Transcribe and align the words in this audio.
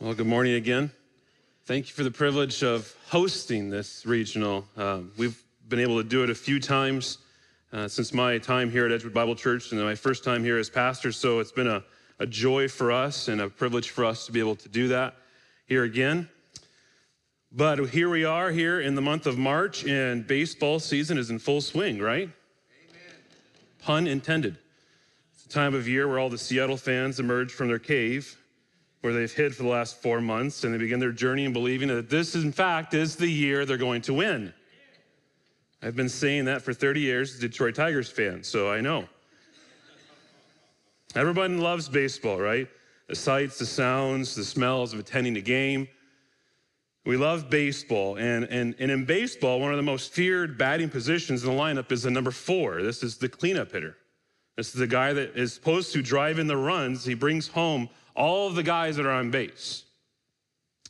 Well, 0.00 0.14
good 0.14 0.28
morning 0.28 0.54
again. 0.54 0.92
Thank 1.64 1.88
you 1.88 1.92
for 1.92 2.04
the 2.04 2.10
privilege 2.12 2.62
of 2.62 2.94
hosting 3.08 3.68
this 3.68 4.06
regional. 4.06 4.64
Um, 4.76 5.10
we've 5.16 5.42
been 5.68 5.80
able 5.80 6.00
to 6.00 6.08
do 6.08 6.22
it 6.22 6.30
a 6.30 6.36
few 6.36 6.60
times 6.60 7.18
uh, 7.72 7.88
since 7.88 8.14
my 8.14 8.38
time 8.38 8.70
here 8.70 8.86
at 8.86 8.92
Edgewood 8.92 9.12
Bible 9.12 9.34
Church 9.34 9.72
and 9.72 9.80
my 9.80 9.96
first 9.96 10.22
time 10.22 10.44
here 10.44 10.56
as 10.56 10.70
pastor. 10.70 11.10
So 11.10 11.40
it's 11.40 11.50
been 11.50 11.66
a, 11.66 11.82
a 12.20 12.26
joy 12.26 12.68
for 12.68 12.92
us 12.92 13.26
and 13.26 13.40
a 13.40 13.50
privilege 13.50 13.90
for 13.90 14.04
us 14.04 14.24
to 14.26 14.32
be 14.32 14.38
able 14.38 14.54
to 14.54 14.68
do 14.68 14.86
that 14.86 15.16
here 15.66 15.82
again. 15.82 16.28
But 17.50 17.88
here 17.88 18.08
we 18.08 18.24
are 18.24 18.52
here 18.52 18.80
in 18.80 18.94
the 18.94 19.02
month 19.02 19.26
of 19.26 19.36
March, 19.36 19.84
and 19.84 20.24
baseball 20.24 20.78
season 20.78 21.18
is 21.18 21.30
in 21.30 21.40
full 21.40 21.60
swing, 21.60 21.98
right? 21.98 22.30
Amen. 22.30 23.16
Pun 23.82 24.06
intended. 24.06 24.58
It's 25.34 25.42
the 25.42 25.52
time 25.52 25.74
of 25.74 25.88
year 25.88 26.06
where 26.06 26.20
all 26.20 26.30
the 26.30 26.38
Seattle 26.38 26.76
fans 26.76 27.18
emerge 27.18 27.50
from 27.50 27.66
their 27.66 27.80
cave 27.80 28.38
where 29.00 29.12
they've 29.12 29.32
hid 29.32 29.54
for 29.54 29.62
the 29.62 29.68
last 29.68 30.02
four 30.02 30.20
months, 30.20 30.64
and 30.64 30.74
they 30.74 30.78
begin 30.78 30.98
their 30.98 31.12
journey 31.12 31.44
in 31.44 31.52
believing 31.52 31.88
that 31.88 32.10
this, 32.10 32.34
in 32.34 32.52
fact, 32.52 32.94
is 32.94 33.16
the 33.16 33.28
year 33.28 33.64
they're 33.64 33.76
going 33.76 34.02
to 34.02 34.14
win. 34.14 34.52
I've 35.82 35.94
been 35.94 36.08
saying 36.08 36.46
that 36.46 36.62
for 36.62 36.72
30 36.72 37.00
years, 37.00 37.38
Detroit 37.38 37.76
Tigers 37.76 38.10
fan, 38.10 38.42
so 38.42 38.70
I 38.70 38.80
know. 38.80 39.08
Everybody 41.14 41.54
loves 41.54 41.88
baseball, 41.88 42.38
right? 42.38 42.68
The 43.06 43.14
sights, 43.14 43.58
the 43.58 43.66
sounds, 43.66 44.34
the 44.34 44.44
smells 44.44 44.92
of 44.92 44.98
attending 44.98 45.36
a 45.36 45.40
game. 45.40 45.88
We 47.06 47.16
love 47.16 47.48
baseball, 47.48 48.16
and, 48.16 48.44
and, 48.44 48.74
and 48.78 48.90
in 48.90 49.04
baseball, 49.04 49.60
one 49.60 49.70
of 49.70 49.78
the 49.78 49.82
most 49.82 50.12
feared 50.12 50.58
batting 50.58 50.90
positions 50.90 51.44
in 51.44 51.50
the 51.50 51.56
lineup 51.56 51.90
is 51.92 52.02
the 52.02 52.10
number 52.10 52.30
four. 52.30 52.82
This 52.82 53.02
is 53.02 53.16
the 53.16 53.28
cleanup 53.28 53.72
hitter. 53.72 53.96
This 54.56 54.68
is 54.68 54.74
the 54.74 54.86
guy 54.88 55.12
that 55.12 55.36
is 55.36 55.54
supposed 55.54 55.92
to 55.92 56.02
drive 56.02 56.38
in 56.38 56.48
the 56.48 56.56
runs. 56.56 57.04
He 57.04 57.14
brings 57.14 57.46
home 57.46 57.88
all 58.18 58.48
of 58.48 58.56
the 58.56 58.62
guys 58.62 58.96
that 58.96 59.06
are 59.06 59.12
on 59.12 59.30
base. 59.30 59.84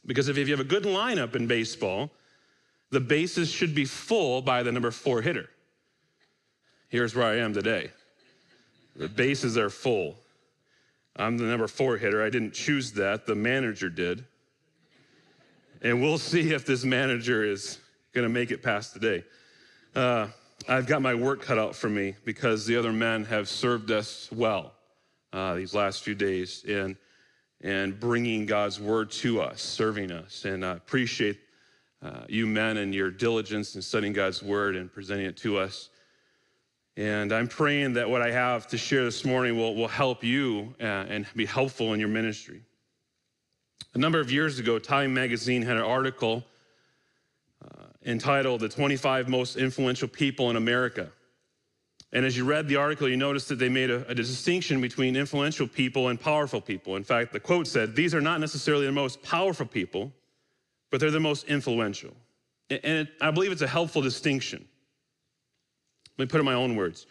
Because 0.06 0.28
if 0.28 0.38
you 0.38 0.46
have 0.46 0.60
a 0.60 0.68
good 0.68 0.84
lineup 0.84 1.36
in 1.36 1.46
baseball, 1.46 2.10
the 2.90 3.00
bases 3.00 3.50
should 3.50 3.74
be 3.74 3.84
full 3.84 4.40
by 4.40 4.62
the 4.62 4.72
number 4.72 4.90
four 4.90 5.20
hitter. 5.20 5.50
Here's 6.88 7.14
where 7.14 7.26
I 7.26 7.36
am 7.36 7.52
today 7.52 7.90
the 8.96 9.08
bases 9.08 9.56
are 9.56 9.70
full. 9.70 10.16
I'm 11.14 11.36
the 11.36 11.44
number 11.44 11.68
four 11.68 11.98
hitter. 11.98 12.24
I 12.24 12.30
didn't 12.30 12.54
choose 12.54 12.92
that, 12.92 13.26
the 13.26 13.34
manager 13.34 13.90
did. 13.90 14.24
And 15.82 16.00
we'll 16.00 16.18
see 16.18 16.52
if 16.52 16.64
this 16.64 16.84
manager 16.84 17.44
is 17.44 17.78
going 18.12 18.24
to 18.24 18.32
make 18.32 18.50
it 18.50 18.62
past 18.62 18.94
today. 18.94 19.24
Uh, 19.94 20.28
I've 20.68 20.86
got 20.86 21.02
my 21.02 21.14
work 21.14 21.42
cut 21.42 21.58
out 21.58 21.76
for 21.76 21.88
me 21.88 22.14
because 22.24 22.66
the 22.66 22.76
other 22.76 22.92
men 22.92 23.24
have 23.26 23.48
served 23.48 23.90
us 23.90 24.28
well 24.32 24.72
uh, 25.32 25.54
these 25.54 25.74
last 25.74 26.02
few 26.02 26.14
days. 26.14 26.64
And 26.66 26.96
and 27.60 27.98
bringing 27.98 28.46
God's 28.46 28.80
word 28.80 29.10
to 29.10 29.40
us, 29.40 29.60
serving 29.60 30.12
us. 30.12 30.44
And 30.44 30.64
I 30.64 30.72
appreciate 30.72 31.38
uh, 32.02 32.20
you 32.28 32.46
men 32.46 32.76
and 32.76 32.94
your 32.94 33.10
diligence 33.10 33.74
in 33.74 33.82
studying 33.82 34.12
God's 34.12 34.42
word 34.42 34.76
and 34.76 34.92
presenting 34.92 35.26
it 35.26 35.36
to 35.38 35.58
us. 35.58 35.90
And 36.96 37.32
I'm 37.32 37.48
praying 37.48 37.94
that 37.94 38.08
what 38.08 38.22
I 38.22 38.30
have 38.30 38.66
to 38.68 38.78
share 38.78 39.04
this 39.04 39.24
morning 39.24 39.56
will, 39.56 39.74
will 39.74 39.88
help 39.88 40.24
you 40.24 40.74
uh, 40.80 40.84
and 40.84 41.26
be 41.34 41.46
helpful 41.46 41.94
in 41.94 42.00
your 42.00 42.08
ministry. 42.08 42.62
A 43.94 43.98
number 43.98 44.20
of 44.20 44.30
years 44.30 44.58
ago, 44.58 44.78
Time 44.78 45.14
Magazine 45.14 45.62
had 45.62 45.76
an 45.76 45.82
article 45.82 46.44
uh, 47.64 47.84
entitled 48.04 48.60
The 48.60 48.68
25 48.68 49.28
Most 49.28 49.56
Influential 49.56 50.08
People 50.08 50.50
in 50.50 50.56
America. 50.56 51.10
And 52.12 52.24
as 52.24 52.36
you 52.36 52.44
read 52.44 52.68
the 52.68 52.76
article, 52.76 53.08
you 53.08 53.16
noticed 53.16 53.48
that 53.50 53.58
they 53.58 53.68
made 53.68 53.90
a, 53.90 54.06
a, 54.08 54.14
distinction 54.14 54.80
between 54.80 55.14
influential 55.14 55.68
people 55.68 56.08
and 56.08 56.18
powerful 56.18 56.60
people. 56.60 56.96
In 56.96 57.04
fact, 57.04 57.32
the 57.32 57.40
quote 57.40 57.66
said, 57.66 57.94
These 57.94 58.14
are 58.14 58.20
not 58.20 58.40
necessarily 58.40 58.86
the 58.86 58.92
most 58.92 59.22
powerful 59.22 59.66
people, 59.66 60.12
but 60.90 61.00
they're 61.00 61.10
the 61.10 61.20
most 61.20 61.44
influential. 61.44 62.16
And 62.70 62.80
it, 62.82 63.08
I 63.20 63.30
believe 63.30 63.52
it's 63.52 63.62
a 63.62 63.68
helpful 63.68 64.00
distinction. 64.00 64.66
Let 66.16 66.24
me 66.24 66.30
put 66.30 66.38
it 66.38 66.40
in 66.40 66.46
my 66.46 66.54
own 66.54 66.76
words 66.76 67.06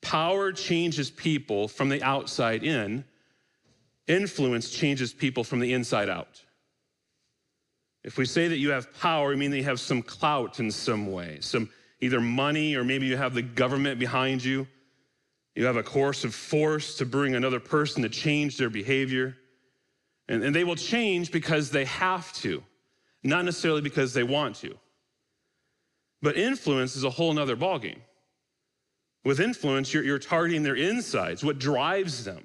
power 0.00 0.52
changes 0.52 1.10
people 1.10 1.66
from 1.66 1.88
the 1.88 2.02
outside 2.02 2.62
in, 2.62 3.04
influence 4.06 4.70
changes 4.70 5.14
people 5.14 5.42
from 5.42 5.60
the 5.60 5.72
inside 5.72 6.10
out. 6.10 6.42
If 8.02 8.18
we 8.18 8.26
say 8.26 8.48
that 8.48 8.58
you 8.58 8.70
have 8.70 8.92
power, 9.00 9.30
we 9.30 9.36
mean 9.36 9.50
that 9.50 9.56
you 9.56 9.64
have 9.64 9.80
some 9.80 10.02
clout 10.02 10.60
in 10.60 10.70
some 10.70 11.10
way, 11.10 11.38
some 11.40 11.70
either 12.04 12.20
money 12.20 12.76
or 12.76 12.84
maybe 12.84 13.06
you 13.06 13.16
have 13.16 13.32
the 13.32 13.42
government 13.42 13.98
behind 13.98 14.44
you. 14.44 14.66
You 15.54 15.64
have 15.64 15.76
a 15.76 15.82
course 15.82 16.22
of 16.22 16.34
force 16.34 16.96
to 16.98 17.06
bring 17.06 17.34
another 17.34 17.60
person 17.60 18.02
to 18.02 18.10
change 18.10 18.58
their 18.58 18.68
behavior. 18.68 19.36
And, 20.28 20.42
and 20.44 20.54
they 20.54 20.64
will 20.64 20.76
change 20.76 21.32
because 21.32 21.70
they 21.70 21.86
have 21.86 22.30
to, 22.34 22.62
not 23.22 23.46
necessarily 23.46 23.80
because 23.80 24.12
they 24.12 24.22
want 24.22 24.56
to. 24.56 24.76
But 26.20 26.36
influence 26.36 26.94
is 26.94 27.04
a 27.04 27.10
whole 27.10 27.32
nother 27.32 27.56
ballgame. 27.56 28.00
With 29.24 29.40
influence, 29.40 29.94
you're, 29.94 30.04
you're 30.04 30.18
targeting 30.18 30.62
their 30.62 30.76
insides, 30.76 31.42
what 31.42 31.58
drives 31.58 32.24
them. 32.24 32.44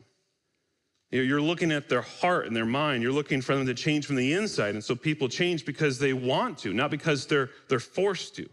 You're 1.12 1.42
looking 1.42 1.72
at 1.72 1.90
their 1.90 2.04
heart 2.04 2.46
and 2.46 2.56
their 2.56 2.68
mind. 2.68 3.04
You're 3.04 3.12
looking 3.12 3.42
for 3.42 3.56
them 3.56 3.66
to 3.66 3.74
change 3.74 4.06
from 4.06 4.16
the 4.16 4.32
inside. 4.32 4.76
And 4.76 4.84
so 4.84 4.96
people 4.96 5.28
change 5.28 5.66
because 5.66 6.00
they 6.00 6.14
want 6.14 6.60
to, 6.60 6.72
not 6.72 6.92
because 6.92 7.26
they're, 7.26 7.50
they're 7.68 7.80
forced 7.80 8.36
to. 8.36 8.48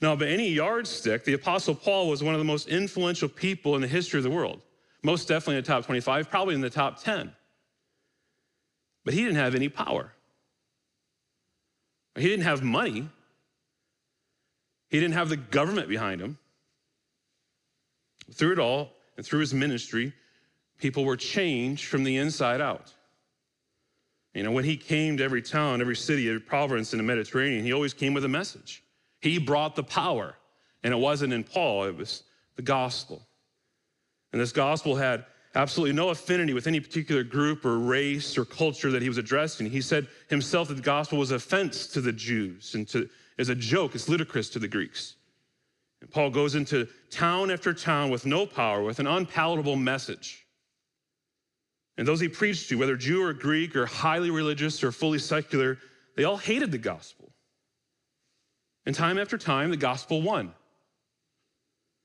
Now, 0.00 0.14
by 0.14 0.26
any 0.26 0.48
yardstick, 0.48 1.24
the 1.24 1.32
Apostle 1.32 1.74
Paul 1.74 2.08
was 2.08 2.22
one 2.22 2.34
of 2.34 2.38
the 2.38 2.44
most 2.44 2.68
influential 2.68 3.28
people 3.28 3.74
in 3.76 3.80
the 3.80 3.88
history 3.88 4.18
of 4.18 4.24
the 4.24 4.30
world. 4.30 4.60
Most 5.02 5.28
definitely 5.28 5.56
in 5.56 5.62
the 5.62 5.68
top 5.68 5.86
25, 5.86 6.30
probably 6.30 6.54
in 6.54 6.60
the 6.60 6.70
top 6.70 7.02
10. 7.02 7.32
But 9.04 9.14
he 9.14 9.22
didn't 9.22 9.36
have 9.36 9.54
any 9.54 9.68
power. 9.68 10.12
He 12.16 12.28
didn't 12.28 12.44
have 12.44 12.62
money. 12.62 13.08
He 14.90 15.00
didn't 15.00 15.14
have 15.14 15.28
the 15.28 15.36
government 15.36 15.88
behind 15.88 16.20
him. 16.20 16.38
Through 18.32 18.52
it 18.52 18.58
all, 18.58 18.92
and 19.16 19.24
through 19.24 19.40
his 19.40 19.54
ministry, 19.54 20.12
people 20.78 21.04
were 21.04 21.16
changed 21.16 21.86
from 21.86 22.04
the 22.04 22.16
inside 22.16 22.60
out. 22.60 22.92
You 24.34 24.42
know, 24.42 24.50
when 24.50 24.64
he 24.64 24.76
came 24.76 25.16
to 25.16 25.24
every 25.24 25.40
town, 25.40 25.80
every 25.80 25.96
city, 25.96 26.28
every 26.28 26.40
province 26.40 26.92
in 26.92 26.98
the 26.98 27.02
Mediterranean, 27.02 27.64
he 27.64 27.72
always 27.72 27.94
came 27.94 28.12
with 28.12 28.24
a 28.24 28.28
message. 28.28 28.82
He 29.20 29.38
brought 29.38 29.76
the 29.76 29.82
power. 29.82 30.34
And 30.82 30.92
it 30.92 30.98
wasn't 30.98 31.32
in 31.32 31.42
Paul, 31.42 31.84
it 31.84 31.96
was 31.96 32.22
the 32.54 32.62
gospel. 32.62 33.22
And 34.32 34.40
this 34.40 34.52
gospel 34.52 34.94
had 34.94 35.24
absolutely 35.54 35.94
no 35.94 36.10
affinity 36.10 36.52
with 36.52 36.66
any 36.66 36.78
particular 36.78 37.24
group 37.24 37.64
or 37.64 37.78
race 37.78 38.36
or 38.36 38.44
culture 38.44 38.90
that 38.90 39.02
he 39.02 39.08
was 39.08 39.18
addressing. 39.18 39.68
He 39.68 39.80
said 39.80 40.06
himself 40.28 40.68
that 40.68 40.74
the 40.74 40.82
gospel 40.82 41.18
was 41.18 41.30
offense 41.30 41.86
to 41.88 42.00
the 42.00 42.12
Jews 42.12 42.74
and 42.74 42.86
to, 42.88 43.08
as 43.38 43.48
a 43.48 43.54
joke, 43.54 43.94
it's 43.94 44.08
ludicrous 44.08 44.50
to 44.50 44.58
the 44.58 44.68
Greeks. 44.68 45.16
And 46.02 46.10
Paul 46.10 46.30
goes 46.30 46.54
into 46.54 46.86
town 47.10 47.50
after 47.50 47.72
town 47.72 48.10
with 48.10 48.26
no 48.26 48.46
power, 48.46 48.82
with 48.82 49.00
an 49.00 49.06
unpalatable 49.06 49.76
message. 49.76 50.46
And 51.96 52.06
those 52.06 52.20
he 52.20 52.28
preached 52.28 52.68
to, 52.68 52.76
whether 52.76 52.96
Jew 52.96 53.22
or 53.22 53.32
Greek 53.32 53.74
or 53.74 53.86
highly 53.86 54.30
religious 54.30 54.84
or 54.84 54.92
fully 54.92 55.18
secular, 55.18 55.78
they 56.16 56.24
all 56.24 56.36
hated 56.36 56.70
the 56.70 56.78
gospel. 56.78 57.15
And 58.86 58.94
time 58.94 59.18
after 59.18 59.36
time, 59.36 59.70
the 59.70 59.76
gospel 59.76 60.22
won. 60.22 60.54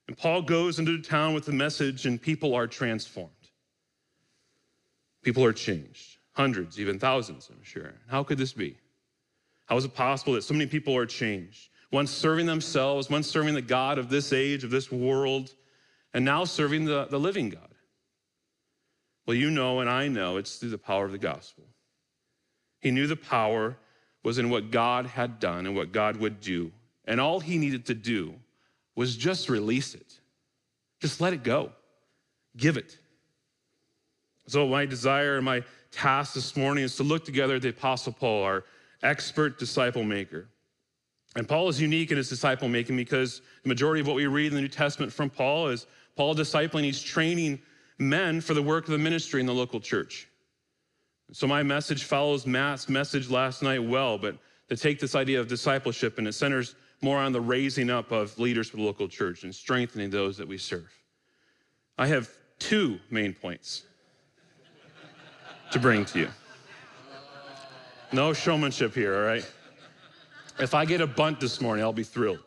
And 0.08 0.18
Paul 0.18 0.42
goes 0.42 0.80
into 0.80 0.98
the 0.98 1.04
town 1.04 1.34
with 1.34 1.46
the 1.46 1.52
message, 1.52 2.06
and 2.06 2.22
people 2.22 2.56
are 2.56 2.68
transformed. 2.68 3.32
People 5.24 5.46
are 5.46 5.54
changed. 5.54 6.18
Hundreds, 6.34 6.80
even 6.80 6.98
thousands, 6.98 7.50
I'm 7.52 7.64
sure. 7.64 7.94
How 8.08 8.24
could 8.24 8.38
this 8.38 8.54
be? 8.54 8.78
How 9.68 9.78
is 9.78 9.86
it 9.86 9.94
possible 9.94 10.34
that 10.34 10.42
so 10.42 10.54
many 10.54 10.66
people 10.66 10.98
are 10.98 11.06
changed? 11.06 11.70
Once 11.92 12.10
serving 12.10 12.46
themselves, 12.46 13.10
once 13.10 13.28
serving 13.28 13.54
the 13.54 13.62
God 13.62 14.00
of 14.00 14.10
this 14.10 14.34
age, 14.34 14.64
of 14.64 14.72
this 14.72 14.92
world, 14.92 15.54
and 16.14 16.26
now 16.26 16.46
serving 16.46 16.86
the, 16.86 17.06
the 17.06 17.20
living 17.20 17.50
God. 17.50 17.68
Well, 19.28 19.36
you 19.36 19.52
know, 19.52 19.82
and 19.82 19.90
I 19.90 20.08
know 20.08 20.38
it's 20.38 20.58
through 20.58 20.70
the 20.72 20.78
power 20.78 21.06
of 21.06 21.12
the 21.12 21.18
gospel. 21.18 21.66
He 22.80 22.92
knew 22.92 23.08
the 23.08 23.16
power 23.16 23.78
was 24.24 24.38
in 24.38 24.50
what 24.50 24.72
God 24.72 25.06
had 25.06 25.40
done 25.40 25.66
and 25.66 25.76
what 25.76 25.92
God 25.92 26.18
would 26.18 26.42
do. 26.42 26.72
And 27.06 27.20
all 27.20 27.40
he 27.40 27.58
needed 27.58 27.86
to 27.88 27.94
do 27.94 28.36
was 28.96 29.16
just 29.16 29.50
release 29.50 29.96
it. 29.96 30.20
Just 31.00 31.22
let 31.22 31.34
it 31.34 31.44
go. 31.44 31.72
Give 32.56 32.78
it. 32.78 32.98
So, 34.48 34.68
my 34.68 34.86
desire 34.86 35.38
and 35.38 35.46
my 35.46 35.64
task 35.92 36.34
this 36.34 36.56
morning 36.56 36.84
is 36.84 36.96
to 36.98 37.04
look 37.04 37.26
together 37.26 37.56
at 37.56 37.62
the 37.62 37.70
Apostle 37.70 38.14
Paul, 38.14 38.44
our 38.44 38.64
expert 39.02 39.58
disciple 39.58 40.04
maker. 40.04 40.48
And 41.36 41.48
Paul 41.48 41.70
is 41.70 41.80
unique 41.80 42.12
in 42.12 42.18
his 42.18 42.30
disciple 42.30 42.68
making 42.68 42.98
because 42.98 43.42
the 43.64 43.70
majority 43.70 44.02
of 44.02 44.08
what 44.08 44.16
we 44.16 44.28
read 44.28 44.48
in 44.48 44.56
the 44.56 44.62
New 44.62 44.68
Testament 44.68 45.14
from 45.14 45.30
Paul 45.30 45.68
is 45.70 45.88
Paul 46.16 46.36
discipling, 46.36 46.84
he's 46.84 47.02
training 47.02 47.62
men 47.98 48.42
for 48.42 48.54
the 48.54 48.62
work 48.62 48.86
of 48.86 48.92
the 48.92 48.98
ministry 48.98 49.40
in 49.40 49.46
the 49.46 49.54
local 49.54 49.80
church. 49.80 50.28
So 51.34 51.48
my 51.48 51.64
message 51.64 52.04
follows 52.04 52.46
Matt's 52.46 52.90
message 52.90 53.30
last 53.30 53.64
night 53.64 53.82
well, 53.82 54.18
but 54.18 54.38
to 54.70 54.76
take 54.76 55.00
this 55.00 55.16
idea 55.16 55.40
of 55.40 55.48
discipleship 55.48 56.18
and 56.18 56.28
it 56.28 56.34
centers 56.34 56.76
more 57.02 57.20
on 57.20 57.32
the 57.32 57.40
raising 57.40 57.90
up 57.90 58.12
of 58.12 58.38
leaders 58.38 58.70
for 58.70 58.78
the 58.78 58.84
local 58.84 59.08
church 59.08 59.44
and 59.44 59.56
strengthening 59.56 60.10
those 60.10 60.38
that 60.38 60.48
we 60.48 60.58
serve. 60.58 60.92
I 61.98 62.08
have 62.08 62.30
two 62.60 63.00
main 63.10 63.34
points 63.34 63.84
to 65.72 65.80
bring 65.80 66.04
to 66.06 66.20
you. 66.20 66.30
No 68.12 68.34
showmanship 68.34 68.94
here, 68.94 69.16
all 69.16 69.24
right? 69.24 69.50
If 70.60 70.74
I 70.74 70.84
get 70.84 71.00
a 71.00 71.08
bunt 71.08 71.40
this 71.40 71.62
morning, 71.62 71.84
I'll 71.84 71.94
be 71.94 72.04
thrilled. 72.04 72.40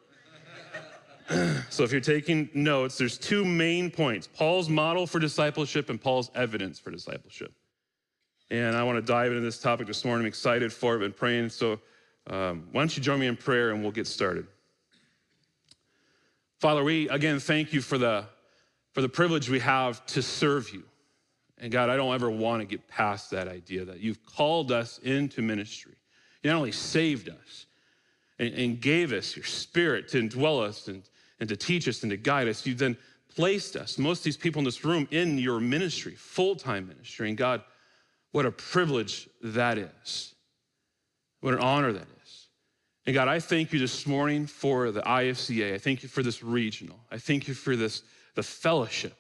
so 1.70 1.84
if 1.84 1.90
you're 1.90 2.02
taking 2.02 2.50
notes, 2.52 2.98
there's 2.98 3.16
two 3.16 3.46
main 3.46 3.90
points 3.90 4.26
Paul's 4.26 4.69
model 4.69 5.06
for 5.06 5.19
discipleship 5.19 5.88
and 5.88 5.98
Paul's 5.98 6.30
evidence 6.34 6.78
for 6.78 6.90
discipleship. 6.90 7.54
And 8.50 8.76
I 8.76 8.82
want 8.82 8.96
to 8.96 9.02
dive 9.02 9.32
into 9.32 9.41
this 9.41 9.58
topic 9.58 9.87
this 9.87 10.05
morning. 10.05 10.25
I'm 10.25 10.29
excited 10.29 10.73
for 10.73 10.96
it, 10.96 10.99
been 11.00 11.12
praying. 11.12 11.49
So 11.49 11.81
um, 12.29 12.69
why 12.73 12.82
don't 12.82 12.96
you 12.96 13.02
join 13.02 13.20
me 13.20 13.26
in 13.26 13.37
prayer 13.37 13.70
and 13.70 13.82
we'll 13.82 13.93
get 13.93 14.06
started. 14.06 14.46
Father, 16.61 16.85
we 16.85 17.08
again 17.08 17.41
thank 17.41 17.73
you 17.73 17.81
for 17.81 17.99
the, 17.99 18.25
for 18.93 19.02
the 19.02 19.08
privilege 19.08 19.49
we 19.49 19.61
have 19.61 20.05
to 20.06 20.23
serve 20.23 20.73
you. 20.73 20.85
And 21.58 21.73
God, 21.73 21.88
I 21.88 21.96
don't 21.96 22.14
ever 22.14 22.31
want 22.31 22.61
to 22.61 22.67
get 22.67 22.87
past 22.88 23.31
that 23.31 23.49
idea 23.49 23.85
that 23.85 24.00
you've 24.00 24.25
called 24.25 24.73
us 24.73 24.99
into 24.99 25.40
ministry. 25.40 25.94
You 26.43 26.50
not 26.50 26.56
only 26.56 26.73
saved 26.73 27.29
us 27.29 27.67
and, 28.38 28.52
and 28.55 28.81
gave 28.81 29.12
us 29.12 29.37
your 29.37 29.44
spirit 29.44 30.08
to 30.08 30.20
indwell 30.20 30.62
us 30.62 30.88
and, 30.88 31.02
and 31.40 31.49
to 31.49 31.56
teach 31.56 31.88
us 31.88 32.02
and 32.02 32.11
to 32.11 32.17
guide 32.17 32.49
us, 32.49 32.67
you 32.67 32.75
then 32.75 32.97
placed 33.35 33.76
us, 33.76 33.99
most 33.99 34.20
of 34.20 34.25
these 34.25 34.37
people 34.37 34.61
in 34.61 34.64
this 34.64 34.85
room, 34.85 35.08
in 35.11 35.38
your 35.38 35.61
ministry, 35.61 36.14
full 36.14 36.55
time 36.55 36.87
ministry. 36.87 37.29
And 37.29 37.37
God, 37.37 37.62
what 38.34 38.46
a 38.46 38.50
privilege 38.50 39.28
that 39.44 39.78
is. 39.78 40.34
What 41.40 41.54
an 41.54 41.60
honor 41.60 41.92
that 41.92 42.08
is. 42.25 42.48
And 43.06 43.14
God, 43.14 43.28
I 43.28 43.38
thank 43.38 43.72
you 43.72 43.78
this 43.78 44.08
morning 44.08 44.48
for 44.48 44.90
the 44.90 45.02
IFCA. 45.02 45.72
I 45.72 45.78
thank 45.78 46.02
you 46.02 46.08
for 46.08 46.20
this 46.20 46.42
regional. 46.42 46.98
I 47.12 47.19
thank 47.19 47.46
you 47.46 47.54
for 47.54 47.76
this, 47.76 48.02
the 48.34 48.42
fellowship. 48.42 49.16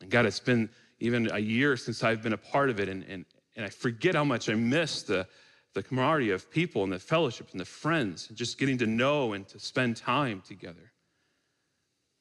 And 0.00 0.08
God, 0.08 0.24
it's 0.24 0.38
been 0.38 0.70
even 1.00 1.28
a 1.32 1.40
year 1.40 1.76
since 1.76 2.04
I've 2.04 2.22
been 2.22 2.32
a 2.32 2.38
part 2.38 2.70
of 2.70 2.78
it, 2.78 2.88
and, 2.88 3.02
and, 3.08 3.24
and 3.56 3.66
I 3.66 3.70
forget 3.70 4.14
how 4.14 4.22
much 4.22 4.48
I 4.48 4.54
miss 4.54 5.02
the, 5.02 5.26
the 5.74 5.82
camaraderie 5.82 6.30
of 6.30 6.48
people 6.48 6.84
and 6.84 6.92
the 6.92 7.00
fellowship 7.00 7.48
and 7.50 7.58
the 7.58 7.64
friends 7.64 8.28
and 8.28 8.38
just 8.38 8.56
getting 8.56 8.78
to 8.78 8.86
know 8.86 9.32
and 9.32 9.48
to 9.48 9.58
spend 9.58 9.96
time 9.96 10.44
together. 10.46 10.92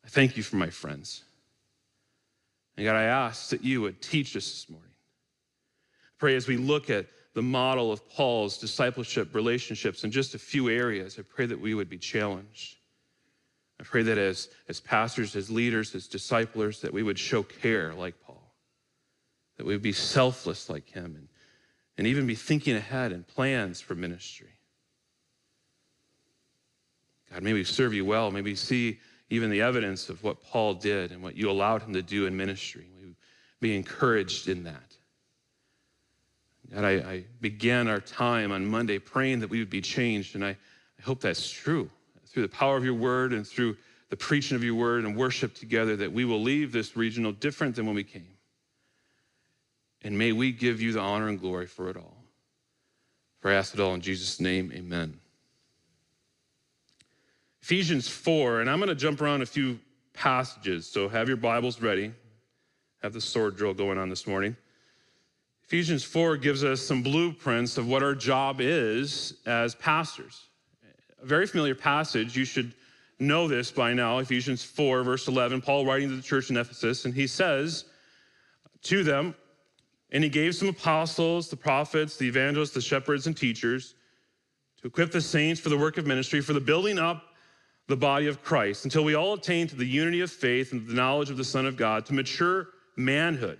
I 0.04 0.08
thank 0.08 0.36
you 0.36 0.42
for 0.42 0.56
my 0.56 0.72
friends. 0.72 1.26
And 2.76 2.88
God, 2.88 2.96
I 2.96 3.04
ask 3.04 3.50
that 3.50 3.64
you 3.64 3.82
would 3.82 4.02
teach 4.02 4.36
us 4.36 4.50
this 4.50 4.68
morning. 4.68 4.95
Pray 6.18 6.36
as 6.36 6.48
we 6.48 6.58
look 6.58 6.90
at 6.90 7.08
the 7.34 7.42
model 7.42 7.92
of 7.92 8.08
Paul's 8.10 8.58
discipleship 8.58 9.36
relationships 9.36 10.04
in 10.04 10.12
just 10.12 10.36
a 10.36 10.40
few 10.40 10.70
areas, 10.70 11.18
I 11.20 11.24
pray 11.24 11.46
that 11.46 11.60
we 11.60 11.74
would 11.74 11.90
be 11.90 11.98
challenged. 11.98 12.78
I 13.80 13.84
pray 13.84 14.04
that 14.04 14.18
as, 14.18 14.50
as 14.70 14.80
pastors, 14.80 15.36
as 15.36 15.50
leaders, 15.50 15.94
as 15.96 16.08
disciplers, 16.08 16.80
that 16.82 16.94
we 16.94 17.04
would 17.04 17.20
show 17.20 17.44
care 17.44 17.94
like 17.94 18.16
Paul, 18.22 18.56
that 19.58 19.66
we 19.66 19.74
would 19.74 19.82
be 19.82 19.92
selfless 19.92 20.70
like 20.70 20.90
him, 20.90 21.16
and, 21.18 21.28
and 21.98 22.08
even 22.08 22.26
be 22.26 22.36
thinking 22.36 22.78
ahead 22.78 23.12
and 23.12 23.28
plans 23.28 23.82
for 23.82 23.96
ministry. 23.96 24.56
God, 27.34 27.44
may 27.44 27.52
we 27.52 27.66
serve 27.66 27.94
you 27.94 28.06
well. 28.06 28.32
May 28.32 28.42
we 28.42 28.56
see 28.56 29.00
even 29.30 29.50
the 29.50 29.62
evidence 29.62 30.08
of 30.08 30.24
what 30.24 30.42
Paul 30.42 30.76
did 30.76 31.12
and 31.12 31.22
what 31.22 31.36
you 31.36 31.50
allowed 31.50 31.82
him 31.82 31.94
to 31.94 32.02
do 32.02 32.28
in 32.28 32.38
ministry. 32.38 32.88
We 32.98 33.16
be 33.60 33.76
encouraged 33.76 34.48
in 34.48 34.64
that. 34.64 34.95
God, 36.74 36.84
I, 36.84 36.92
I 36.92 37.26
began 37.42 37.88
our 37.88 38.00
time 38.00 38.52
on 38.52 38.66
Monday 38.66 39.00
praying 39.00 39.40
that 39.40 39.50
we 39.50 39.60
would 39.60 39.70
be 39.70 39.82
changed, 39.82 40.36
and 40.36 40.44
I, 40.44 40.50
I 40.50 41.02
hope 41.04 41.22
that's 41.22 41.50
true 41.50 41.90
through 42.28 42.44
the 42.44 42.50
power 42.50 42.76
of 42.76 42.84
your 42.84 42.96
word 42.96 43.32
and 43.32 43.48
through 43.48 43.78
the 44.10 44.18
preaching 44.18 44.56
of 44.56 44.64
your 44.64 44.76
word 44.76 45.06
and 45.06 45.16
worship 45.16 45.56
together, 45.56 45.96
that 45.96 46.12
we 46.12 46.26
will 46.26 46.42
leave 46.42 46.72
this 46.72 46.98
regional 46.98 47.32
different 47.32 47.76
than 47.76 47.86
when 47.86 47.96
we 47.96 48.04
came. 48.04 48.28
And 50.04 50.18
may 50.18 50.34
we 50.34 50.52
give 50.52 50.82
you 50.82 50.92
the 50.92 51.00
honor 51.00 51.30
and 51.30 51.40
glory 51.40 51.66
for 51.66 51.90
it 51.90 51.98
all. 51.98 52.18
For 53.40 53.52
I 53.52 53.54
ask 53.54 53.74
it 53.74 53.80
all 53.80 53.94
in 53.94 54.02
Jesus' 54.02 54.40
name, 54.40 54.72
amen. 54.76 55.20
Ephesians 57.62 58.08
4, 58.08 58.62
and 58.62 58.70
I'm 58.70 58.80
going 58.80 58.90
to 58.90 58.96
jump 58.96 59.22
around 59.22 59.42
a 59.42 59.46
few 59.46 59.80
passages, 60.14 60.86
so 60.86 61.10
have 61.10 61.28
your 61.28 61.38
Bibles 61.38 61.82
ready. 61.82 62.14
Have 63.02 63.14
the 63.14 63.22
sword 63.22 63.56
drill 63.56 63.74
going 63.74 63.98
on 63.98 64.10
this 64.10 64.28
morning. 64.28 64.56
Ephesians 65.68 66.04
4 66.04 66.38
gives 66.38 66.64
us 66.64 66.82
some 66.82 67.02
blueprints 67.02 67.78
of 67.78 67.88
what 67.88 68.04
our 68.04 68.16
job 68.16 68.58
is 68.60 69.36
as 69.46 69.76
pastors 69.76 70.48
a 71.26 71.28
very 71.28 71.48
familiar 71.48 71.76
passage. 71.76 72.38
You 72.38 72.46
should 72.46 72.74
know 73.20 73.48
this 73.48 73.72
by 73.72 73.94
now. 73.94 74.20
Ephesians 74.20 74.64
4, 74.64 75.04
verse 75.04 75.28
11. 75.28 75.62
Paul 75.62 75.86
writing 75.86 76.10
to 76.10 76.16
the 76.16 76.22
church 76.22 76.50
in 76.50 76.58
Ephesus, 76.58 77.06
and 77.06 77.14
he 77.14 77.28
says 77.28 77.86
to 78.84 79.04
them, 79.04 79.36
and 80.12 80.24
he 80.24 80.30
gave 80.30 80.56
some 80.56 80.70
apostles, 80.70 81.50
the 81.50 81.58
prophets, 81.58 82.18
the 82.18 82.28
evangelists, 82.28 82.72
the 82.72 82.82
shepherds, 82.82 83.26
and 83.28 83.36
teachers 83.36 83.96
to 84.82 84.88
equip 84.88 85.12
the 85.12 85.20
saints 85.20 85.60
for 85.60 85.70
the 85.70 85.78
work 85.78 85.98
of 85.98 86.06
ministry, 86.06 86.42
for 86.42 86.54
the 86.54 86.60
building 86.60 87.00
up 87.00 87.24
the 87.88 87.98
body 87.98 88.28
of 88.28 88.44
Christ, 88.44 88.86
until 88.86 89.04
we 89.04 89.16
all 89.16 89.34
attain 89.34 89.68
to 89.68 89.76
the 89.76 89.86
unity 89.86 90.22
of 90.22 90.32
faith 90.32 90.72
and 90.72 90.88
the 90.88 90.94
knowledge 90.94 91.30
of 91.30 91.38
the 91.38 91.44
Son 91.44 91.66
of 91.66 91.76
God, 91.76 92.06
to 92.06 92.14
mature 92.14 92.70
manhood, 92.96 93.60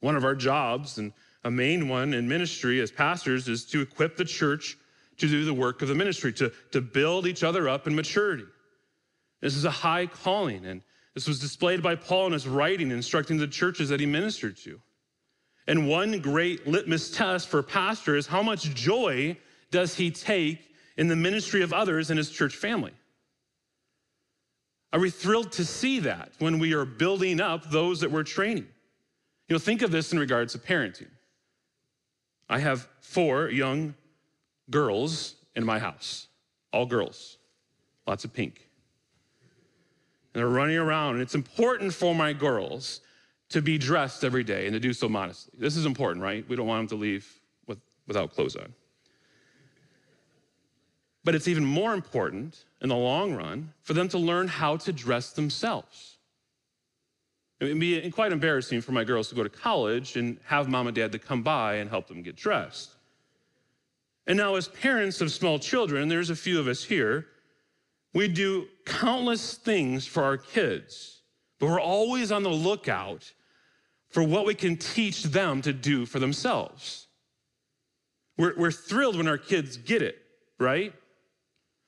One 0.00 0.16
of 0.16 0.24
our 0.24 0.34
jobs, 0.34 0.98
and 0.98 1.12
a 1.44 1.50
main 1.50 1.88
one 1.88 2.14
in 2.14 2.28
ministry 2.28 2.80
as 2.80 2.90
pastors 2.90 3.48
is 3.48 3.64
to 3.66 3.80
equip 3.80 4.16
the 4.16 4.24
church 4.24 4.76
to 5.18 5.28
do 5.28 5.44
the 5.44 5.54
work 5.54 5.82
of 5.82 5.88
the 5.88 5.94
ministry, 5.94 6.32
to, 6.34 6.52
to 6.72 6.80
build 6.80 7.26
each 7.26 7.42
other 7.42 7.68
up 7.68 7.86
in 7.86 7.94
maturity. 7.94 8.44
This 9.40 9.56
is 9.56 9.64
a 9.64 9.70
high 9.70 10.06
calling, 10.06 10.64
and 10.66 10.82
this 11.14 11.26
was 11.26 11.40
displayed 11.40 11.82
by 11.82 11.96
Paul 11.96 12.28
in 12.28 12.32
his 12.32 12.46
writing, 12.46 12.90
instructing 12.90 13.38
the 13.38 13.48
churches 13.48 13.88
that 13.88 14.00
he 14.00 14.06
ministered 14.06 14.56
to. 14.58 14.80
And 15.66 15.88
one 15.88 16.20
great 16.20 16.66
litmus 16.66 17.10
test 17.10 17.48
for 17.48 17.58
a 17.58 17.64
pastor 17.64 18.16
is 18.16 18.26
how 18.26 18.42
much 18.42 18.74
joy 18.74 19.36
does 19.70 19.96
he 19.96 20.10
take 20.10 20.60
in 20.96 21.08
the 21.08 21.16
ministry 21.16 21.62
of 21.62 21.72
others 21.72 22.10
in 22.10 22.16
his 22.16 22.30
church 22.30 22.56
family? 22.56 22.92
Are 24.92 25.00
we 25.00 25.10
thrilled 25.10 25.52
to 25.52 25.64
see 25.64 25.98
that 26.00 26.32
when 26.38 26.58
we 26.58 26.72
are 26.72 26.86
building 26.86 27.40
up 27.40 27.70
those 27.70 28.00
that 28.00 28.10
we're 28.10 28.22
training? 28.22 28.66
You 29.48 29.54
know, 29.54 29.58
think 29.58 29.82
of 29.82 29.90
this 29.90 30.12
in 30.12 30.18
regards 30.18 30.52
to 30.52 30.58
parenting. 30.58 31.08
I 32.48 32.58
have 32.58 32.88
four 33.00 33.48
young 33.48 33.94
girls 34.70 35.36
in 35.56 35.64
my 35.64 35.78
house, 35.78 36.28
all 36.72 36.86
girls, 36.86 37.38
lots 38.06 38.24
of 38.24 38.32
pink. 38.32 38.68
And 40.34 40.40
they're 40.40 40.48
running 40.48 40.76
around, 40.76 41.14
and 41.14 41.22
it's 41.22 41.34
important 41.34 41.94
for 41.94 42.14
my 42.14 42.32
girls 42.32 43.00
to 43.48 43.62
be 43.62 43.78
dressed 43.78 44.24
every 44.24 44.44
day 44.44 44.66
and 44.66 44.74
to 44.74 44.80
do 44.80 44.92
so 44.92 45.08
modestly. 45.08 45.54
This 45.58 45.76
is 45.76 45.86
important, 45.86 46.22
right? 46.22 46.46
We 46.46 46.54
don't 46.54 46.66
want 46.66 46.88
them 46.88 46.98
to 46.98 47.02
leave 47.02 47.26
with, 47.66 47.78
without 48.06 48.34
clothes 48.34 48.56
on. 48.56 48.74
But 51.24 51.34
it's 51.34 51.48
even 51.48 51.64
more 51.64 51.94
important 51.94 52.64
in 52.82 52.90
the 52.90 52.96
long 52.96 53.34
run 53.34 53.72
for 53.82 53.94
them 53.94 54.08
to 54.10 54.18
learn 54.18 54.48
how 54.48 54.76
to 54.76 54.92
dress 54.92 55.32
themselves. 55.32 56.17
It'd 57.60 57.80
be 57.80 58.10
quite 58.10 58.32
embarrassing 58.32 58.82
for 58.82 58.92
my 58.92 59.02
girls 59.02 59.28
to 59.30 59.34
go 59.34 59.42
to 59.42 59.48
college 59.48 60.16
and 60.16 60.38
have 60.44 60.68
mom 60.68 60.86
and 60.86 60.94
dad 60.94 61.12
to 61.12 61.18
come 61.18 61.42
by 61.42 61.74
and 61.76 61.90
help 61.90 62.06
them 62.06 62.22
get 62.22 62.36
dressed. 62.36 62.94
And 64.26 64.36
now, 64.36 64.54
as 64.54 64.68
parents 64.68 65.20
of 65.20 65.32
small 65.32 65.58
children, 65.58 66.08
there's 66.08 66.30
a 66.30 66.36
few 66.36 66.60
of 66.60 66.68
us 66.68 66.84
here, 66.84 67.26
we 68.14 68.28
do 68.28 68.68
countless 68.84 69.54
things 69.54 70.06
for 70.06 70.22
our 70.22 70.36
kids, 70.36 71.22
but 71.58 71.66
we're 71.66 71.80
always 71.80 72.30
on 72.30 72.42
the 72.42 72.50
lookout 72.50 73.32
for 74.08 74.22
what 74.22 74.46
we 74.46 74.54
can 74.54 74.76
teach 74.76 75.24
them 75.24 75.60
to 75.62 75.72
do 75.72 76.06
for 76.06 76.18
themselves. 76.18 77.08
We're, 78.36 78.54
we're 78.56 78.70
thrilled 78.70 79.16
when 79.16 79.28
our 79.28 79.38
kids 79.38 79.76
get 79.76 80.00
it, 80.00 80.16
right? 80.58 80.94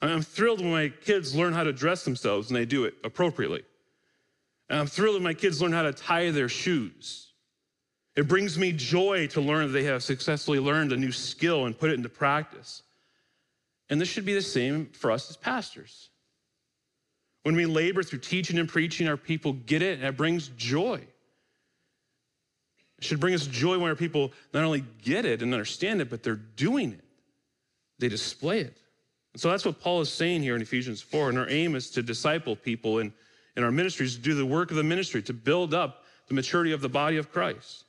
I'm 0.03 0.23
thrilled 0.23 0.61
when 0.61 0.73
my 0.73 0.89
kids 0.89 1.35
learn 1.35 1.53
how 1.53 1.65
to 1.65 1.73
dress 1.73 2.05
themselves 2.05 2.49
and 2.49 2.57
they 2.57 2.65
do 2.65 2.85
it 2.85 2.95
appropriately. 3.05 3.63
And 4.71 4.79
I'm 4.79 4.87
thrilled 4.87 5.17
when 5.17 5.25
my 5.25 5.35
kids 5.35 5.61
learn 5.61 5.73
how 5.73 5.83
to 5.83 5.93
tie 5.93 6.31
their 6.31 6.49
shoes. 6.49 7.33
It 8.15 8.29
brings 8.29 8.57
me 8.57 8.73
joy 8.73 9.27
to 9.29 9.41
learn 9.41 9.67
that 9.67 9.73
they 9.73 9.85
have 9.85 10.03
successfully 10.03 10.61
learned 10.61 10.93
a 10.93 10.97
new 10.97 11.11
skill 11.11 11.67
and 11.67 11.77
put 11.77 11.91
it 11.91 11.95
into 11.95 12.09
practice. 12.09 12.83
And 13.89 14.01
this 14.01 14.09
should 14.09 14.25
be 14.25 14.35
the 14.35 14.43
same 14.43 14.87
for 14.87 15.11
us 15.11 15.29
as 15.29 15.37
pastors. 15.37 16.11
When 17.43 17.57
we 17.57 17.67
labor 17.67 18.05
through 18.05 18.21
teaching 18.21 18.59
and 18.59 18.69
preaching, 18.69 19.09
our 19.09 19.17
people 19.17 19.55
get 19.55 19.83
it, 19.83 19.99
and 19.99 20.07
it 20.07 20.17
brings 20.17 20.49
joy. 20.57 21.01
It 22.99 23.05
should 23.05 23.19
bring 23.19 23.35
us 23.35 23.47
joy 23.47 23.79
when 23.79 23.89
our 23.89 23.97
people 23.97 24.33
not 24.55 24.63
only 24.63 24.85
get 25.03 25.25
it 25.25 25.43
and 25.43 25.53
understand 25.53 26.01
it, 26.01 26.11
but 26.11 26.23
they're 26.23 26.35
doing 26.37 26.93
it. 26.93 27.05
They 27.99 28.09
display 28.09 28.61
it. 28.61 28.77
And 29.33 29.41
so 29.41 29.51
that's 29.51 29.65
what 29.65 29.81
Paul 29.81 30.01
is 30.01 30.13
saying 30.13 30.43
here 30.43 30.55
in 30.55 30.63
Ephesians 30.63 31.01
4. 31.03 31.31
And 31.31 31.39
our 31.39 31.49
aim 31.49 31.75
is 31.75 31.91
to 31.93 32.03
disciple 32.03 32.55
people 32.55 32.99
in, 32.99 33.13
in 33.57 33.65
our 33.65 33.71
ministries, 33.71 34.17
to 34.17 34.21
do 34.21 34.35
the 34.35 34.47
work 34.47 34.71
of 34.71 34.77
the 34.77 34.85
ministry, 34.85 35.23
to 35.23 35.33
build 35.33 35.75
up 35.75 36.05
the 36.29 36.35
maturity 36.35 36.73
of 36.73 36.81
the 36.81 36.89
body 36.89 37.17
of 37.17 37.31
Christ. 37.33 37.85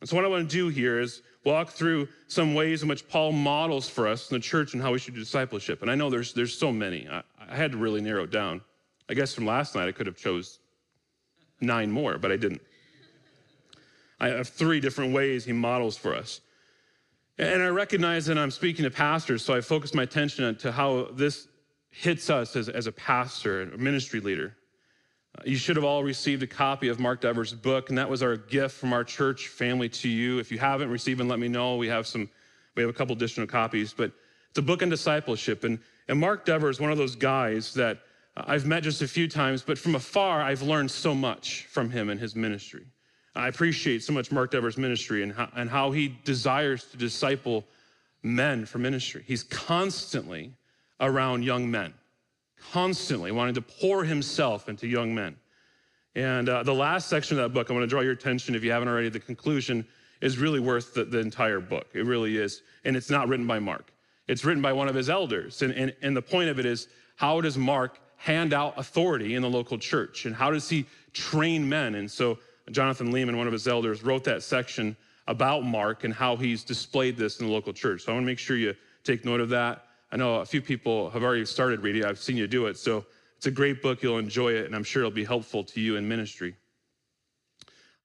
And 0.00 0.08
so, 0.08 0.16
what 0.16 0.24
I 0.24 0.28
want 0.28 0.48
to 0.48 0.56
do 0.56 0.68
here 0.68 1.00
is 1.00 1.22
walk 1.44 1.70
through 1.70 2.08
some 2.28 2.54
ways 2.54 2.82
in 2.82 2.88
which 2.88 3.08
Paul 3.08 3.32
models 3.32 3.88
for 3.88 4.06
us 4.06 4.30
in 4.30 4.36
the 4.36 4.40
church 4.40 4.74
and 4.74 4.82
how 4.82 4.92
we 4.92 4.98
should 4.98 5.14
do 5.14 5.20
discipleship. 5.20 5.82
And 5.82 5.90
I 5.90 5.94
know 5.94 6.10
there's, 6.10 6.32
there's 6.32 6.56
so 6.56 6.72
many. 6.72 7.08
I, 7.08 7.22
I 7.38 7.56
had 7.56 7.72
to 7.72 7.78
really 7.78 8.00
narrow 8.00 8.24
it 8.24 8.30
down. 8.30 8.60
I 9.08 9.14
guess 9.14 9.34
from 9.34 9.46
last 9.46 9.74
night, 9.74 9.88
I 9.88 9.92
could 9.92 10.06
have 10.06 10.16
chose 10.16 10.60
nine 11.60 11.90
more, 11.90 12.18
but 12.18 12.30
I 12.30 12.36
didn't. 12.36 12.60
I 14.20 14.28
have 14.28 14.48
three 14.48 14.80
different 14.80 15.12
ways 15.12 15.44
he 15.44 15.52
models 15.52 15.96
for 15.96 16.14
us. 16.14 16.40
And 17.38 17.62
I 17.62 17.68
recognize 17.68 18.26
that 18.26 18.36
I'm 18.36 18.50
speaking 18.50 18.82
to 18.82 18.90
pastors, 18.90 19.44
so 19.44 19.54
I 19.54 19.60
focus 19.60 19.94
my 19.94 20.02
attention 20.02 20.44
on 20.44 20.56
to 20.56 20.72
how 20.72 21.08
this 21.12 21.46
hits 21.98 22.30
us 22.30 22.54
as, 22.54 22.68
as 22.68 22.86
a 22.86 22.92
pastor 22.92 23.60
and 23.60 23.72
a 23.72 23.76
ministry 23.76 24.20
leader. 24.20 24.54
Uh, 25.36 25.42
you 25.44 25.56
should 25.56 25.74
have 25.74 25.84
all 25.84 26.04
received 26.04 26.44
a 26.44 26.46
copy 26.46 26.86
of 26.86 27.00
Mark 27.00 27.20
Dever's 27.20 27.52
book, 27.52 27.88
and 27.88 27.98
that 27.98 28.08
was 28.08 28.22
our 28.22 28.36
gift 28.36 28.76
from 28.76 28.92
our 28.92 29.02
church 29.02 29.48
family 29.48 29.88
to 29.88 30.08
you. 30.08 30.38
If 30.38 30.52
you 30.52 30.58
haven't 30.58 30.90
received 30.90 31.20
it, 31.20 31.24
let 31.24 31.40
me 31.40 31.48
know. 31.48 31.74
We 31.74 31.88
have 31.88 32.06
some, 32.06 32.30
we 32.76 32.84
have 32.84 32.90
a 32.90 32.92
couple 32.92 33.16
additional 33.16 33.48
copies, 33.48 33.92
but 33.92 34.12
it's 34.48 34.58
a 34.58 34.62
book 34.62 34.80
on 34.80 34.90
discipleship. 34.90 35.64
And, 35.64 35.80
and 36.06 36.20
Mark 36.20 36.44
Dever 36.44 36.70
is 36.70 36.78
one 36.78 36.92
of 36.92 36.98
those 36.98 37.16
guys 37.16 37.74
that 37.74 37.98
I've 38.36 38.64
met 38.64 38.84
just 38.84 39.02
a 39.02 39.08
few 39.08 39.26
times, 39.26 39.62
but 39.62 39.76
from 39.76 39.96
afar, 39.96 40.40
I've 40.40 40.62
learned 40.62 40.92
so 40.92 41.16
much 41.16 41.66
from 41.68 41.90
him 41.90 42.10
and 42.10 42.20
his 42.20 42.36
ministry. 42.36 42.86
I 43.34 43.48
appreciate 43.48 44.04
so 44.04 44.12
much 44.12 44.30
Mark 44.30 44.52
Dever's 44.52 44.78
ministry 44.78 45.24
and 45.24 45.32
how, 45.32 45.48
and 45.56 45.68
how 45.68 45.90
he 45.90 46.16
desires 46.24 46.84
to 46.92 46.96
disciple 46.96 47.64
men 48.22 48.66
for 48.66 48.78
ministry. 48.78 49.24
He's 49.26 49.42
constantly 49.42 50.52
around 51.00 51.44
young 51.44 51.70
men, 51.70 51.94
constantly 52.72 53.30
wanting 53.32 53.54
to 53.54 53.62
pour 53.62 54.04
himself 54.04 54.68
into 54.68 54.86
young 54.86 55.14
men. 55.14 55.36
And 56.14 56.48
uh, 56.48 56.62
the 56.62 56.74
last 56.74 57.08
section 57.08 57.38
of 57.38 57.44
that 57.44 57.54
book, 57.54 57.70
I 57.70 57.74
want 57.74 57.84
to 57.84 57.88
draw 57.88 58.00
your 58.00 58.12
attention, 58.12 58.54
if 58.54 58.64
you 58.64 58.72
haven't 58.72 58.88
already, 58.88 59.08
the 59.08 59.20
conclusion 59.20 59.86
is 60.20 60.38
really 60.38 60.60
worth 60.60 60.94
the, 60.94 61.04
the 61.04 61.18
entire 61.18 61.60
book. 61.60 61.86
It 61.94 62.04
really 62.04 62.36
is. 62.36 62.62
And 62.84 62.96
it's 62.96 63.10
not 63.10 63.28
written 63.28 63.46
by 63.46 63.58
Mark, 63.58 63.92
it's 64.26 64.44
written 64.44 64.62
by 64.62 64.72
one 64.72 64.88
of 64.88 64.94
his 64.94 65.08
elders. 65.08 65.62
And, 65.62 65.72
and, 65.72 65.94
and 66.02 66.16
the 66.16 66.22
point 66.22 66.50
of 66.50 66.58
it 66.58 66.66
is 66.66 66.88
how 67.16 67.40
does 67.40 67.56
Mark 67.56 68.00
hand 68.16 68.52
out 68.52 68.74
authority 68.76 69.36
in 69.36 69.42
the 69.42 69.48
local 69.48 69.78
church? 69.78 70.26
And 70.26 70.34
how 70.34 70.50
does 70.50 70.68
he 70.68 70.86
train 71.12 71.68
men? 71.68 71.94
And 71.94 72.10
so 72.10 72.38
Jonathan 72.70 73.12
Leeman, 73.12 73.36
one 73.36 73.46
of 73.46 73.52
his 73.52 73.68
elders, 73.68 74.02
wrote 74.02 74.24
that 74.24 74.42
section 74.42 74.96
about 75.28 75.64
Mark 75.64 76.04
and 76.04 76.12
how 76.12 76.36
he's 76.36 76.64
displayed 76.64 77.16
this 77.16 77.40
in 77.40 77.46
the 77.46 77.52
local 77.52 77.72
church. 77.72 78.02
So 78.02 78.12
I 78.12 78.14
want 78.14 78.24
to 78.24 78.26
make 78.26 78.38
sure 78.38 78.56
you 78.56 78.74
take 79.04 79.24
note 79.24 79.40
of 79.40 79.50
that. 79.50 79.84
I 80.10 80.16
know 80.16 80.36
a 80.36 80.46
few 80.46 80.62
people 80.62 81.10
have 81.10 81.22
already 81.22 81.44
started 81.44 81.80
reading. 81.80 82.04
I've 82.04 82.18
seen 82.18 82.36
you 82.36 82.46
do 82.46 82.66
it. 82.66 82.78
So 82.78 83.04
it's 83.36 83.46
a 83.46 83.50
great 83.50 83.82
book. 83.82 84.02
You'll 84.02 84.18
enjoy 84.18 84.52
it, 84.52 84.66
and 84.66 84.74
I'm 84.74 84.84
sure 84.84 85.02
it'll 85.02 85.10
be 85.10 85.24
helpful 85.24 85.62
to 85.64 85.80
you 85.80 85.96
in 85.96 86.08
ministry. 86.08 86.56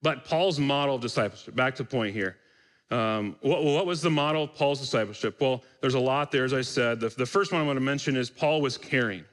But 0.01 0.25
Paul's 0.25 0.59
model 0.59 0.95
of 0.95 1.01
discipleship, 1.01 1.55
back 1.55 1.75
to 1.75 1.85
point 1.85 2.13
here. 2.13 2.37
Um, 2.91 3.37
what, 3.41 3.63
what, 3.63 3.85
was 3.85 4.01
the 4.01 4.11
model 4.11 4.43
of 4.43 4.53
Paul's 4.53 4.79
discipleship? 4.79 5.39
Well, 5.39 5.63
there's 5.81 5.93
a 5.93 5.99
lot 5.99 6.31
there, 6.31 6.43
as 6.43 6.53
I 6.53 6.61
said. 6.61 6.99
The, 6.99 7.09
the 7.09 7.25
first 7.25 7.51
one 7.51 7.61
I 7.61 7.65
want 7.65 7.77
to 7.77 7.81
mention 7.81 8.15
is 8.15 8.29
Paul 8.29 8.61
was 8.61 8.77
caring. 8.77 9.23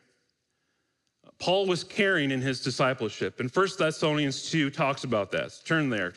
Paul 1.38 1.66
was 1.66 1.82
caring 1.82 2.30
in 2.30 2.40
his 2.40 2.62
discipleship. 2.62 3.40
And 3.40 3.50
1 3.50 3.68
Thessalonians 3.78 4.50
2 4.50 4.70
talks 4.70 5.04
about 5.04 5.30
that. 5.32 5.52
So 5.52 5.62
turn 5.64 5.90
there. 5.90 6.14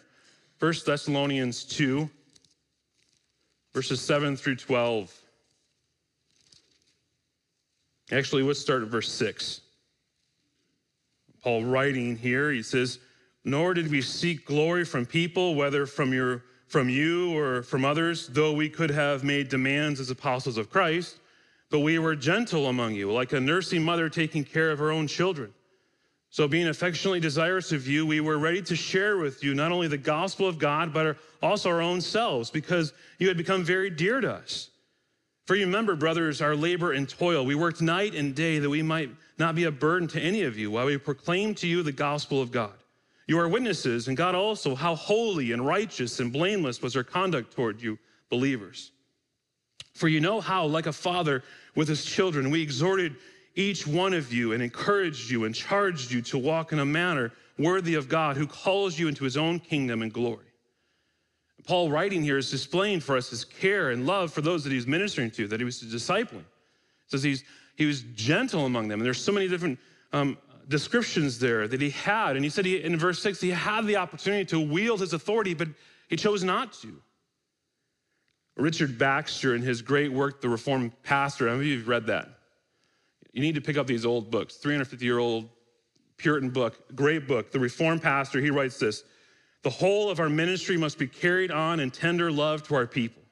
1 0.60 0.74
Thessalonians 0.86 1.64
2, 1.64 2.10
verses 3.74 4.00
7 4.02 4.38
through 4.38 4.58
12. 4.58 5.14
Actually, 8.13 8.43
let's 8.43 8.60
start 8.60 8.84
at 8.84 8.89
verse 8.89 9.12
6. 9.12 9.62
Paul 11.41 11.65
writing 11.65 12.15
here, 12.15 12.51
he 12.51 12.62
says, 12.62 13.00
Nor 13.43 13.74
did 13.74 13.89
we 13.89 14.01
seek 14.01 14.46
glory 14.46 14.86
from 14.86 15.05
people, 15.05 15.55
whether 15.55 15.88
from, 15.88 16.13
your, 16.13 16.43
from 16.67 16.89
you 16.89 17.36
or 17.36 17.63
from 17.63 17.84
others, 17.84 18.27
though 18.27 18.53
we 18.53 18.70
could 18.70 18.91
have 18.91 19.24
made 19.24 19.50
demands 19.50 20.00
as 20.00 20.12
apostles 20.12 20.58
of 20.58 20.70
Christ. 20.70 21.20
But 21.72 21.79
we 21.79 21.98
were 21.98 22.15
gentle 22.15 22.67
among 22.67 22.93
you, 22.93 23.12
like 23.12 23.34
a 23.34 23.39
nursing 23.39 23.84
mother 23.84 24.10
taking 24.10 24.43
care 24.43 24.70
of 24.70 24.77
her 24.77 24.91
own 24.91 25.08
children. 25.08 25.51
So, 26.29 26.48
being 26.48 26.67
affectionately 26.67 27.20
desirous 27.20 27.72
of 27.72 27.88
you, 27.88 28.05
we 28.05 28.20
were 28.20 28.38
ready 28.38 28.62
to 28.63 28.75
share 28.75 29.17
with 29.17 29.43
you 29.43 29.55
not 29.55 29.72
only 29.72 29.88
the 29.88 29.98
gospel 29.98 30.48
of 30.48 30.60
God, 30.60 30.93
but 30.93 31.17
also 31.41 31.70
our 31.70 31.82
own 31.82 32.00
selves, 32.00 32.51
because 32.51 32.93
you 33.17 33.27
had 33.27 33.38
become 33.38 33.63
very 33.63 33.89
dear 33.89 34.22
to 34.22 34.34
us. 34.34 34.70
For 35.46 35.56
you 35.56 35.66
remember, 35.66 35.96
brothers, 35.96 36.42
our 36.42 36.56
labor 36.56 36.94
and 36.94 37.08
toil. 37.08 37.46
We 37.46 37.56
worked 37.56 37.82
night 37.82 38.16
and 38.16 38.34
day 38.34 38.60
that 38.60 38.70
we 38.70 38.82
might 38.82 39.10
not 39.38 39.56
be 39.56 39.66
a 39.66 39.72
burden 39.72 40.08
to 40.10 40.22
any 40.22 40.44
of 40.44 40.58
you 40.58 40.72
while 40.72 40.86
we 40.86 40.98
proclaim 40.98 41.54
to 41.56 41.68
you 41.68 41.84
the 41.84 41.92
gospel 41.92 42.42
of 42.42 42.52
God. 42.52 42.74
You 43.28 43.40
are 43.40 43.48
witnesses, 43.48 44.08
and 44.08 44.18
God 44.18 44.36
also, 44.36 44.76
how 44.76 44.96
holy 44.96 45.52
and 45.52 45.66
righteous 45.66 46.20
and 46.20 46.32
blameless 46.32 46.82
was 46.82 46.96
our 46.96 47.04
conduct 47.04 47.54
toward 47.54 47.82
you, 47.82 47.98
believers. 48.30 48.92
For 49.94 50.08
you 50.08 50.20
know 50.20 50.42
how, 50.42 50.66
like 50.66 50.88
a 50.88 50.94
father, 50.94 51.44
with 51.76 51.88
his 51.88 52.06
children. 52.06 52.50
We 52.50 52.62
exhorted 52.62 53.16
each 53.56 53.86
one 53.86 54.14
of 54.14 54.34
you 54.34 54.54
and 54.54 54.64
encouraged 54.64 55.30
you 55.30 55.46
and 55.46 55.54
charged 55.54 56.12
you 56.12 56.22
to 56.24 56.38
walk 56.38 56.72
in 56.72 56.80
a 56.80 56.86
manner 56.86 57.32
worthy 57.58 57.96
of 57.96 58.10
God 58.10 58.36
who 58.36 58.48
calls 58.48 58.98
you 58.98 59.08
into 59.08 59.24
his 59.24 59.38
own 59.38 59.60
kingdom 59.60 60.02
and 60.02 60.12
glory. 60.12 60.46
Paul, 61.65 61.89
writing 61.89 62.22
here, 62.22 62.38
is 62.38 62.51
displaying 62.51 63.00
for 63.00 63.15
us 63.15 63.29
his 63.29 63.46
care 63.46 63.91
and 63.91 64.05
love 64.05 64.34
for 64.34 64.41
those 64.41 64.63
that 64.63 64.74
he's 64.74 64.88
ministering 64.88 65.32
to, 65.32 65.48
that 65.48 65.60
he 65.60 65.63
was 65.63 65.82
discipling. 65.82 66.43
Says 67.08 67.24
he's, 67.24 67.43
he 67.75 67.86
was 67.86 68.03
gentle 68.15 68.65
among 68.65 68.88
them. 68.88 69.00
And 69.00 69.05
there's 69.05 69.24
so 69.24 69.32
many 69.32 69.48
different 69.48 69.79
um, 70.12 70.38
descriptions 70.67 71.39
there 71.39 71.67
that 71.67 71.82
he 71.82 71.89
had. 71.91 72.36
And 72.36 72.43
he 72.43 72.50
said 72.50 72.65
he, 72.65 72.84
in 72.84 72.98
verse 72.98 73.22
6, 73.22 73.39
he 73.39 73.51
had 73.51 73.86
the 73.88 73.98
opportunity 73.98 74.46
to 74.46 74.60
wield 74.60 75.00
his 75.00 75.13
authority, 75.13 75.53
but 75.53 75.70
he 76.10 76.15
chose 76.15 76.43
not 76.43 76.74
to. 76.74 77.01
Richard 78.55 78.98
Baxter, 78.98 79.55
in 79.55 79.62
his 79.62 79.82
great 79.82 80.12
work, 80.12 80.41
The 80.41 80.50
Reformed 80.50 80.91
Pastor, 81.01 81.48
how 81.48 81.55
many 81.55 81.67
of 81.67 81.72
you 81.72 81.77
have 81.79 81.88
read 81.88 82.05
that? 82.08 82.29
You 83.32 83.41
need 83.41 83.55
to 83.55 83.62
pick 83.62 83.77
up 83.77 83.88
these 83.88 84.05
old 84.05 84.29
books, 84.29 84.55
350 84.58 85.03
year 85.03 85.17
old 85.17 85.50
Puritan 86.17 86.51
book, 86.51 86.96
great 86.96 87.27
book. 87.27 87.51
The 87.51 87.60
Reformed 87.60 88.01
Pastor, 88.01 88.39
he 88.39 88.51
writes 88.51 88.77
this 88.77 89.03
The 89.63 89.70
whole 89.70 90.10
of 90.10 90.20
our 90.20 90.29
ministry 90.29 90.77
must 90.77 90.98
be 90.98 91.08
carried 91.08 91.50
on 91.50 91.79
in 91.79 91.89
tender 91.89 92.32
love 92.32 92.63
to 92.63 92.75
our 92.75 92.86
people. 92.86 93.24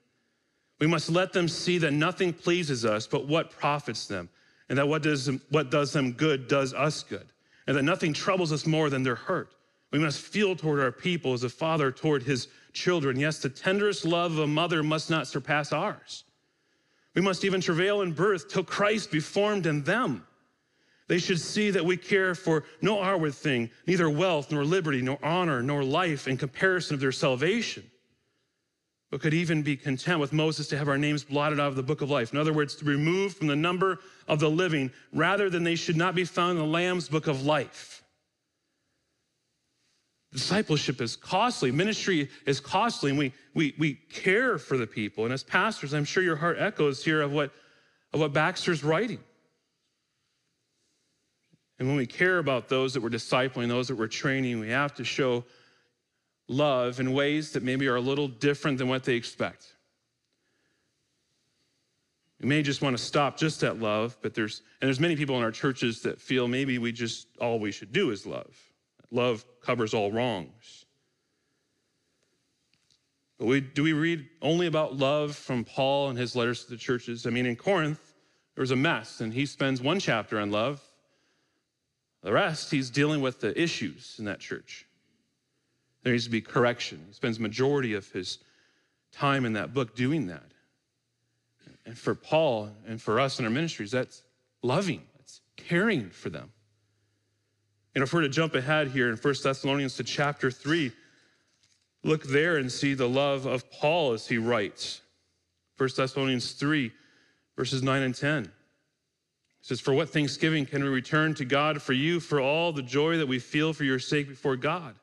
We 0.79 0.88
must 0.88 1.11
let 1.11 1.33
them 1.33 1.47
see 1.47 1.77
that 1.79 1.91
nothing 1.91 2.33
pleases 2.33 2.85
us 2.85 3.05
but 3.05 3.27
what 3.27 3.51
profits 3.51 4.07
them, 4.07 4.29
and 4.69 4.77
that 4.77 4.88
what 4.88 5.03
does, 5.03 5.29
what 5.50 5.69
does 5.69 5.93
them 5.93 6.13
good 6.13 6.47
does 6.47 6.73
us 6.73 7.03
good, 7.03 7.27
and 7.67 7.77
that 7.77 7.83
nothing 7.83 8.13
troubles 8.13 8.51
us 8.51 8.65
more 8.65 8.89
than 8.89 9.03
their 9.03 9.15
hurt. 9.15 9.53
We 9.91 10.00
must 10.00 10.21
feel 10.21 10.55
toward 10.55 10.79
our 10.79 10.91
people 10.91 11.33
as 11.33 11.43
a 11.43 11.50
father 11.50 11.91
toward 11.91 12.23
his 12.23 12.47
children. 12.71 13.19
Yes, 13.19 13.39
the 13.39 13.50
tenderest 13.50 14.05
love 14.05 14.31
of 14.31 14.39
a 14.39 14.47
mother 14.47 14.81
must 14.81 15.09
not 15.09 15.27
surpass 15.27 15.73
ours. 15.73 16.23
We 17.13 17.21
must 17.21 17.43
even 17.43 17.59
travail 17.59 18.01
in 18.01 18.13
birth 18.13 18.47
till 18.47 18.63
Christ 18.63 19.11
be 19.11 19.19
formed 19.19 19.65
in 19.65 19.83
them. 19.83 20.25
They 21.12 21.20
should 21.20 21.41
see 21.41 21.72
that 21.72 21.84
we 21.84 21.98
care 21.98 22.34
for 22.34 22.63
no 22.82 23.03
outward 23.03 23.36
thing, 23.36 23.70
neither 23.86 24.10
wealth, 24.10 24.50
nor 24.50 24.63
liberty, 24.63 25.01
nor 25.01 25.20
honor, 25.22 25.62
nor 25.62 25.84
life 25.84 26.25
in 26.25 26.38
comparison 26.38 26.94
of 26.94 27.01
their 27.01 27.12
salvation, 27.12 27.84
but 29.10 29.20
could 29.20 29.34
even 29.34 29.62
be 29.62 29.75
content 29.75 30.22
with 30.22 30.32
Moses 30.32 30.70
to 30.70 30.77
have 30.77 30.88
our 30.88 30.98
names 30.98 31.25
blotted 31.25 31.60
out 31.60 31.68
of 31.68 31.75
the 31.75 31.84
book 31.84 32.00
of 32.00 32.10
life. 32.10 32.32
In 32.32 32.39
other 32.39 32.53
words, 32.53 32.75
to 32.75 32.86
be 32.86 32.91
removed 32.91 33.36
from 33.36 33.48
the 33.48 33.58
number 33.58 34.00
of 34.30 34.39
the 34.39 34.50
living, 34.50 34.89
rather 35.12 35.50
than 35.50 35.65
they 35.65 35.75
should 35.75 35.98
not 35.98 36.15
be 36.15 36.24
found 36.24 36.51
in 36.51 36.60
the 36.60 36.72
Lamb's 36.72 37.10
book 37.10 37.27
of 37.27 37.44
life. 37.44 38.06
Discipleship 40.32 41.01
is 41.01 41.18
costly. 41.18 41.74
Ministry 41.74 42.30
is 42.46 42.62
costly, 42.62 43.10
and 43.10 43.20
we, 43.20 43.34
we, 43.53 43.75
we 43.77 43.96
care 43.96 44.58
for 44.58 44.77
the 44.77 44.88
people. 44.88 45.25
And 45.25 45.34
as 45.34 45.44
pastors, 45.44 45.94
I'm 45.94 46.06
sure 46.06 46.24
your 46.24 46.38
heart 46.38 46.56
echoes 46.58 47.03
here 47.03 47.22
of 47.22 47.34
what, 47.34 47.51
of 48.13 48.22
what 48.22 48.32
Baxter's 48.32 48.82
writing. 48.82 49.20
And 51.81 51.88
when 51.88 51.97
we 51.97 52.05
care 52.05 52.38
about 52.38 52.69
those 52.69 52.93
that 52.93 53.01
we're 53.01 53.09
discipling, 53.09 53.67
those 53.67 53.88
that 53.88 53.95
we're 53.95 54.05
training, 54.05 54.59
we 54.59 54.69
have 54.69 54.93
to 54.93 55.03
show 55.03 55.43
love 56.47 57.00
in 57.00 57.11
ways 57.11 57.53
that 57.53 57.63
maybe 57.63 57.88
are 57.88 57.95
a 57.95 58.01
little 58.01 58.27
different 58.27 58.77
than 58.77 58.88
what 58.88 59.03
they 59.03 59.15
expect. 59.15 59.65
We 62.39 62.47
may 62.47 62.61
just 62.61 62.83
want 62.83 62.95
to 62.95 63.03
stop 63.03 63.35
just 63.35 63.63
at 63.63 63.79
love, 63.79 64.15
but 64.21 64.35
there's 64.35 64.61
and 64.79 64.88
there's 64.88 65.00
many 65.00 65.15
people 65.15 65.35
in 65.38 65.43
our 65.43 65.50
churches 65.51 66.03
that 66.03 66.21
feel 66.21 66.47
maybe 66.47 66.77
we 66.77 66.91
just 66.91 67.25
all 67.39 67.57
we 67.57 67.71
should 67.71 67.91
do 67.91 68.11
is 68.11 68.27
love. 68.27 68.55
Love 69.09 69.43
covers 69.59 69.95
all 69.95 70.11
wrongs. 70.11 70.85
But 73.39 73.47
we, 73.47 73.61
do 73.61 73.81
we 73.81 73.93
read 73.93 74.29
only 74.43 74.67
about 74.67 74.97
love 74.97 75.35
from 75.35 75.65
Paul 75.65 76.09
and 76.09 76.19
his 76.19 76.35
letters 76.35 76.63
to 76.65 76.69
the 76.69 76.77
churches? 76.77 77.25
I 77.25 77.31
mean, 77.31 77.47
in 77.47 77.55
Corinth, 77.55 78.13
there 78.53 78.61
was 78.61 78.69
a 78.69 78.75
mess, 78.75 79.19
and 79.21 79.33
he 79.33 79.47
spends 79.47 79.81
one 79.81 80.00
chapter 80.00 80.39
on 80.39 80.51
love. 80.51 80.79
The 82.24 82.32
rest, 82.32 82.72
he's 82.72 82.90
dealing 82.90 83.22
with 83.22 83.40
the 83.40 83.60
issues 83.60 84.16
in 84.20 84.25
that 84.25 84.40
church. 84.40 84.86
There 86.04 86.13
needs 86.13 86.25
to 86.25 86.32
be 86.32 86.42
correction. 86.42 87.04
He 87.08 87.13
spends 87.13 87.40
majority 87.40 87.94
of 87.94 88.10
his 88.12 88.40
time 89.12 89.46
in 89.46 89.54
that 89.54 89.74
book 89.74 89.96
doing 89.96 90.28
that. 90.28 90.51
And 91.86 91.98
for 91.98 92.13
Paul 92.13 92.70
and 92.88 93.01
for 93.01 93.20
us 93.20 93.40
in 93.40 93.46
our 93.46 93.51
ministries, 93.51 93.92
that's 93.92 94.24
loving, 94.62 95.01
that's 95.18 95.42
caring 95.58 96.10
for 96.10 96.30
them. 96.30 96.51
And 97.96 98.04
if 98.04 98.13
we're 98.13 98.22
to 98.22 98.30
jump 98.30 98.56
ahead 98.56 98.90
here 98.90 99.10
in 99.10 99.18
1 99.18 99.36
Thessalonians 99.44 99.96
to 99.98 100.04
chapter 100.04 100.50
3, 100.50 100.92
look 102.04 102.24
there 102.24 102.58
and 102.58 102.72
see 102.72 102.94
the 102.94 103.10
love 103.10 103.46
of 103.46 103.70
Paul 103.72 104.13
as 104.13 104.28
he 104.28 104.38
writes. 104.38 105.01
1 105.78 105.90
Thessalonians 105.98 106.51
3, 106.54 106.92
verses 107.58 107.84
9 107.84 108.01
and 108.01 108.16
10. 108.16 108.51
It 109.62 109.68
says, 109.68 109.80
For 109.80 109.94
what 109.94 110.10
thanksgiving 110.10 110.65
can 110.65 110.84
we 110.84 110.89
return 110.89 111.34
to 111.36 111.46
God 111.46 111.82
for 111.82 111.94
you, 111.94 112.20
for 112.20 112.39
all 112.39 112.72
the 112.72 112.82
joy 112.82 113.18
that 113.18 113.27
we 113.27 113.39
feel 113.39 113.74
for 113.74 113.84
your 113.84 114.00
sake 114.00 114.27
before 114.27 114.56
God? 114.56 114.96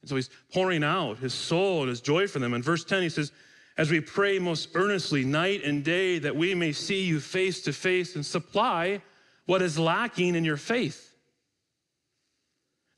And 0.00 0.08
so 0.08 0.16
he's 0.16 0.30
pouring 0.52 0.84
out 0.84 1.18
his 1.18 1.34
soul 1.34 1.80
and 1.80 1.88
his 1.88 2.00
joy 2.00 2.26
for 2.26 2.38
them. 2.38 2.54
In 2.54 2.62
verse 2.62 2.84
10, 2.84 3.02
he 3.02 3.08
says, 3.08 3.32
As 3.76 3.90
we 3.90 4.00
pray 4.00 4.38
most 4.38 4.68
earnestly 4.74 5.24
night 5.24 5.64
and 5.64 5.82
day 5.82 6.18
that 6.18 6.36
we 6.36 6.54
may 6.54 6.72
see 6.72 7.04
you 7.04 7.20
face 7.20 7.62
to 7.62 7.72
face 7.72 8.14
and 8.14 8.24
supply 8.24 9.02
what 9.46 9.62
is 9.62 9.78
lacking 9.78 10.34
in 10.36 10.44
your 10.44 10.56
faith. 10.56 11.14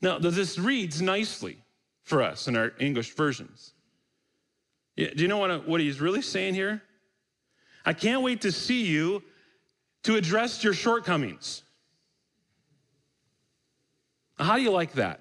Now, 0.01 0.19
this 0.19 0.59
reads 0.59 1.01
nicely 1.01 1.57
for 2.03 2.21
us 2.21 2.47
in 2.47 2.55
our 2.55 2.73
English 2.79 3.15
versions. 3.15 3.73
Do 4.95 5.11
you 5.15 5.27
know 5.27 5.37
what, 5.37 5.67
what 5.67 5.81
he's 5.81 5.99
really 5.99 6.21
saying 6.21 6.53
here? 6.53 6.81
I 7.85 7.93
can't 7.93 8.21
wait 8.21 8.41
to 8.41 8.51
see 8.51 8.85
you 8.85 9.23
to 10.07 10.15
address 10.15 10.63
your 10.63 10.73
shortcomings. 10.73 11.63
How 14.39 14.55
do 14.55 14.61
you 14.61 14.71
like 14.71 14.93
that? 14.93 15.19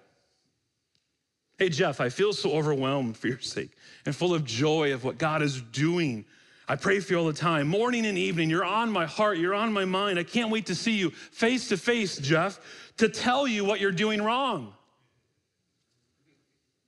Hey, 1.58 1.70
Jeff, 1.70 2.00
I 2.00 2.08
feel 2.08 2.32
so 2.32 2.52
overwhelmed 2.52 3.16
for 3.16 3.26
your 3.26 3.40
sake 3.40 3.72
and 4.04 4.14
full 4.14 4.32
of 4.32 4.44
joy 4.44 4.94
of 4.94 5.02
what 5.02 5.18
God 5.18 5.42
is 5.42 5.60
doing. 5.60 6.24
I 6.68 6.76
pray 6.76 7.00
for 7.00 7.14
you 7.14 7.18
all 7.18 7.26
the 7.26 7.32
time, 7.32 7.66
morning 7.66 8.06
and 8.06 8.16
evening. 8.16 8.48
You're 8.48 8.64
on 8.64 8.92
my 8.92 9.06
heart, 9.06 9.38
you're 9.38 9.54
on 9.54 9.72
my 9.72 9.84
mind. 9.84 10.20
I 10.20 10.22
can't 10.22 10.50
wait 10.50 10.66
to 10.66 10.76
see 10.76 10.92
you 10.92 11.10
face 11.10 11.66
to 11.70 11.76
face, 11.76 12.18
Jeff, 12.18 12.60
to 12.98 13.08
tell 13.08 13.48
you 13.48 13.64
what 13.64 13.80
you're 13.80 13.90
doing 13.90 14.22
wrong. 14.22 14.72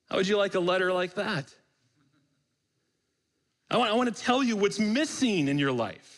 How 0.08 0.18
would 0.18 0.28
you 0.28 0.36
like 0.36 0.54
a 0.54 0.60
letter 0.60 0.92
like 0.92 1.14
that? 1.14 1.52
I 3.68 3.76
want, 3.76 3.90
I 3.90 3.94
want 3.94 4.14
to 4.14 4.22
tell 4.22 4.40
you 4.40 4.56
what's 4.56 4.78
missing 4.78 5.48
in 5.48 5.58
your 5.58 5.72
life. 5.72 6.17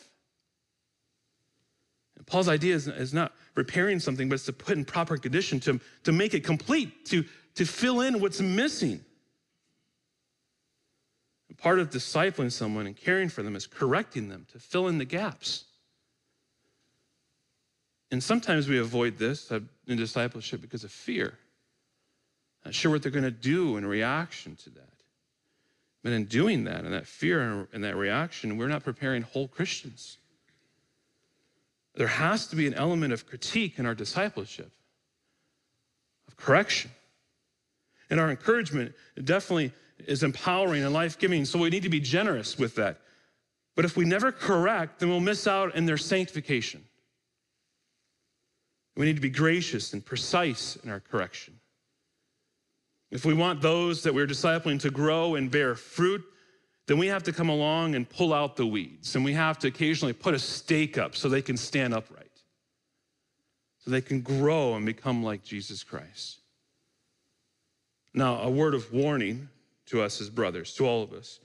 Paul's 2.30 2.48
idea 2.48 2.76
is, 2.76 2.86
is 2.86 3.12
not 3.12 3.32
repairing 3.56 3.98
something, 3.98 4.28
but 4.28 4.36
it's 4.36 4.44
to 4.44 4.52
put 4.52 4.76
in 4.76 4.84
proper 4.84 5.16
condition, 5.16 5.58
to, 5.60 5.80
to 6.04 6.12
make 6.12 6.32
it 6.32 6.44
complete, 6.44 7.04
to, 7.06 7.24
to 7.56 7.64
fill 7.64 8.02
in 8.02 8.20
what's 8.20 8.40
missing. 8.40 9.04
And 11.48 11.58
part 11.58 11.80
of 11.80 11.90
discipling 11.90 12.52
someone 12.52 12.86
and 12.86 12.96
caring 12.96 13.28
for 13.30 13.42
them 13.42 13.56
is 13.56 13.66
correcting 13.66 14.28
them, 14.28 14.46
to 14.52 14.60
fill 14.60 14.86
in 14.86 14.98
the 14.98 15.04
gaps. 15.04 15.64
And 18.12 18.22
sometimes 18.22 18.68
we 18.68 18.78
avoid 18.78 19.18
this 19.18 19.50
uh, 19.50 19.58
in 19.88 19.96
discipleship 19.96 20.60
because 20.60 20.84
of 20.84 20.92
fear. 20.92 21.36
Not 22.64 22.74
sure 22.74 22.92
what 22.92 23.02
they're 23.02 23.10
going 23.10 23.24
to 23.24 23.32
do 23.32 23.76
in 23.76 23.84
reaction 23.84 24.54
to 24.62 24.70
that. 24.70 24.84
But 26.04 26.12
in 26.12 26.26
doing 26.26 26.62
that, 26.64 26.84
and 26.84 26.94
that 26.94 27.08
fear 27.08 27.66
and 27.72 27.82
that 27.82 27.96
reaction, 27.96 28.56
we're 28.56 28.68
not 28.68 28.84
preparing 28.84 29.22
whole 29.22 29.48
Christians. 29.48 30.18
There 32.00 32.06
has 32.06 32.46
to 32.46 32.56
be 32.56 32.66
an 32.66 32.72
element 32.72 33.12
of 33.12 33.26
critique 33.26 33.78
in 33.78 33.84
our 33.84 33.94
discipleship, 33.94 34.72
of 36.26 36.34
correction. 36.38 36.90
And 38.08 38.18
our 38.18 38.30
encouragement 38.30 38.94
definitely 39.22 39.74
is 40.06 40.22
empowering 40.22 40.82
and 40.82 40.94
life 40.94 41.18
giving, 41.18 41.44
so 41.44 41.58
we 41.58 41.68
need 41.68 41.82
to 41.82 41.90
be 41.90 42.00
generous 42.00 42.58
with 42.58 42.74
that. 42.76 43.02
But 43.76 43.84
if 43.84 43.98
we 43.98 44.06
never 44.06 44.32
correct, 44.32 45.00
then 45.00 45.10
we'll 45.10 45.20
miss 45.20 45.46
out 45.46 45.74
in 45.74 45.84
their 45.84 45.98
sanctification. 45.98 46.86
We 48.96 49.04
need 49.04 49.16
to 49.16 49.20
be 49.20 49.28
gracious 49.28 49.92
and 49.92 50.02
precise 50.02 50.76
in 50.76 50.88
our 50.88 51.00
correction. 51.00 51.60
If 53.10 53.26
we 53.26 53.34
want 53.34 53.60
those 53.60 54.04
that 54.04 54.14
we're 54.14 54.26
discipling 54.26 54.80
to 54.80 54.90
grow 54.90 55.34
and 55.34 55.50
bear 55.50 55.74
fruit, 55.74 56.24
then 56.90 56.98
we 56.98 57.06
have 57.06 57.22
to 57.22 57.32
come 57.32 57.48
along 57.48 57.94
and 57.94 58.08
pull 58.08 58.34
out 58.34 58.56
the 58.56 58.66
weeds. 58.66 59.14
And 59.14 59.24
we 59.24 59.32
have 59.34 59.60
to 59.60 59.68
occasionally 59.68 60.12
put 60.12 60.34
a 60.34 60.40
stake 60.40 60.98
up 60.98 61.14
so 61.14 61.28
they 61.28 61.40
can 61.40 61.56
stand 61.56 61.94
upright, 61.94 62.32
so 63.78 63.92
they 63.92 64.00
can 64.00 64.22
grow 64.22 64.74
and 64.74 64.84
become 64.84 65.22
like 65.22 65.44
Jesus 65.44 65.84
Christ. 65.84 66.40
Now, 68.12 68.40
a 68.40 68.50
word 68.50 68.74
of 68.74 68.92
warning 68.92 69.48
to 69.86 70.02
us 70.02 70.20
as 70.20 70.30
brothers, 70.30 70.74
to 70.74 70.84
all 70.84 71.04
of 71.04 71.12
us. 71.12 71.38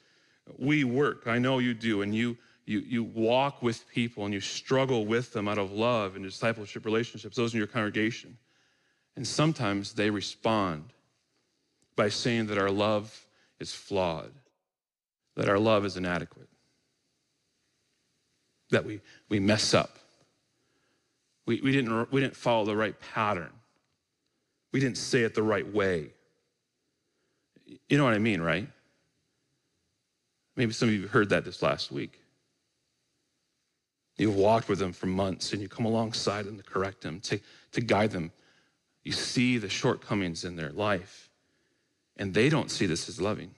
We 0.57 0.83
work, 0.83 1.27
I 1.27 1.37
know 1.37 1.59
you 1.59 1.75
do, 1.75 2.01
and 2.01 2.15
you, 2.15 2.39
you, 2.65 2.79
you 2.79 3.03
walk 3.03 3.61
with 3.61 3.87
people 3.89 4.25
and 4.25 4.33
you 4.33 4.41
struggle 4.41 5.05
with 5.05 5.31
them 5.31 5.47
out 5.47 5.59
of 5.59 5.71
love 5.71 6.15
and 6.15 6.25
discipleship 6.25 6.85
relationships, 6.85 7.35
those 7.35 7.53
in 7.53 7.59
your 7.59 7.67
congregation. 7.67 8.35
And 9.15 9.27
sometimes 9.27 9.93
they 9.93 10.09
respond 10.09 10.85
by 11.95 12.09
saying 12.09 12.47
that 12.47 12.57
our 12.57 12.71
love 12.71 13.27
is 13.59 13.75
flawed, 13.75 14.31
that 15.35 15.49
our 15.49 15.59
love 15.59 15.85
is 15.85 15.97
inadequate, 15.97 16.49
that 18.71 18.85
we, 18.85 19.01
we 19.29 19.39
mess 19.39 19.73
up. 19.73 19.97
We, 21.45 21.61
we, 21.61 21.71
didn't, 21.71 22.11
we 22.11 22.21
didn't 22.21 22.35
follow 22.35 22.65
the 22.65 22.75
right 22.75 22.95
pattern. 23.13 23.51
We 24.71 24.79
didn't 24.79 24.97
say 24.97 25.21
it 25.21 25.35
the 25.35 25.43
right 25.43 25.71
way. 25.71 26.09
You 27.87 27.97
know 27.97 28.03
what 28.03 28.13
I 28.13 28.19
mean, 28.19 28.41
right? 28.41 28.67
Maybe 30.55 30.73
some 30.73 30.89
of 30.89 30.95
you 30.95 31.07
heard 31.07 31.29
that 31.29 31.45
this 31.45 31.61
last 31.61 31.91
week. 31.91 32.19
You've 34.17 34.35
walked 34.35 34.69
with 34.69 34.79
them 34.79 34.93
for 34.93 35.07
months 35.07 35.51
and 35.51 35.61
you 35.61 35.67
come 35.67 35.85
alongside 35.85 36.45
them 36.45 36.57
to 36.57 36.63
correct 36.63 37.01
them, 37.01 37.19
to, 37.21 37.39
to 37.73 37.81
guide 37.81 38.11
them. 38.11 38.31
You 39.03 39.11
see 39.11 39.57
the 39.57 39.69
shortcomings 39.69 40.45
in 40.45 40.55
their 40.55 40.71
life 40.71 41.29
and 42.17 42.33
they 42.33 42.49
don't 42.49 42.71
see 42.71 42.85
this 42.85 43.09
as 43.09 43.19
loving. 43.19 43.51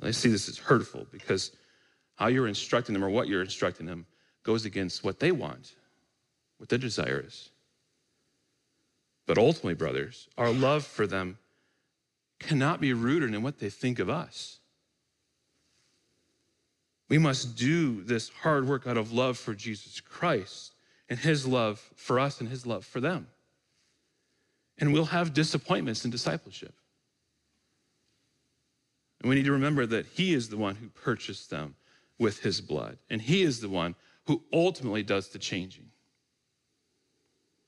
They 0.00 0.12
see 0.12 0.30
this 0.30 0.48
as 0.48 0.58
hurtful 0.58 1.06
because 1.12 1.52
how 2.16 2.28
you're 2.28 2.48
instructing 2.48 2.94
them 2.94 3.04
or 3.04 3.10
what 3.10 3.28
you're 3.28 3.42
instructing 3.42 3.86
them 3.86 4.06
goes 4.42 4.64
against 4.64 5.04
what 5.04 5.20
they 5.20 5.30
want, 5.30 5.74
what 6.58 6.68
their 6.68 6.78
desire 6.78 7.22
is. 7.26 7.50
But 9.26 9.38
ultimately, 9.38 9.74
brothers, 9.74 10.28
our 10.38 10.50
love 10.50 10.84
for 10.84 11.06
them 11.06 11.38
cannot 12.38 12.80
be 12.80 12.92
rooted 12.92 13.34
in 13.34 13.42
what 13.42 13.58
they 13.58 13.70
think 13.70 13.98
of 13.98 14.08
us. 14.08 14.58
We 17.08 17.18
must 17.18 17.56
do 17.56 18.02
this 18.02 18.28
hard 18.28 18.66
work 18.66 18.86
out 18.86 18.96
of 18.96 19.12
love 19.12 19.36
for 19.36 19.54
Jesus 19.54 20.00
Christ 20.00 20.72
and 21.08 21.18
his 21.18 21.46
love 21.46 21.90
for 21.96 22.18
us 22.18 22.40
and 22.40 22.48
his 22.48 22.64
love 22.66 22.86
for 22.86 23.00
them. 23.00 23.26
And 24.78 24.92
we'll 24.92 25.06
have 25.06 25.34
disappointments 25.34 26.04
in 26.04 26.10
discipleship. 26.10 26.74
And 29.20 29.28
we 29.28 29.36
need 29.36 29.44
to 29.44 29.52
remember 29.52 29.86
that 29.86 30.06
He 30.06 30.32
is 30.32 30.48
the 30.48 30.56
one 30.56 30.76
who 30.76 30.88
purchased 30.88 31.50
them 31.50 31.74
with 32.18 32.40
His 32.40 32.60
blood, 32.60 32.98
and 33.08 33.20
He 33.20 33.42
is 33.42 33.60
the 33.60 33.68
one 33.68 33.94
who 34.26 34.42
ultimately 34.52 35.02
does 35.02 35.28
the 35.28 35.38
changing. 35.38 35.86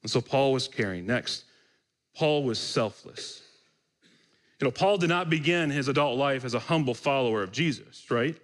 And 0.02 0.10
so 0.10 0.20
Paul 0.20 0.52
was 0.52 0.68
caring. 0.68 1.06
Next, 1.06 1.44
Paul 2.14 2.44
was 2.44 2.58
selfless. 2.58 3.42
You 4.60 4.66
know, 4.66 4.70
Paul 4.70 4.96
did 4.98 5.08
not 5.08 5.28
begin 5.28 5.70
his 5.70 5.88
adult 5.88 6.16
life 6.16 6.44
as 6.44 6.54
a 6.54 6.60
humble 6.60 6.94
follower 6.94 7.42
of 7.42 7.50
Jesus, 7.50 8.10
right? 8.10 8.36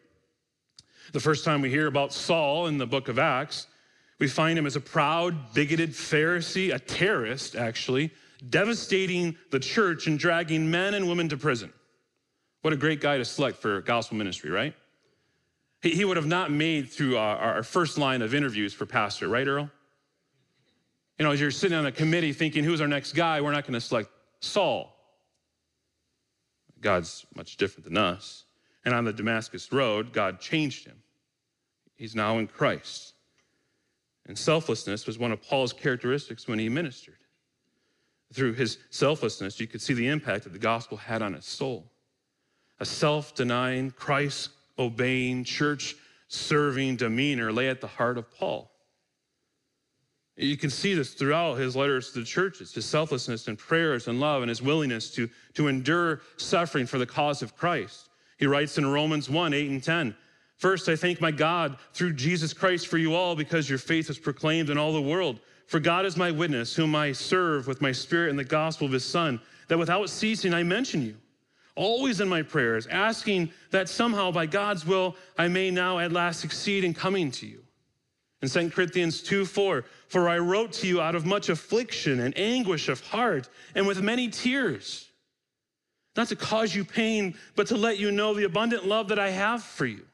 The 1.12 1.20
first 1.20 1.44
time 1.44 1.62
we 1.62 1.70
hear 1.70 1.86
about 1.86 2.12
Saul 2.12 2.66
in 2.66 2.76
the 2.76 2.86
book 2.86 3.08
of 3.08 3.18
Acts, 3.18 3.68
we 4.18 4.26
find 4.26 4.58
him 4.58 4.66
as 4.66 4.74
a 4.74 4.80
proud, 4.80 5.54
bigoted 5.54 5.90
Pharisee, 5.90 6.74
a 6.74 6.78
terrorist, 6.80 7.54
actually, 7.54 8.10
devastating 8.50 9.36
the 9.50 9.60
church 9.60 10.08
and 10.08 10.18
dragging 10.18 10.68
men 10.70 10.94
and 10.94 11.08
women 11.08 11.28
to 11.28 11.36
prison. 11.36 11.72
What 12.62 12.72
a 12.72 12.76
great 12.76 13.00
guy 13.00 13.18
to 13.18 13.24
select 13.24 13.58
for 13.58 13.80
gospel 13.80 14.16
ministry, 14.16 14.50
right? 14.50 14.74
He, 15.80 15.90
he 15.90 16.04
would 16.04 16.16
have 16.16 16.26
not 16.26 16.50
made 16.50 16.90
through 16.90 17.16
our, 17.16 17.36
our 17.36 17.62
first 17.62 17.98
line 17.98 18.22
of 18.22 18.34
interviews 18.34 18.74
for 18.74 18.86
pastor, 18.86 19.28
right, 19.28 19.46
Earl? 19.46 19.70
You 21.18 21.24
know, 21.24 21.32
as 21.32 21.40
you're 21.40 21.50
sitting 21.50 21.76
on 21.76 21.86
a 21.86 21.92
committee 21.92 22.32
thinking, 22.32 22.64
who's 22.64 22.80
our 22.80 22.88
next 22.88 23.12
guy? 23.12 23.40
We're 23.40 23.52
not 23.52 23.64
going 23.64 23.74
to 23.74 23.80
select 23.80 24.10
Saul. 24.40 24.94
God's 26.80 27.26
much 27.34 27.56
different 27.56 27.84
than 27.84 27.96
us. 27.96 28.44
And 28.84 28.94
on 28.94 29.04
the 29.04 29.12
Damascus 29.12 29.72
Road, 29.72 30.12
God 30.12 30.40
changed 30.40 30.86
him. 30.86 30.96
He's 31.96 32.14
now 32.14 32.38
in 32.38 32.46
Christ. 32.46 33.14
And 34.26 34.38
selflessness 34.38 35.06
was 35.06 35.18
one 35.18 35.32
of 35.32 35.42
Paul's 35.42 35.72
characteristics 35.72 36.46
when 36.46 36.58
he 36.58 36.68
ministered. 36.68 37.16
Through 38.32 38.52
his 38.54 38.78
selflessness, 38.90 39.58
you 39.58 39.66
could 39.66 39.80
see 39.80 39.94
the 39.94 40.06
impact 40.06 40.44
that 40.44 40.52
the 40.52 40.58
gospel 40.58 40.98
had 40.98 41.22
on 41.22 41.32
his 41.32 41.46
soul 41.46 41.90
a 42.80 42.84
self 42.84 43.34
denying, 43.34 43.90
Christ 43.90 44.50
obeying, 44.78 45.44
church 45.44 45.96
serving 46.28 46.96
demeanor 46.96 47.52
lay 47.52 47.68
at 47.68 47.80
the 47.80 47.86
heart 47.86 48.18
of 48.18 48.30
Paul. 48.30 48.70
You 50.36 50.56
can 50.56 50.70
see 50.70 50.94
this 50.94 51.14
throughout 51.14 51.54
his 51.54 51.74
letters 51.74 52.12
to 52.12 52.20
the 52.20 52.24
churches, 52.24 52.72
his 52.72 52.86
selflessness 52.86 53.48
and 53.48 53.58
prayers 53.58 54.06
and 54.06 54.20
love 54.20 54.42
and 54.42 54.48
his 54.48 54.62
willingness 54.62 55.10
to, 55.14 55.28
to 55.54 55.66
endure 55.66 56.20
suffering 56.36 56.86
for 56.86 56.98
the 56.98 57.06
cause 57.06 57.42
of 57.42 57.56
Christ. 57.56 58.08
He 58.38 58.46
writes 58.46 58.78
in 58.78 58.86
Romans 58.86 59.28
1 59.28 59.52
8 59.52 59.70
and 59.70 59.82
10 59.82 60.14
First, 60.56 60.88
I 60.88 60.96
thank 60.96 61.20
my 61.20 61.30
God 61.30 61.76
through 61.92 62.14
Jesus 62.14 62.52
Christ 62.52 62.88
for 62.88 62.98
you 62.98 63.14
all 63.14 63.36
because 63.36 63.68
your 63.68 63.78
faith 63.78 64.10
is 64.10 64.18
proclaimed 64.18 64.70
in 64.70 64.78
all 64.78 64.92
the 64.92 65.00
world. 65.00 65.40
For 65.66 65.78
God 65.78 66.06
is 66.06 66.16
my 66.16 66.30
witness, 66.30 66.74
whom 66.74 66.94
I 66.96 67.12
serve 67.12 67.66
with 67.66 67.80
my 67.80 67.92
spirit 67.92 68.30
in 68.30 68.36
the 68.36 68.44
gospel 68.44 68.86
of 68.86 68.92
his 68.92 69.04
Son, 69.04 69.40
that 69.68 69.78
without 69.78 70.08
ceasing 70.08 70.54
I 70.54 70.62
mention 70.62 71.02
you, 71.02 71.14
always 71.78 72.20
in 72.20 72.28
my 72.28 72.42
prayers, 72.42 72.86
asking 72.88 73.50
that 73.70 73.88
somehow 73.88 74.30
by 74.30 74.44
God's 74.44 74.84
will 74.84 75.16
I 75.38 75.48
may 75.48 75.70
now 75.70 75.98
at 75.98 76.12
last 76.12 76.40
succeed 76.40 76.84
in 76.84 76.92
coming 76.92 77.30
to 77.32 77.46
you. 77.46 77.62
In 78.42 78.48
2 78.48 78.70
Corinthians 78.70 79.22
2 79.22 79.44
4, 79.44 79.84
for 80.08 80.28
I 80.28 80.38
wrote 80.38 80.72
to 80.74 80.86
you 80.86 81.00
out 81.00 81.14
of 81.14 81.24
much 81.24 81.48
affliction 81.48 82.20
and 82.20 82.36
anguish 82.36 82.88
of 82.88 83.00
heart 83.00 83.48
and 83.74 83.86
with 83.86 84.02
many 84.02 84.28
tears, 84.28 85.08
not 86.16 86.28
to 86.28 86.36
cause 86.36 86.74
you 86.74 86.84
pain, 86.84 87.34
but 87.56 87.68
to 87.68 87.76
let 87.76 87.98
you 87.98 88.10
know 88.10 88.34
the 88.34 88.44
abundant 88.44 88.86
love 88.86 89.08
that 89.08 89.18
I 89.18 89.30
have 89.30 89.62
for 89.62 89.86
you. 89.86 90.04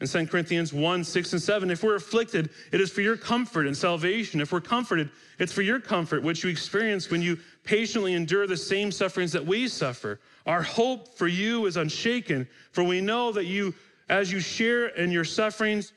In 0.00 0.06
2 0.06 0.26
Corinthians 0.28 0.72
1 0.72 1.04
6 1.04 1.32
and 1.34 1.42
7, 1.42 1.70
if 1.70 1.82
we're 1.82 1.96
afflicted, 1.96 2.48
it 2.72 2.80
is 2.80 2.90
for 2.90 3.02
your 3.02 3.18
comfort 3.18 3.66
and 3.66 3.76
salvation. 3.76 4.40
If 4.40 4.50
we're 4.50 4.62
comforted, 4.62 5.10
it's 5.38 5.52
for 5.52 5.60
your 5.60 5.78
comfort, 5.78 6.22
which 6.22 6.42
you 6.42 6.48
experience 6.48 7.10
when 7.10 7.20
you 7.20 7.38
patiently 7.64 8.14
endure 8.14 8.46
the 8.46 8.56
same 8.56 8.90
sufferings 8.90 9.32
that 9.32 9.44
we 9.44 9.68
suffer. 9.68 10.18
Our 10.50 10.62
hope 10.62 11.16
for 11.16 11.28
you 11.28 11.66
is 11.66 11.76
unshaken, 11.76 12.48
for 12.72 12.82
we 12.82 13.00
know 13.00 13.30
that 13.30 13.44
you, 13.44 13.72
as 14.08 14.32
you 14.32 14.40
share 14.40 14.88
in 14.88 15.12
your 15.12 15.22
sufferings, 15.22 15.92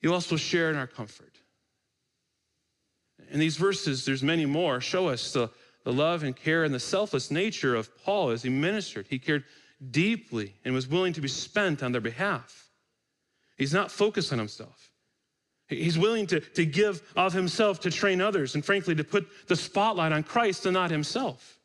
you 0.00 0.14
also 0.14 0.36
share 0.36 0.70
in 0.70 0.76
our 0.76 0.86
comfort. 0.86 1.34
In 3.32 3.40
these 3.40 3.56
verses, 3.56 4.04
there's 4.04 4.22
many 4.22 4.46
more, 4.46 4.80
show 4.80 5.08
us 5.08 5.32
the, 5.32 5.50
the 5.82 5.92
love 5.92 6.22
and 6.22 6.36
care 6.36 6.62
and 6.62 6.72
the 6.72 6.78
selfless 6.78 7.32
nature 7.32 7.74
of 7.74 7.90
Paul 8.04 8.30
as 8.30 8.44
he 8.44 8.50
ministered. 8.50 9.08
He 9.10 9.18
cared 9.18 9.42
deeply 9.90 10.54
and 10.64 10.72
was 10.74 10.86
willing 10.86 11.14
to 11.14 11.20
be 11.20 11.26
spent 11.26 11.82
on 11.82 11.90
their 11.90 12.00
behalf. 12.00 12.68
He's 13.58 13.74
not 13.74 13.90
focused 13.90 14.32
on 14.32 14.38
himself. 14.38 14.92
He's 15.66 15.98
willing 15.98 16.28
to, 16.28 16.38
to 16.38 16.64
give 16.64 17.02
of 17.16 17.32
himself 17.32 17.80
to 17.80 17.90
train 17.90 18.20
others 18.20 18.54
and, 18.54 18.64
frankly, 18.64 18.94
to 18.94 19.02
put 19.02 19.26
the 19.48 19.56
spotlight 19.56 20.12
on 20.12 20.22
Christ 20.22 20.66
and 20.66 20.74
not 20.74 20.92
himself. 20.92 21.58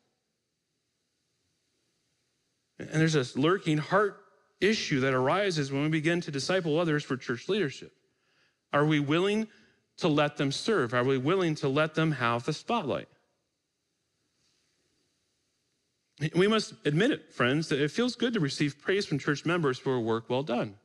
And 2.79 2.89
there's 2.89 3.13
this 3.13 3.35
lurking 3.35 3.77
heart 3.77 4.17
issue 4.61 4.99
that 5.01 5.13
arises 5.13 5.71
when 5.71 5.83
we 5.83 5.89
begin 5.89 6.21
to 6.21 6.31
disciple 6.31 6.79
others 6.79 7.03
for 7.03 7.17
church 7.17 7.49
leadership. 7.49 7.91
Are 8.73 8.85
we 8.85 8.99
willing 8.99 9.47
to 9.97 10.07
let 10.07 10.37
them 10.37 10.51
serve? 10.51 10.93
Are 10.93 11.03
we 11.03 11.17
willing 11.17 11.55
to 11.55 11.67
let 11.67 11.95
them 11.95 12.11
have 12.13 12.45
the 12.45 12.53
spotlight? 12.53 13.07
We 16.35 16.47
must 16.47 16.73
admit 16.83 17.11
it, 17.11 17.31
friends, 17.31 17.69
that 17.69 17.79
it 17.79 17.91
feels 17.91 18.15
good 18.15 18.33
to 18.33 18.39
receive 18.39 18.81
praise 18.81 19.05
from 19.05 19.19
church 19.19 19.45
members 19.45 19.77
for 19.77 19.95
a 19.95 19.99
work 19.99 20.29
well 20.29 20.43
done. 20.43 20.75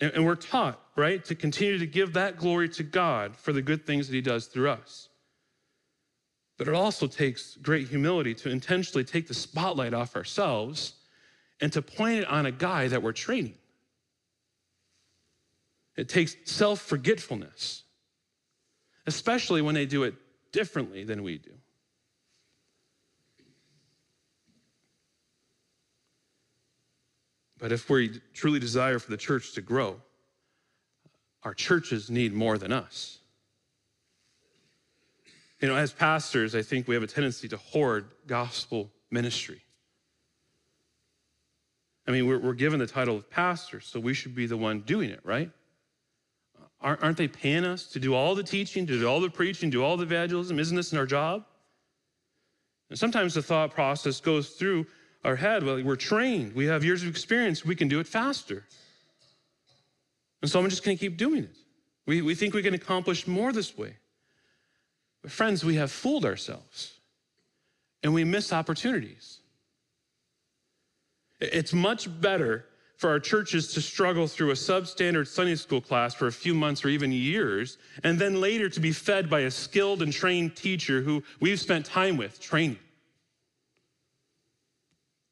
And 0.00 0.24
we're 0.24 0.36
taught, 0.36 0.80
right, 0.94 1.24
to 1.24 1.34
continue 1.34 1.78
to 1.78 1.86
give 1.86 2.12
that 2.12 2.36
glory 2.36 2.68
to 2.70 2.82
God 2.84 3.36
for 3.36 3.52
the 3.52 3.62
good 3.62 3.84
things 3.84 4.06
that 4.06 4.14
He 4.14 4.20
does 4.20 4.46
through 4.46 4.70
us. 4.70 5.08
But 6.58 6.66
it 6.66 6.74
also 6.74 7.06
takes 7.06 7.56
great 7.56 7.88
humility 7.88 8.34
to 8.34 8.50
intentionally 8.50 9.04
take 9.04 9.28
the 9.28 9.34
spotlight 9.34 9.94
off 9.94 10.16
ourselves 10.16 10.94
and 11.60 11.72
to 11.72 11.80
point 11.80 12.18
it 12.18 12.28
on 12.28 12.46
a 12.46 12.52
guy 12.52 12.88
that 12.88 13.02
we're 13.02 13.12
training. 13.12 13.54
It 15.96 16.08
takes 16.08 16.36
self 16.44 16.80
forgetfulness, 16.80 17.84
especially 19.06 19.62
when 19.62 19.74
they 19.74 19.86
do 19.86 20.02
it 20.02 20.14
differently 20.52 21.04
than 21.04 21.22
we 21.22 21.38
do. 21.38 21.52
But 27.58 27.72
if 27.72 27.90
we 27.90 28.20
truly 28.34 28.60
desire 28.60 28.98
for 28.98 29.10
the 29.10 29.16
church 29.16 29.52
to 29.54 29.60
grow, 29.60 30.00
our 31.42 31.54
churches 31.54 32.10
need 32.10 32.32
more 32.32 32.58
than 32.58 32.72
us. 32.72 33.17
You 35.60 35.68
know, 35.68 35.76
as 35.76 35.92
pastors, 35.92 36.54
I 36.54 36.62
think 36.62 36.86
we 36.86 36.94
have 36.94 37.02
a 37.02 37.08
tendency 37.08 37.48
to 37.48 37.56
hoard 37.56 38.06
gospel 38.26 38.90
ministry. 39.10 39.60
I 42.06 42.10
mean, 42.10 42.26
we're, 42.26 42.38
we're 42.38 42.54
given 42.54 42.78
the 42.78 42.86
title 42.86 43.16
of 43.16 43.28
pastor, 43.28 43.80
so 43.80 44.00
we 44.00 44.14
should 44.14 44.34
be 44.34 44.46
the 44.46 44.56
one 44.56 44.80
doing 44.80 45.10
it, 45.10 45.20
right? 45.24 45.50
Aren't 46.80 47.16
they 47.16 47.26
paying 47.26 47.64
us 47.64 47.86
to 47.86 47.98
do 47.98 48.14
all 48.14 48.36
the 48.36 48.42
teaching, 48.44 48.86
to 48.86 49.00
do 49.00 49.08
all 49.08 49.20
the 49.20 49.28
preaching, 49.28 49.68
do 49.68 49.82
all 49.82 49.96
the 49.96 50.04
evangelism? 50.04 50.60
Isn't 50.60 50.76
this 50.76 50.92
in 50.92 50.98
our 50.98 51.06
job? 51.06 51.44
And 52.88 52.96
sometimes 52.98 53.34
the 53.34 53.42
thought 53.42 53.72
process 53.72 54.20
goes 54.20 54.50
through 54.50 54.86
our 55.24 55.34
head 55.34 55.64
well, 55.64 55.82
we're 55.82 55.96
trained, 55.96 56.54
we 56.54 56.66
have 56.66 56.84
years 56.84 57.02
of 57.02 57.08
experience, 57.08 57.64
we 57.64 57.74
can 57.74 57.88
do 57.88 57.98
it 57.98 58.06
faster. 58.06 58.64
And 60.40 60.50
so 60.50 60.60
I'm 60.60 60.70
just 60.70 60.84
going 60.84 60.96
to 60.96 61.00
keep 61.00 61.16
doing 61.16 61.44
it. 61.44 61.56
We, 62.06 62.22
we 62.22 62.36
think 62.36 62.54
we 62.54 62.62
can 62.62 62.74
accomplish 62.74 63.26
more 63.26 63.52
this 63.52 63.76
way. 63.76 63.96
Friends, 65.28 65.64
we 65.64 65.76
have 65.76 65.90
fooled 65.90 66.24
ourselves 66.24 66.98
and 68.02 68.14
we 68.14 68.24
miss 68.24 68.52
opportunities. 68.52 69.40
It's 71.40 71.72
much 71.72 72.08
better 72.20 72.64
for 72.96 73.10
our 73.10 73.20
churches 73.20 73.72
to 73.74 73.80
struggle 73.80 74.26
through 74.26 74.50
a 74.50 74.54
substandard 74.54 75.28
Sunday 75.28 75.54
school 75.54 75.80
class 75.80 76.14
for 76.14 76.26
a 76.26 76.32
few 76.32 76.52
months 76.52 76.84
or 76.84 76.88
even 76.88 77.12
years, 77.12 77.78
and 78.02 78.18
then 78.18 78.40
later 78.40 78.68
to 78.68 78.80
be 78.80 78.90
fed 78.90 79.30
by 79.30 79.40
a 79.40 79.50
skilled 79.50 80.02
and 80.02 80.12
trained 80.12 80.56
teacher 80.56 81.00
who 81.00 81.22
we've 81.38 81.60
spent 81.60 81.86
time 81.86 82.16
with 82.16 82.40
training. 82.40 82.78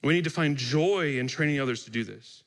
We 0.04 0.14
need 0.14 0.24
to 0.24 0.30
find 0.30 0.56
joy 0.56 1.18
in 1.18 1.26
training 1.26 1.60
others 1.60 1.82
to 1.84 1.90
do 1.90 2.04
this. 2.04 2.44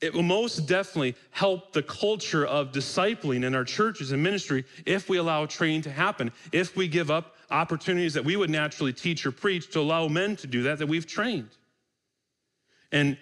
It 0.00 0.14
will 0.14 0.22
most 0.22 0.66
definitely 0.66 1.14
help 1.30 1.72
the 1.72 1.82
culture 1.82 2.46
of 2.46 2.72
discipling 2.72 3.44
in 3.44 3.54
our 3.54 3.64
churches 3.64 4.12
and 4.12 4.22
ministry 4.22 4.64
if 4.86 5.08
we 5.08 5.18
allow 5.18 5.44
training 5.46 5.82
to 5.82 5.90
happen, 5.90 6.32
if 6.52 6.74
we 6.74 6.88
give 6.88 7.10
up 7.10 7.36
opportunities 7.50 8.14
that 8.14 8.24
we 8.24 8.36
would 8.36 8.48
naturally 8.50 8.92
teach 8.92 9.26
or 9.26 9.32
preach 9.32 9.70
to 9.72 9.80
allow 9.80 10.08
men 10.08 10.36
to 10.36 10.46
do 10.46 10.62
that 10.62 10.78
that 10.78 10.86
we've 10.86 11.06
trained. 11.06 11.50
And 12.92 13.18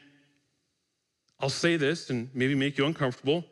I'll 1.40 1.48
say 1.48 1.76
this 1.76 2.10
and 2.10 2.30
maybe 2.32 2.54
make 2.54 2.78
you 2.78 2.86
uncomfortable. 2.86 3.44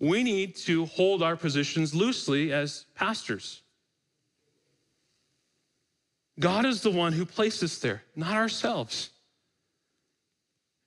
We 0.00 0.22
need 0.22 0.56
to 0.56 0.86
hold 0.86 1.22
our 1.22 1.36
positions 1.36 1.94
loosely 1.94 2.52
as 2.52 2.86
pastors. 2.94 3.62
God 6.38 6.64
is 6.64 6.82
the 6.82 6.90
one 6.90 7.12
who 7.12 7.26
placed 7.26 7.62
us 7.62 7.78
there, 7.78 8.02
not 8.14 8.34
ourselves. 8.34 9.10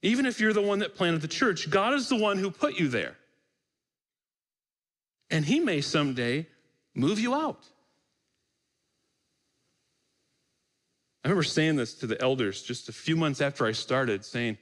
Even 0.01 0.25
if 0.25 0.39
you're 0.39 0.53
the 0.53 0.61
one 0.61 0.79
that 0.79 0.95
planted 0.95 1.21
the 1.21 1.27
church, 1.27 1.69
God 1.69 1.93
is 1.93 2.09
the 2.09 2.15
one 2.15 2.37
who 2.37 2.49
put 2.49 2.79
you 2.79 2.87
there. 2.87 3.15
And 5.29 5.45
He 5.45 5.59
may 5.59 5.81
someday 5.81 6.47
move 6.95 7.19
you 7.19 7.35
out. 7.35 7.65
I 11.23 11.27
remember 11.27 11.43
saying 11.43 11.75
this 11.75 11.93
to 11.95 12.07
the 12.07 12.19
elders 12.19 12.63
just 12.63 12.89
a 12.89 12.93
few 12.93 13.15
months 13.15 13.41
after 13.41 13.65
I 13.65 13.73
started, 13.73 14.25
saying, 14.25 14.57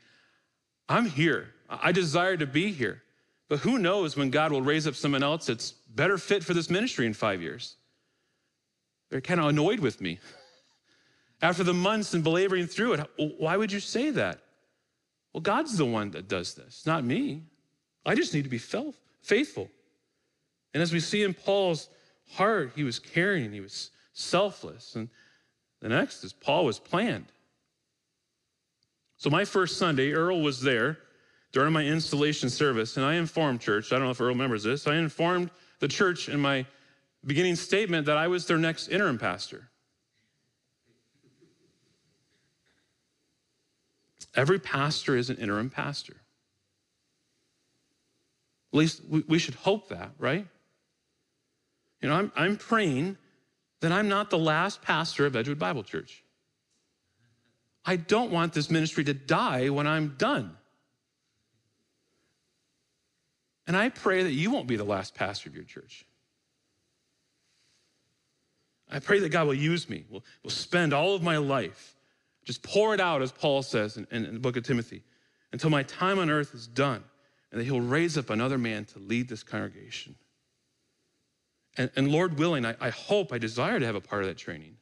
I'm 0.90 1.06
here. 1.06 1.54
I 1.70 1.92
desire 1.94 2.36
to 2.36 2.46
be 2.46 2.72
here. 2.72 3.02
But 3.48 3.60
who 3.60 3.80
knows 3.80 4.18
when 4.18 4.30
God 4.30 4.52
will 4.52 4.62
raise 4.62 4.86
up 4.86 4.96
someone 4.96 5.24
else 5.24 5.46
that's 5.46 5.72
better 5.72 6.18
fit 6.18 6.44
for 6.44 6.54
this 6.54 6.70
ministry 6.70 7.06
in 7.06 7.14
five 7.14 7.42
years? 7.42 7.76
They're 9.10 9.22
kind 9.22 9.40
of 9.40 9.48
annoyed 9.48 9.80
with 9.80 10.02
me. 10.02 10.20
After 11.42 11.64
the 11.64 11.74
months 11.74 12.14
and 12.14 12.24
belaboring 12.24 12.68
through 12.68 12.94
it, 12.94 13.10
why 13.38 13.56
would 13.56 13.72
you 13.72 13.80
say 13.80 14.10
that? 14.12 14.42
Well, 15.34 15.42
God's 15.42 15.78
the 15.78 15.86
one 15.86 16.12
that 16.12 16.28
does 16.28 16.56
this, 16.56 16.86
not 16.86 17.04
me. 17.04 17.44
I 18.06 18.16
just 18.16 18.34
need 18.34 18.44
to 18.44 18.50
be 18.50 18.58
faithful. 18.58 19.70
And 20.74 20.82
as 20.82 20.92
we 20.92 21.00
see 21.00 21.24
in 21.24 21.34
Paul's 21.34 21.90
heart, 22.32 22.72
he 22.76 22.84
was 22.84 23.00
caring, 23.00 23.52
he 23.52 23.60
was 23.60 23.92
selfless. 24.14 24.96
And 24.96 25.10
the 25.82 25.90
next 25.90 26.24
is 26.24 26.34
Paul 26.34 26.66
was 26.66 26.80
planned. 26.80 27.28
So, 29.18 29.30
my 29.30 29.46
first 29.46 29.78
Sunday, 29.78 30.14
Earl 30.14 30.42
was 30.42 30.62
there 30.62 30.98
during 31.52 31.74
my 31.74 31.84
installation 31.84 32.50
service, 32.50 32.96
and 32.96 33.06
I 33.06 33.16
informed 33.16 33.60
church, 33.60 33.92
I 33.92 33.96
don't 33.96 34.06
know 34.06 34.12
if 34.12 34.22
Earl 34.22 34.30
remembers 34.30 34.64
this, 34.64 34.88
I 34.88 34.96
informed 34.96 35.52
the 35.80 35.88
church 35.88 36.30
in 36.30 36.40
my 36.40 36.66
beginning 37.26 37.56
statement 37.56 38.06
that 38.06 38.18
I 38.18 38.28
was 38.28 38.46
their 38.46 38.58
next 38.58 38.88
interim 38.88 39.18
pastor. 39.18 39.70
Every 44.40 44.58
pastor 44.58 45.18
is 45.18 45.30
an 45.30 45.36
interim 45.36 45.70
pastor. 45.70 46.16
At 48.72 48.78
least 48.78 49.02
we, 49.28 49.38
should 49.38 49.56
hope 49.56 49.90
that, 49.90 50.12
right? 50.18 50.48
You 52.02 52.08
know, 52.08 52.16
I'm, 52.16 52.32
I'm 52.38 52.56
praying 52.56 53.18
that 53.82 53.92
I'm 53.92 54.08
not 54.08 54.30
the 54.30 54.38
last 54.38 54.82
pastor 54.82 55.26
of 55.26 55.36
Edgewood 55.36 55.60
Bible 55.60 55.84
Church. 55.84 56.24
I 57.84 57.98
don't 57.98 58.32
want 58.32 58.54
this 58.54 58.70
ministry 58.70 59.04
to 59.04 59.14
die 59.14 59.68
when 59.68 59.86
I'm 59.86 60.16
done. 60.18 60.56
And 63.68 63.76
I 63.76 63.90
pray 63.90 64.24
that 64.24 64.32
you 64.32 64.52
won't 64.52 64.68
be 64.68 64.78
the 64.78 64.86
last 64.86 65.16
pastor 65.16 65.50
of 65.50 65.56
your 65.56 65.66
church. 65.66 66.06
I 68.90 69.00
pray 69.00 69.20
that 69.20 69.30
God 69.30 69.48
will 69.48 69.54
use 69.54 69.90
me, 69.90 70.06
will, 70.10 70.24
will 70.44 70.50
spend 70.50 70.94
all 70.94 71.14
of 71.14 71.22
my 71.22 71.36
life, 71.36 71.98
just 72.46 72.64
pour 72.64 72.94
it 72.94 73.00
out, 73.00 73.22
as 73.22 73.32
Paul 73.32 73.62
says 73.62 73.98
in, 73.98 74.08
in, 74.12 74.26
in 74.26 74.34
the 74.34 74.40
book 74.40 74.58
of 74.58 74.64
Timothy, 74.64 75.04
until 75.52 75.70
my 75.70 75.84
time 75.84 76.20
on 76.20 76.30
earth 76.30 76.54
is 76.54 76.68
done, 76.68 77.04
and 77.52 77.60
that 77.60 77.66
he'll 77.66 77.82
raise 77.82 78.18
up 78.18 78.30
another 78.30 78.58
man 78.58 78.86
to 78.86 79.00
lead 79.00 79.28
this 79.28 79.44
congregation. 79.44 80.16
And, 81.78 81.90
and 81.96 82.12
Lord 82.12 82.38
willing, 82.38 82.66
I, 82.66 82.76
I 82.80 82.90
hope, 82.90 83.32
I 83.32 83.38
desire 83.38 83.80
to 83.80 83.86
have 83.86 83.96
a 83.96 84.02
part 84.02 84.24
of 84.24 84.28
that 84.28 84.38
training. 84.38 84.76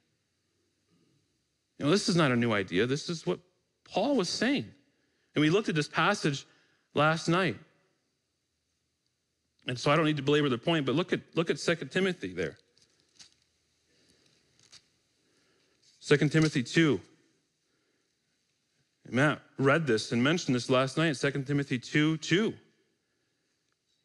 You 1.78 1.86
know, 1.86 1.92
this 1.92 2.10
is 2.10 2.16
not 2.16 2.32
a 2.32 2.36
new 2.36 2.54
idea. 2.54 2.86
This 2.86 3.10
is 3.10 3.26
what 3.26 3.40
Paul 3.84 4.16
was 4.16 4.30
saying. 4.30 4.66
And 5.36 5.42
we 5.42 5.50
looked 5.50 5.70
at 5.70 5.76
this 5.76 5.88
passage 5.88 6.46
last 6.94 7.28
night. 7.28 7.58
And 9.68 9.78
so 9.78 9.92
I 9.92 9.96
don't 9.96 10.06
need 10.06 10.18
to 10.18 10.24
belabor 10.24 10.50
the 10.50 10.58
point, 10.58 10.86
but 10.86 10.96
look 10.96 11.14
at 11.14 11.20
look 11.36 11.50
at 11.50 11.58
2 11.58 11.76
Timothy 11.92 12.34
there. 12.34 12.58
2 16.08 16.18
Timothy 16.30 16.64
2. 16.64 17.02
Matt 19.12 19.42
read 19.58 19.88
this 19.88 20.12
and 20.12 20.24
mentioned 20.24 20.56
this 20.56 20.70
last 20.70 20.98
night, 20.98 21.16
2 21.16 21.44
Timothy 21.44 21.80
2 21.80 22.18
2. 22.18 22.54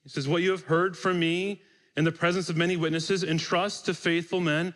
He 0.02 0.08
says, 0.08 0.26
What 0.26 0.42
you 0.42 0.50
have 0.50 0.64
heard 0.64 0.96
from 0.96 1.18
me 1.18 1.62
in 1.96 2.04
the 2.04 2.12
presence 2.12 2.48
of 2.48 2.56
many 2.56 2.76
witnesses, 2.76 3.22
entrust 3.22 3.86
to 3.86 3.94
faithful 3.94 4.40
men 4.40 4.74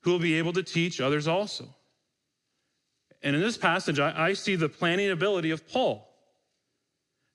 who 0.00 0.10
will 0.10 0.18
be 0.18 0.34
able 0.34 0.52
to 0.52 0.62
teach 0.62 1.00
others 1.00 1.28
also. 1.28 1.68
And 3.22 3.34
in 3.34 3.42
this 3.42 3.56
passage, 3.56 3.98
I, 3.98 4.28
I 4.28 4.32
see 4.34 4.56
the 4.56 4.68
planning 4.68 5.10
ability 5.10 5.50
of 5.50 5.66
Paul. 5.68 6.08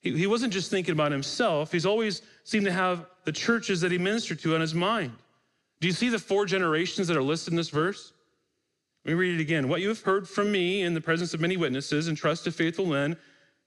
He, 0.01 0.17
he 0.17 0.27
wasn't 0.27 0.53
just 0.53 0.71
thinking 0.71 0.93
about 0.93 1.11
himself, 1.11 1.71
he's 1.71 1.85
always 1.85 2.21
seemed 2.43 2.65
to 2.65 2.71
have 2.71 3.05
the 3.25 3.31
churches 3.31 3.81
that 3.81 3.91
he 3.91 3.97
ministered 3.97 4.39
to 4.39 4.55
on 4.55 4.61
his 4.61 4.73
mind. 4.73 5.13
Do 5.79 5.87
you 5.87 5.93
see 5.93 6.09
the 6.09 6.19
four 6.19 6.45
generations 6.45 7.07
that 7.07 7.17
are 7.17 7.23
listed 7.23 7.53
in 7.53 7.57
this 7.57 7.69
verse? 7.69 8.13
Let 9.05 9.13
me 9.13 9.17
read 9.19 9.39
it 9.39 9.41
again. 9.41 9.69
What 9.69 9.81
you 9.81 9.87
have 9.87 10.01
heard 10.01 10.27
from 10.27 10.51
me 10.51 10.81
in 10.81 10.93
the 10.93 11.01
presence 11.01 11.33
of 11.33 11.39
many 11.39 11.57
witnesses, 11.57 12.07
and 12.07 12.17
trust 12.17 12.43
to 12.43 12.51
faithful 12.51 12.85
men 12.85 13.15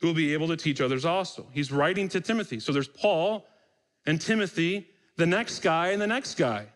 who 0.00 0.08
will 0.08 0.14
be 0.14 0.32
able 0.32 0.48
to 0.48 0.56
teach 0.56 0.80
others 0.80 1.04
also. 1.04 1.46
He's 1.52 1.72
writing 1.72 2.08
to 2.10 2.20
Timothy. 2.20 2.60
So 2.60 2.72
there's 2.72 2.88
Paul 2.88 3.46
and 4.04 4.20
Timothy, 4.20 4.88
the 5.16 5.26
next 5.26 5.60
guy, 5.60 5.88
and 5.88 6.02
the 6.02 6.06
next 6.06 6.34
guy. 6.34 6.66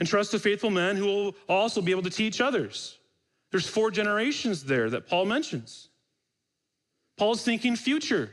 And 0.00 0.08
trust 0.08 0.30
to 0.30 0.38
faithful 0.38 0.70
men 0.70 0.96
who 0.96 1.06
will 1.06 1.36
also 1.48 1.82
be 1.82 1.90
able 1.90 2.02
to 2.02 2.10
teach 2.10 2.40
others. 2.40 2.98
There's 3.50 3.68
four 3.68 3.90
generations 3.90 4.64
there 4.64 4.90
that 4.90 5.06
Paul 5.06 5.26
mentions. 5.26 5.88
Paul's 7.16 7.42
thinking 7.42 7.76
future. 7.76 8.30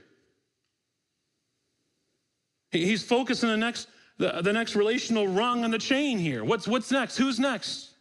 He's 2.71 3.03
focused 3.03 3.43
on 3.43 3.49
the 3.49 3.57
next, 3.57 3.87
the, 4.17 4.41
the 4.41 4.53
next 4.53 4.75
relational 4.75 5.27
rung 5.27 5.63
on 5.63 5.71
the 5.71 5.79
chain 5.79 6.17
here. 6.19 6.43
What's, 6.43 6.67
what's 6.67 6.91
next? 6.91 7.17
Who's 7.17 7.39
next? 7.39 7.94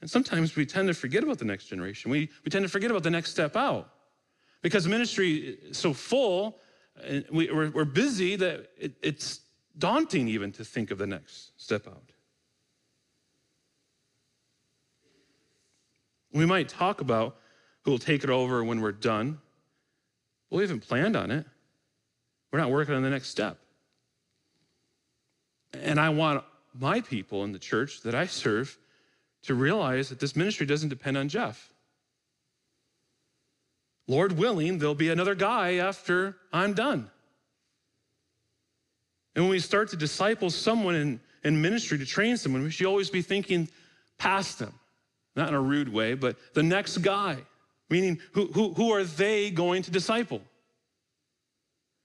And 0.00 0.10
sometimes 0.10 0.56
we 0.56 0.64
tend 0.64 0.88
to 0.88 0.94
forget 0.94 1.22
about 1.22 1.38
the 1.38 1.44
next 1.44 1.66
generation. 1.66 2.10
We, 2.10 2.30
we 2.44 2.50
tend 2.50 2.64
to 2.64 2.68
forget 2.68 2.90
about 2.90 3.02
the 3.02 3.10
next 3.10 3.30
step 3.30 3.54
out 3.54 3.90
because 4.62 4.86
ministry 4.86 5.58
is 5.68 5.78
so 5.78 5.92
full 5.92 6.58
and 7.02 7.24
we, 7.30 7.50
we're, 7.50 7.70
we're 7.70 7.84
busy 7.84 8.36
that 8.36 8.70
it, 8.78 8.92
it's 9.02 9.40
daunting 9.78 10.28
even 10.28 10.52
to 10.52 10.64
think 10.64 10.90
of 10.90 10.98
the 10.98 11.06
next 11.06 11.52
step 11.56 11.86
out. 11.86 12.12
We 16.32 16.46
might 16.46 16.68
talk 16.68 17.00
about 17.00 17.36
who 17.82 17.92
will 17.92 17.98
take 17.98 18.22
it 18.22 18.30
over 18.30 18.62
when 18.62 18.80
we're 18.80 18.92
done. 18.92 19.38
We 20.50 20.62
haven't 20.62 20.80
planned 20.80 21.16
on 21.16 21.30
it. 21.30 21.46
We're 22.52 22.60
not 22.60 22.70
working 22.70 22.94
on 22.94 23.02
the 23.02 23.10
next 23.10 23.28
step. 23.28 23.58
And 25.72 25.98
I 25.98 26.08
want 26.10 26.44
my 26.74 27.00
people 27.00 27.44
in 27.44 27.52
the 27.52 27.58
church 27.58 28.02
that 28.02 28.14
I 28.14 28.26
serve 28.26 28.76
to 29.42 29.54
realize 29.54 30.08
that 30.08 30.20
this 30.20 30.36
ministry 30.36 30.66
doesn't 30.66 30.88
depend 30.88 31.16
on 31.16 31.28
Jeff. 31.28 31.72
Lord 34.06 34.32
willing, 34.32 34.78
there'll 34.78 34.94
be 34.94 35.10
another 35.10 35.34
guy 35.34 35.74
after 35.74 36.36
I'm 36.52 36.74
done. 36.74 37.08
And 39.34 39.44
when 39.44 39.50
we 39.50 39.60
start 39.60 39.90
to 39.90 39.96
disciple 39.96 40.50
someone 40.50 40.96
in, 40.96 41.20
in 41.44 41.62
ministry, 41.62 41.96
to 41.98 42.06
train 42.06 42.36
someone, 42.36 42.62
we 42.62 42.70
should 42.70 42.86
always 42.86 43.08
be 43.08 43.22
thinking 43.22 43.68
past 44.18 44.58
them, 44.58 44.74
not 45.36 45.48
in 45.48 45.54
a 45.54 45.60
rude 45.60 45.92
way, 45.92 46.14
but 46.14 46.36
the 46.54 46.62
next 46.62 46.98
guy, 46.98 47.36
meaning 47.88 48.18
who, 48.32 48.46
who, 48.46 48.72
who 48.74 48.92
are 48.92 49.04
they 49.04 49.50
going 49.50 49.82
to 49.82 49.90
disciple? 49.90 50.42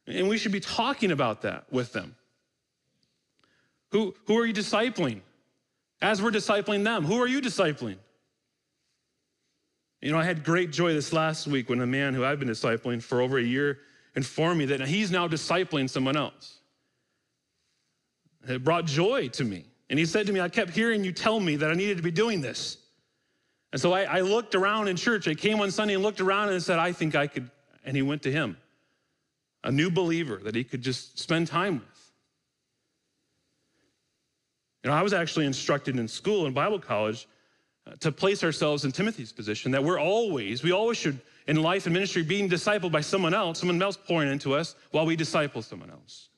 And 0.08 0.30
we 0.30 0.38
should 0.38 0.52
be 0.52 0.60
talking 0.60 1.12
about 1.12 1.42
that 1.42 1.66
with 1.72 1.92
them. 1.92 2.16
Who, 3.92 4.14
who 4.26 4.38
are 4.38 4.46
you 4.46 4.54
discipling? 4.54 5.22
As 6.02 6.22
we're 6.22 6.32
discipling 6.32 6.84
them, 6.84 7.04
who 7.06 7.22
are 7.22 7.28
you 7.28 7.42
discipling? 7.42 7.98
You 10.02 10.12
know, 10.12 10.20
I 10.20 10.24
had 10.24 10.44
great 10.44 10.72
joy 10.72 10.94
this 10.94 11.14
last 11.14 11.48
week 11.48 11.70
when 11.70 11.82
a 11.82 11.88
man 11.88 12.14
who 12.14 12.24
I've 12.24 12.40
been 12.40 12.50
discipling 12.50 13.02
for 13.02 13.22
over 13.22 13.38
a 13.38 13.44
year 13.44 13.80
informed 14.16 14.60
me 14.60 14.66
that 14.66 14.82
he's 14.82 15.10
now 15.10 15.28
discipling 15.28 15.90
someone 15.90 16.16
else. 16.16 16.60
It 18.48 18.64
brought 18.64 18.86
joy 18.86 19.30
to 19.30 19.44
me. 19.44 19.66
And 19.90 19.98
he 19.98 20.06
said 20.06 20.28
to 20.28 20.34
me, 20.34 20.40
I 20.40 20.50
kept 20.50 20.72
hearing 20.72 21.04
you 21.04 21.12
tell 21.12 21.40
me 21.40 21.56
that 21.58 21.72
I 21.72 21.74
needed 21.74 21.98
to 21.98 22.04
be 22.04 22.12
doing 22.12 22.42
this. 22.42 22.78
And 23.72 23.82
so 23.82 23.94
I, 23.94 24.04
I 24.04 24.22
looked 24.22 24.56
around 24.56 24.88
in 24.88 24.96
church. 24.96 25.28
I 25.28 25.34
came 25.34 25.58
one 25.58 25.72
Sunday 25.72 25.96
and 25.96 26.04
looked 26.04 26.22
around 26.22 26.50
and 26.50 26.62
said, 26.62 26.80
I 26.80 26.92
think 26.92 27.16
I 27.16 27.28
could. 27.28 27.50
And 27.84 27.96
he 27.96 28.02
went 28.02 28.24
to 28.24 28.32
him, 28.32 28.58
a 29.64 29.72
new 29.72 29.92
believer 29.92 30.40
that 30.44 30.56
he 30.56 30.64
could 30.64 30.82
just 30.82 31.20
spend 31.20 31.48
time 31.48 31.76
with. 31.76 31.95
You 34.86 34.92
know, 34.92 34.98
I 34.98 35.02
was 35.02 35.14
actually 35.14 35.48
instructed 35.48 35.98
in 35.98 36.08
school 36.08 36.46
in 36.46 36.54
Bible 36.54 36.78
college 36.78 37.28
uh, 37.88 37.96
to 38.02 38.12
place 38.12 38.44
ourselves 38.44 38.86
in 38.86 38.92
Timothy's 38.92 39.32
position 39.32 39.72
that 39.72 39.84
we're 39.84 40.00
always, 40.00 40.62
we 40.62 40.72
always 40.74 40.96
should, 41.00 41.20
in 41.48 41.56
life 41.56 41.88
and 41.88 41.94
ministry, 41.94 42.22
being 42.22 42.48
discipled 42.48 42.92
by 42.92 43.02
someone 43.02 43.34
else, 43.34 43.58
someone 43.58 43.82
else 43.82 43.98
pouring 43.98 44.32
into 44.32 44.54
us 44.54 44.76
while 44.92 45.08
we 45.08 45.16
disciple 45.16 45.64
someone 45.64 45.90
else. 45.90 46.30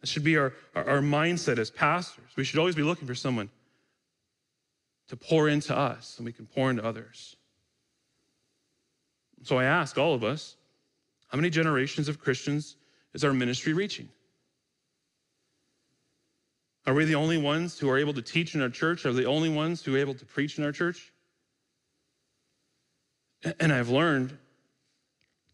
That 0.00 0.06
should 0.06 0.24
be 0.24 0.38
our, 0.38 0.54
our, 0.74 0.88
our 0.88 1.00
mindset 1.00 1.58
as 1.58 1.70
pastors. 1.70 2.30
We 2.34 2.44
should 2.44 2.60
always 2.60 2.74
be 2.74 2.82
looking 2.82 3.06
for 3.06 3.14
someone 3.14 3.50
to 5.08 5.16
pour 5.16 5.50
into 5.50 5.76
us 5.76 6.14
and 6.16 6.24
we 6.24 6.32
can 6.32 6.46
pour 6.46 6.70
into 6.70 6.82
others. 6.82 7.36
So 9.42 9.58
I 9.58 9.64
ask 9.64 9.98
all 9.98 10.14
of 10.14 10.24
us, 10.24 10.56
how 11.28 11.36
many 11.36 11.50
generations 11.50 12.08
of 12.08 12.18
Christians 12.18 12.76
is 13.12 13.22
our 13.22 13.34
ministry 13.34 13.74
reaching? 13.74 14.08
Are 16.86 16.92
we 16.92 17.04
the 17.04 17.14
only 17.14 17.38
ones 17.38 17.78
who 17.78 17.88
are 17.88 17.98
able 17.98 18.12
to 18.12 18.22
teach 18.22 18.54
in 18.54 18.60
our 18.60 18.68
church? 18.68 19.06
Are 19.06 19.12
the 19.12 19.24
only 19.24 19.48
ones 19.48 19.82
who 19.82 19.94
are 19.94 19.98
able 19.98 20.14
to 20.14 20.24
preach 20.24 20.58
in 20.58 20.64
our 20.64 20.72
church? 20.72 21.12
And 23.58 23.72
I've 23.72 23.88
learned 23.88 24.36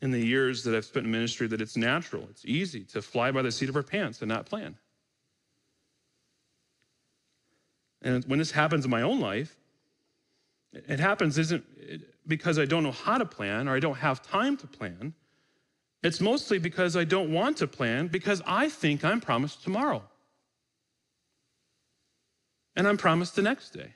in 0.03 0.11
the 0.11 0.25
years 0.25 0.65
that 0.65 0.75
I've 0.75 0.85
spent 0.85 1.07
in 1.07 1.13
ministry 1.13 1.47
that 1.49 1.61
it's 1.61 1.77
natural, 1.77 2.27
it's 2.31 2.45
easy 2.45 2.85
to 2.85 3.03
fly 3.03 3.31
by 3.31 3.43
the 3.43 3.53
seat 3.53 3.69
of 3.69 3.77
our 3.77 3.83
pants 3.83 4.23
and 4.23 4.29
not 4.29 4.47
plan. 4.47 4.77
And 8.03 8.25
when 8.25 8.39
this 8.39 8.51
happens 8.51 8.85
in 8.85 8.91
my 8.91 9.03
own 9.03 9.21
life, 9.21 9.57
it 10.73 11.01
happens 11.01 11.37
isn't 11.37 11.65
because 12.27 12.59
I 12.59 12.65
don't 12.65 12.83
know 12.83 12.93
how 12.93 13.19
to 13.19 13.27
plan 13.27 13.69
or 13.69 13.75
I 13.75 13.81
don't 13.81 13.99
have 13.99 14.23
time 14.23 14.57
to 14.59 14.67
plan. 14.67 15.15
It's 16.03 16.21
mostly 16.21 16.59
because 16.59 16.97
I 16.97 17.05
don't 17.05 17.33
want 17.33 17.59
to 17.59 17.67
plan 17.67 18.07
because 18.09 18.41
I 18.47 18.69
think 18.69 19.05
I'm 19.05 19.21
promised 19.21 19.63
tomorrow 19.63 20.03
and 22.77 22.87
I'm 22.87 22.97
promised 22.97 23.37
the 23.37 23.43
next 23.43 23.71
day, 23.71 23.93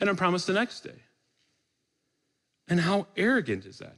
and 0.00 0.08
I'm 0.08 0.16
promised 0.16 0.46
the 0.46 0.52
next 0.52 0.80
day. 0.80 1.02
And 2.68 2.80
how 2.80 3.06
arrogant 3.16 3.64
is 3.64 3.78
that? 3.78 3.96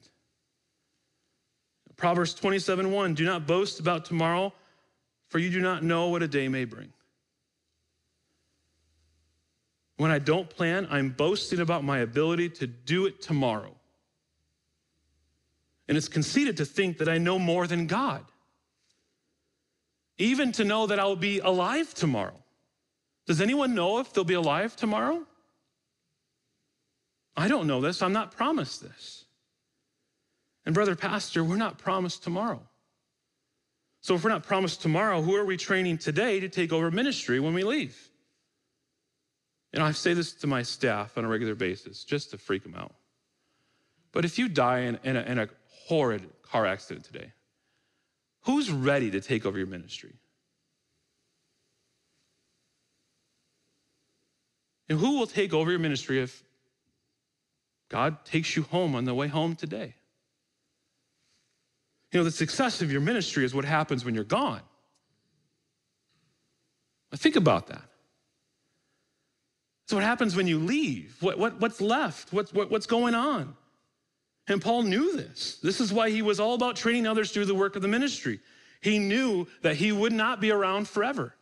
Proverbs 1.96 2.32
27 2.34 2.90
1 2.90 3.14
Do 3.14 3.24
not 3.24 3.46
boast 3.46 3.78
about 3.78 4.04
tomorrow, 4.04 4.52
for 5.28 5.38
you 5.38 5.50
do 5.50 5.60
not 5.60 5.82
know 5.82 6.08
what 6.08 6.22
a 6.22 6.28
day 6.28 6.48
may 6.48 6.64
bring. 6.64 6.92
When 9.98 10.10
I 10.10 10.18
don't 10.18 10.48
plan, 10.48 10.88
I'm 10.90 11.10
boasting 11.10 11.60
about 11.60 11.84
my 11.84 11.98
ability 11.98 12.48
to 12.50 12.66
do 12.66 13.04
it 13.04 13.20
tomorrow. 13.20 13.76
And 15.88 15.96
it's 15.98 16.08
conceited 16.08 16.56
to 16.56 16.64
think 16.64 16.98
that 16.98 17.08
I 17.08 17.18
know 17.18 17.38
more 17.38 17.66
than 17.66 17.86
God, 17.86 18.24
even 20.16 20.52
to 20.52 20.64
know 20.64 20.86
that 20.86 20.98
I'll 20.98 21.16
be 21.16 21.40
alive 21.40 21.92
tomorrow. 21.92 22.39
Does 23.26 23.40
anyone 23.40 23.74
know 23.74 23.98
if 23.98 24.12
they'll 24.12 24.24
be 24.24 24.34
alive 24.34 24.76
tomorrow? 24.76 25.24
I 27.36 27.48
don't 27.48 27.66
know 27.66 27.80
this. 27.80 28.02
I'm 28.02 28.12
not 28.12 28.32
promised 28.32 28.82
this. 28.82 29.24
And, 30.66 30.74
brother 30.74 30.96
pastor, 30.96 31.42
we're 31.42 31.56
not 31.56 31.78
promised 31.78 32.22
tomorrow. 32.22 32.60
So, 34.02 34.14
if 34.14 34.24
we're 34.24 34.30
not 34.30 34.42
promised 34.42 34.82
tomorrow, 34.82 35.22
who 35.22 35.36
are 35.36 35.44
we 35.44 35.56
training 35.56 35.98
today 35.98 36.40
to 36.40 36.48
take 36.48 36.72
over 36.72 36.90
ministry 36.90 37.40
when 37.40 37.54
we 37.54 37.62
leave? 37.62 38.10
Know, 39.72 39.84
I 39.84 39.92
say 39.92 40.14
this 40.14 40.32
to 40.34 40.46
my 40.46 40.62
staff 40.62 41.16
on 41.16 41.24
a 41.24 41.28
regular 41.28 41.54
basis 41.54 42.02
just 42.04 42.32
to 42.32 42.38
freak 42.38 42.64
them 42.64 42.74
out. 42.74 42.94
But 44.12 44.24
if 44.24 44.38
you 44.38 44.48
die 44.48 44.80
in, 44.80 44.98
in, 45.04 45.16
a, 45.16 45.20
in 45.20 45.38
a 45.38 45.48
horrid 45.90 46.28
car 46.42 46.66
accident 46.66 47.04
today. 47.04 47.32
Who's 48.42 48.70
ready 48.70 49.10
to 49.10 49.20
take 49.20 49.44
over 49.44 49.58
your 49.58 49.66
ministry? 49.66 50.14
And 54.90 54.98
who 54.98 55.16
will 55.18 55.28
take 55.28 55.54
over 55.54 55.70
your 55.70 55.78
ministry 55.78 56.20
if 56.20 56.42
God 57.88 58.24
takes 58.24 58.56
you 58.56 58.64
home 58.64 58.96
on 58.96 59.04
the 59.04 59.14
way 59.14 59.28
home 59.28 59.54
today? 59.54 59.94
You 62.10 62.18
know, 62.18 62.24
the 62.24 62.32
success 62.32 62.82
of 62.82 62.90
your 62.90 63.00
ministry 63.00 63.44
is 63.44 63.54
what 63.54 63.64
happens 63.64 64.04
when 64.04 64.16
you're 64.16 64.24
gone. 64.24 64.62
Think 67.14 67.36
about 67.36 67.68
that. 67.68 67.84
So, 69.86 69.96
what 69.96 70.04
happens 70.04 70.34
when 70.34 70.48
you 70.48 70.58
leave? 70.58 71.16
What, 71.20 71.38
what, 71.38 71.60
what's 71.60 71.80
left? 71.80 72.32
What's, 72.32 72.52
what, 72.52 72.70
what's 72.70 72.86
going 72.86 73.14
on? 73.14 73.56
And 74.48 74.60
Paul 74.60 74.82
knew 74.82 75.16
this. 75.16 75.58
This 75.62 75.80
is 75.80 75.92
why 75.92 76.10
he 76.10 76.22
was 76.22 76.40
all 76.40 76.54
about 76.54 76.74
training 76.74 77.06
others 77.06 77.30
through 77.30 77.46
the 77.46 77.54
work 77.54 77.76
of 77.76 77.82
the 77.82 77.88
ministry. 77.88 78.40
He 78.80 78.98
knew 78.98 79.46
that 79.62 79.76
he 79.76 79.92
would 79.92 80.12
not 80.12 80.40
be 80.40 80.50
around 80.50 80.88
forever. 80.88 81.34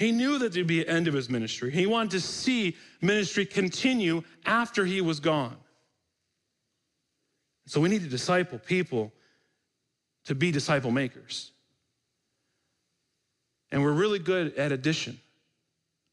He 0.00 0.12
knew 0.12 0.38
that 0.38 0.54
there'd 0.54 0.66
be 0.66 0.80
an 0.80 0.88
end 0.88 1.08
of 1.08 1.14
his 1.14 1.28
ministry. 1.28 1.70
He 1.70 1.84
wanted 1.84 2.12
to 2.12 2.22
see 2.22 2.74
ministry 3.02 3.44
continue 3.44 4.22
after 4.46 4.86
he 4.86 5.02
was 5.02 5.20
gone. 5.20 5.58
So 7.66 7.82
we 7.82 7.90
need 7.90 8.00
to 8.00 8.08
disciple 8.08 8.58
people 8.58 9.12
to 10.24 10.34
be 10.34 10.50
disciple 10.52 10.90
makers. 10.90 11.52
And 13.70 13.82
we're 13.82 13.92
really 13.92 14.18
good 14.18 14.54
at 14.54 14.72
addition. 14.72 15.20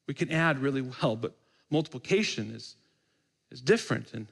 We 0.05 0.13
can 0.13 0.31
add 0.31 0.59
really 0.59 0.81
well, 0.81 1.15
but 1.15 1.33
multiplication 1.69 2.51
is, 2.51 2.75
is 3.51 3.61
different. 3.61 4.13
And 4.13 4.27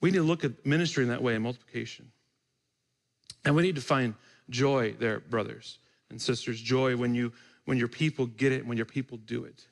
we 0.00 0.10
need 0.10 0.18
to 0.18 0.24
look 0.24 0.42
at 0.42 0.66
ministry 0.66 1.04
in 1.04 1.10
that 1.10 1.22
way, 1.22 1.38
multiplication. 1.38 2.10
And 3.44 3.54
we 3.54 3.62
need 3.62 3.76
to 3.76 3.80
find 3.80 4.14
joy 4.50 4.96
there, 4.98 5.20
brothers 5.20 5.78
and 6.10 6.20
sisters, 6.20 6.60
joy 6.60 6.96
when 6.96 7.14
you 7.14 7.32
when 7.68 7.76
your 7.76 7.86
people 7.86 8.24
get 8.24 8.50
it, 8.50 8.66
when 8.66 8.78
your 8.78 8.86
people 8.86 9.18
do 9.18 9.44
it. 9.44 9.66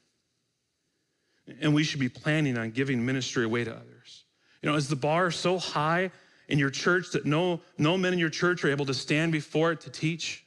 And 1.63 1.75
we 1.75 1.83
should 1.83 1.99
be 1.99 2.11
planning 2.11 2.59
on 2.59 2.71
giving 2.71 3.07
ministry 3.07 3.43
away 3.43 3.65
to 3.65 3.73
others. 3.73 4.25
You 4.61 4.69
know, 4.69 4.77
is 4.77 4.87
the 4.87 4.97
bar 4.97 5.31
so 5.31 5.59
high 5.59 6.11
in 6.49 6.59
your 6.59 6.69
church 6.69 7.13
that 7.13 7.25
no, 7.25 7.63
no 7.79 7.97
men 7.97 8.13
in 8.13 8.19
your 8.19 8.29
church 8.29 8.63
are 8.67 8.71
able 8.71 8.85
to 8.85 8.93
stand 8.93 9.33
before 9.33 9.73
it 9.73 9.81
to 9.81 9.91
teach? 9.91 10.45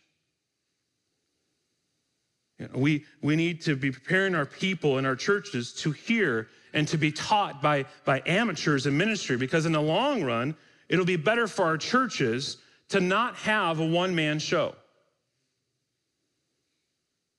You 2.59 2.67
know, 2.67 2.77
we, 2.77 3.05
we 3.23 3.35
need 3.35 3.62
to 3.62 3.75
be 3.75 3.89
preparing 3.89 4.35
our 4.35 4.45
people 4.45 4.99
in 4.99 5.07
our 5.07 5.15
churches 5.15 5.73
to 5.81 5.89
hear 5.89 6.49
and 6.73 6.88
to 6.89 6.99
be 6.99 7.12
taught 7.12 7.63
by, 7.63 7.85
by 8.05 8.21
amateurs 8.27 8.85
in 8.85 8.95
ministry 8.95 9.38
because 9.38 9.65
in 9.65 9.71
the 9.71 9.81
long 9.81 10.23
run, 10.23 10.55
it'll 10.88 11.03
be 11.03 11.15
better 11.15 11.47
for 11.47 11.65
our 11.65 11.79
churches 11.79 12.57
to 12.89 12.99
not 12.99 13.38
have 13.38 13.79
a 13.79 13.85
one 13.88 14.13
man 14.13 14.38
show. 14.38 14.75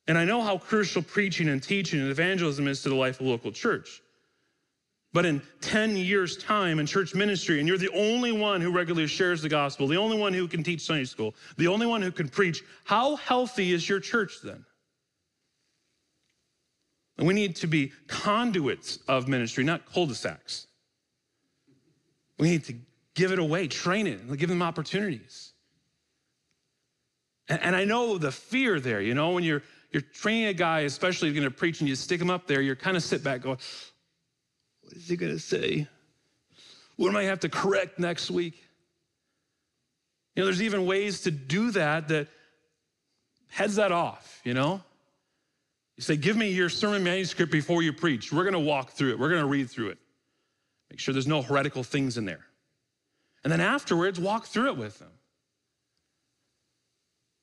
And 0.07 0.17
I 0.17 0.25
know 0.25 0.41
how 0.41 0.57
crucial 0.57 1.01
preaching 1.01 1.49
and 1.49 1.61
teaching 1.61 1.99
and 1.99 2.09
evangelism 2.09 2.67
is 2.67 2.81
to 2.83 2.89
the 2.89 2.95
life 2.95 3.19
of 3.19 3.27
local 3.27 3.51
church. 3.51 4.01
But 5.13 5.25
in 5.25 5.41
10 5.61 5.97
years' 5.97 6.37
time 6.37 6.79
in 6.79 6.85
church 6.85 7.13
ministry, 7.13 7.59
and 7.59 7.67
you're 7.67 7.77
the 7.77 7.91
only 7.93 8.31
one 8.31 8.61
who 8.61 8.71
regularly 8.71 9.07
shares 9.07 9.41
the 9.41 9.49
gospel, 9.49 9.87
the 9.87 9.97
only 9.97 10.17
one 10.17 10.33
who 10.33 10.47
can 10.47 10.63
teach 10.63 10.81
Sunday 10.81 11.03
school, 11.03 11.35
the 11.57 11.67
only 11.67 11.85
one 11.85 12.01
who 12.01 12.11
can 12.11 12.29
preach, 12.29 12.63
how 12.85 13.17
healthy 13.17 13.73
is 13.73 13.87
your 13.87 13.99
church 13.99 14.37
then? 14.41 14.65
And 17.17 17.27
we 17.27 17.33
need 17.33 17.57
to 17.57 17.67
be 17.67 17.91
conduits 18.07 18.99
of 19.07 19.27
ministry, 19.27 19.63
not 19.63 19.85
cul 19.85 20.07
de 20.07 20.15
sacs. 20.15 20.67
We 22.39 22.49
need 22.49 22.63
to 22.65 22.75
give 23.13 23.31
it 23.31 23.39
away, 23.39 23.67
train 23.67 24.07
it, 24.07 24.21
and 24.21 24.37
give 24.37 24.49
them 24.49 24.63
opportunities. 24.63 25.51
And 27.49 27.75
I 27.75 27.83
know 27.83 28.17
the 28.17 28.31
fear 28.31 28.79
there, 28.79 29.01
you 29.01 29.13
know, 29.13 29.31
when 29.31 29.43
you're 29.43 29.61
you're 29.91 30.01
training 30.01 30.45
a 30.45 30.53
guy, 30.53 30.81
especially 30.81 31.29
if 31.29 31.35
you're 31.35 31.43
going 31.43 31.51
to 31.51 31.57
preach, 31.57 31.81
and 31.81 31.89
you 31.89 31.95
stick 31.95 32.19
him 32.21 32.29
up 32.29 32.47
there, 32.47 32.61
you're 32.61 32.75
kind 32.75 32.95
of 32.95 33.03
sit 33.03 33.23
back 33.23 33.41
going, 33.41 33.57
what 34.81 34.93
is 34.93 35.07
he 35.07 35.17
going 35.17 35.33
to 35.33 35.39
say? 35.39 35.87
What 36.95 37.09
am 37.09 37.17
I 37.17 37.23
have 37.23 37.41
to 37.41 37.49
correct 37.49 37.99
next 37.99 38.31
week? 38.31 38.63
You 40.35 40.41
know, 40.41 40.45
there's 40.45 40.61
even 40.61 40.85
ways 40.85 41.21
to 41.21 41.31
do 41.31 41.71
that 41.71 42.07
that 42.07 42.27
heads 43.49 43.75
that 43.75 43.91
off, 43.91 44.39
you 44.45 44.53
know? 44.53 44.81
You 45.97 46.03
say, 46.03 46.15
give 46.15 46.37
me 46.37 46.49
your 46.49 46.69
sermon 46.69 47.03
manuscript 47.03 47.51
before 47.51 47.83
you 47.83 47.91
preach. 47.91 48.31
We're 48.31 48.43
going 48.43 48.53
to 48.53 48.59
walk 48.59 48.91
through 48.91 49.11
it. 49.11 49.19
We're 49.19 49.29
going 49.29 49.41
to 49.41 49.47
read 49.47 49.69
through 49.69 49.89
it. 49.89 49.97
Make 50.89 50.99
sure 50.99 51.13
there's 51.13 51.27
no 51.27 51.41
heretical 51.41 51.83
things 51.83 52.17
in 52.17 52.25
there. 52.25 52.45
And 53.43 53.51
then 53.51 53.61
afterwards, 53.61 54.19
walk 54.19 54.45
through 54.45 54.67
it 54.67 54.77
with 54.77 54.99
them. 54.99 55.11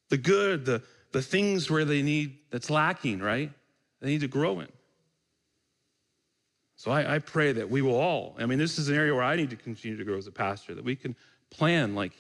The 0.09 0.17
good, 0.17 0.65
the, 0.65 0.83
the 1.13 1.23
things 1.23 1.71
where 1.71 1.85
they 1.85 2.03
need 2.03 2.39
that's 2.51 2.71
lacking, 2.71 3.21
right? 3.21 3.51
They 4.01 4.09
need 4.09 4.21
to 4.21 4.29
grow 4.29 4.61
in. 4.61 4.69
So 6.77 6.93
I, 6.93 7.17
I, 7.17 7.19
pray 7.19 7.51
that 7.53 7.69
we 7.69 7.83
will 7.83 7.97
all, 7.97 8.37
I 8.39 8.47
mean, 8.47 8.59
this 8.59 8.79
is 8.79 8.89
an 8.89 8.95
area 8.95 9.13
where 9.13 9.25
I 9.25 9.35
need 9.35 9.51
to 9.51 9.57
continue 9.57 9.97
to 9.97 10.05
grow 10.05 10.17
as 10.17 10.29
a 10.29 10.33
pastor, 10.33 10.77
that 10.77 10.85
we 10.85 10.95
can 10.95 11.17
plan 11.51 11.97
like, 11.97 12.13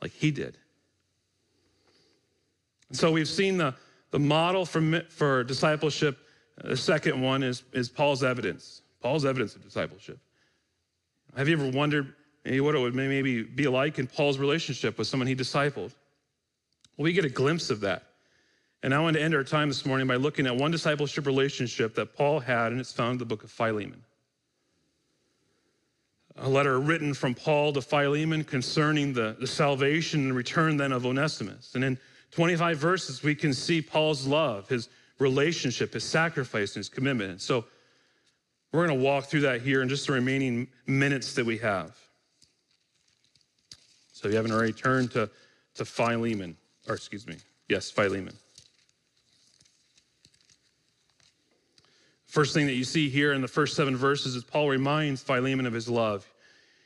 like 0.00 0.12
he 0.12 0.30
did. 0.30 0.56
So 2.92 3.10
we've 3.10 3.28
seen 3.28 3.56
the, 3.56 3.74
the 4.12 4.20
model 4.20 4.64
for, 4.64 5.00
for 5.08 5.42
discipleship. 5.42 6.16
Uh, 6.62 6.68
the 6.68 6.76
second 6.76 7.20
one 7.20 7.42
is, 7.42 7.64
is 7.72 7.88
Paul's 7.88 8.22
evidence. 8.22 8.82
Paul's 9.02 9.24
evidence 9.24 9.56
of 9.56 9.64
discipleship. 9.64 10.20
Have 11.36 11.48
you 11.48 11.56
ever 11.58 11.76
wondered 11.76 12.14
maybe 12.44 12.60
what 12.60 12.76
it 12.76 12.78
would 12.78 12.94
maybe 12.94 13.42
be 13.42 13.66
like 13.66 13.98
in 13.98 14.06
Paul's 14.06 14.38
relationship 14.38 14.96
with 14.96 15.08
someone 15.08 15.26
he 15.26 15.34
discipled? 15.34 15.92
Well, 16.96 17.04
we 17.04 17.12
get 17.12 17.24
a 17.24 17.30
glimpse 17.30 17.70
of 17.70 17.80
that 17.80 18.04
and 18.84 18.94
I 18.94 19.00
want 19.00 19.16
to 19.16 19.22
end 19.22 19.34
our 19.34 19.42
time 19.42 19.68
this 19.68 19.86
morning 19.86 20.06
by 20.06 20.16
looking 20.16 20.46
at 20.46 20.54
one 20.54 20.70
discipleship 20.70 21.24
relationship 21.24 21.94
that 21.94 22.14
Paul 22.14 22.38
had, 22.38 22.70
and 22.70 22.78
it's 22.78 22.92
found 22.92 23.12
in 23.12 23.18
the 23.18 23.24
book 23.24 23.42
of 23.42 23.50
Philemon. 23.50 24.04
A 26.36 26.48
letter 26.50 26.78
written 26.78 27.14
from 27.14 27.34
Paul 27.34 27.72
to 27.72 27.80
Philemon 27.80 28.44
concerning 28.44 29.14
the, 29.14 29.36
the 29.40 29.46
salvation 29.46 30.20
and 30.26 30.36
return 30.36 30.76
then 30.76 30.92
of 30.92 31.06
Onesimus. 31.06 31.74
And 31.74 31.82
in 31.82 31.98
25 32.32 32.76
verses, 32.76 33.22
we 33.22 33.34
can 33.34 33.54
see 33.54 33.80
Paul's 33.80 34.26
love, 34.26 34.68
his 34.68 34.90
relationship, 35.18 35.94
his 35.94 36.04
sacrifice, 36.04 36.76
and 36.76 36.80
his 36.80 36.90
commitment. 36.90 37.30
And 37.30 37.40
so 37.40 37.64
we're 38.70 38.86
going 38.86 38.98
to 38.98 39.02
walk 39.02 39.24
through 39.24 39.42
that 39.42 39.62
here 39.62 39.80
in 39.80 39.88
just 39.88 40.08
the 40.08 40.12
remaining 40.12 40.68
minutes 40.86 41.32
that 41.36 41.46
we 41.46 41.56
have. 41.56 41.96
So 44.12 44.28
if 44.28 44.32
you 44.32 44.36
haven't 44.36 44.52
already 44.52 44.74
turned 44.74 45.10
to, 45.12 45.30
to 45.76 45.86
Philemon, 45.86 46.54
or 46.86 46.96
excuse 46.96 47.26
me, 47.26 47.36
yes, 47.66 47.90
Philemon. 47.90 48.34
First 52.34 52.52
thing 52.52 52.66
that 52.66 52.74
you 52.74 52.82
see 52.82 53.08
here 53.08 53.32
in 53.32 53.42
the 53.42 53.46
first 53.46 53.76
seven 53.76 53.96
verses 53.96 54.34
is 54.34 54.42
Paul 54.42 54.68
reminds 54.68 55.22
Philemon 55.22 55.66
of 55.66 55.72
his 55.72 55.88
love. 55.88 56.24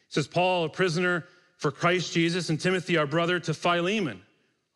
He 0.07 0.13
says, 0.13 0.27
Paul, 0.27 0.67
a 0.67 0.69
prisoner 0.69 1.25
for 1.57 1.71
Christ 1.71 2.13
Jesus, 2.13 2.51
and 2.51 2.61
Timothy, 2.61 2.99
our 2.99 3.07
brother, 3.07 3.41
to 3.41 3.55
Philemon, 3.55 4.21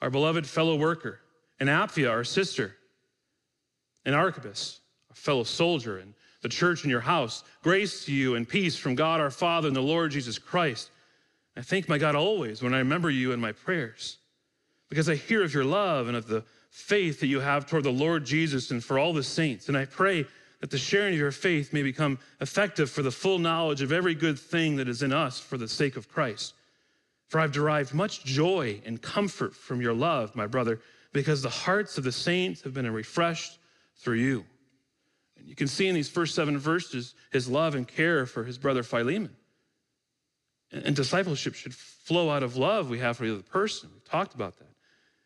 our 0.00 0.08
beloved 0.08 0.46
fellow 0.46 0.76
worker, 0.76 1.20
and 1.60 1.68
Apphia, 1.68 2.10
our 2.10 2.24
sister, 2.24 2.74
and 4.06 4.14
Archippus, 4.14 4.80
a 5.10 5.14
fellow 5.14 5.44
soldier, 5.44 5.98
and 5.98 6.14
the 6.40 6.48
church 6.48 6.84
in 6.84 6.88
your 6.88 7.02
house. 7.02 7.44
Grace 7.62 8.06
to 8.06 8.12
you 8.14 8.36
and 8.36 8.48
peace 8.48 8.74
from 8.74 8.94
God 8.94 9.20
our 9.20 9.30
Father 9.30 9.68
and 9.68 9.76
the 9.76 9.82
Lord 9.82 10.10
Jesus 10.10 10.38
Christ. 10.38 10.88
I 11.54 11.60
thank 11.60 11.86
my 11.86 11.98
God 11.98 12.14
always 12.14 12.62
when 12.62 12.72
I 12.72 12.78
remember 12.78 13.10
you 13.10 13.32
in 13.32 13.40
my 13.40 13.52
prayers, 13.52 14.16
because 14.88 15.10
I 15.10 15.16
hear 15.16 15.42
of 15.44 15.52
your 15.52 15.66
love 15.66 16.08
and 16.08 16.16
of 16.16 16.28
the 16.28 16.44
faith 16.70 17.20
that 17.20 17.26
you 17.26 17.40
have 17.40 17.66
toward 17.66 17.84
the 17.84 17.92
Lord 17.92 18.24
Jesus 18.24 18.70
and 18.70 18.82
for 18.82 18.98
all 18.98 19.12
the 19.12 19.22
saints. 19.22 19.68
And 19.68 19.76
I 19.76 19.84
pray 19.84 20.24
that 20.62 20.70
the 20.70 20.78
sharing 20.78 21.12
of 21.12 21.18
your 21.18 21.32
faith 21.32 21.72
may 21.72 21.82
become 21.82 22.20
effective 22.40 22.88
for 22.88 23.02
the 23.02 23.10
full 23.10 23.40
knowledge 23.40 23.82
of 23.82 23.90
every 23.90 24.14
good 24.14 24.38
thing 24.38 24.76
that 24.76 24.88
is 24.88 25.02
in 25.02 25.12
us 25.12 25.40
for 25.40 25.58
the 25.58 25.66
sake 25.66 25.96
of 25.96 26.08
Christ. 26.08 26.54
For 27.26 27.40
I've 27.40 27.50
derived 27.50 27.92
much 27.92 28.24
joy 28.24 28.80
and 28.86 29.02
comfort 29.02 29.56
from 29.56 29.80
your 29.80 29.92
love, 29.92 30.36
my 30.36 30.46
brother, 30.46 30.80
because 31.12 31.42
the 31.42 31.50
hearts 31.50 31.98
of 31.98 32.04
the 32.04 32.12
saints 32.12 32.62
have 32.62 32.72
been 32.74 32.88
refreshed 32.88 33.58
through 33.96 34.18
you. 34.18 34.44
And 35.36 35.48
you 35.48 35.56
can 35.56 35.66
see 35.66 35.88
in 35.88 35.96
these 35.96 36.08
first 36.08 36.32
seven 36.32 36.56
verses 36.58 37.16
his 37.32 37.48
love 37.48 37.74
and 37.74 37.86
care 37.88 38.24
for 38.24 38.44
his 38.44 38.56
brother 38.56 38.84
Philemon. 38.84 39.34
And 40.70 40.94
discipleship 40.94 41.56
should 41.56 41.74
flow 41.74 42.30
out 42.30 42.44
of 42.44 42.56
love 42.56 42.88
we 42.88 43.00
have 43.00 43.16
for 43.16 43.26
the 43.26 43.32
other 43.32 43.42
person. 43.42 43.90
We've 43.92 44.04
talked 44.04 44.34
about 44.34 44.56
that. 44.60 44.70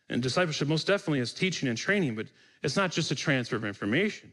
And 0.09 0.23
discipleship 0.23 0.67
most 0.67 0.87
definitely 0.87 1.21
is 1.21 1.35
teaching 1.35 1.69
and 1.69 1.77
training, 1.77 2.15
but 2.15 2.27
it's 2.63 2.75
not 2.75 2.91
just 2.91 3.11
a 3.11 3.15
transfer 3.15 3.57
of 3.57 3.67
information. 3.67 4.33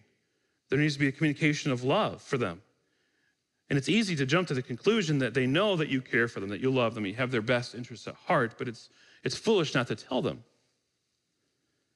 There 0.74 0.82
needs 0.82 0.96
to 0.96 1.00
be 1.00 1.08
a 1.08 1.12
communication 1.12 1.72
of 1.72 1.84
love 1.84 2.20
for 2.20 2.36
them. 2.36 2.60
And 3.70 3.78
it's 3.78 3.90
easy 3.90 4.16
to 4.16 4.26
jump 4.26 4.48
to 4.48 4.56
the 4.56 4.64
conclusion 4.64 5.20
that 5.20 5.36
they 5.36 5.46
know 5.46 5.76
that 5.76 5.88
you 5.88 6.02
care 6.02 6.28
for 6.28 6.40
them, 6.40 6.50
that 6.50 6.62
you 6.62 6.72
love 6.72 6.96
them, 6.96 7.06
you 7.06 7.14
have 7.14 7.30
their 7.30 7.44
best 7.44 7.76
interests 7.76 8.08
at 8.08 8.16
heart, 8.16 8.56
but 8.58 8.68
it's, 8.68 8.90
it's 9.24 9.38
foolish 9.38 9.76
not 9.76 9.86
to 9.90 9.96
tell 9.96 10.24
them. 10.24 10.44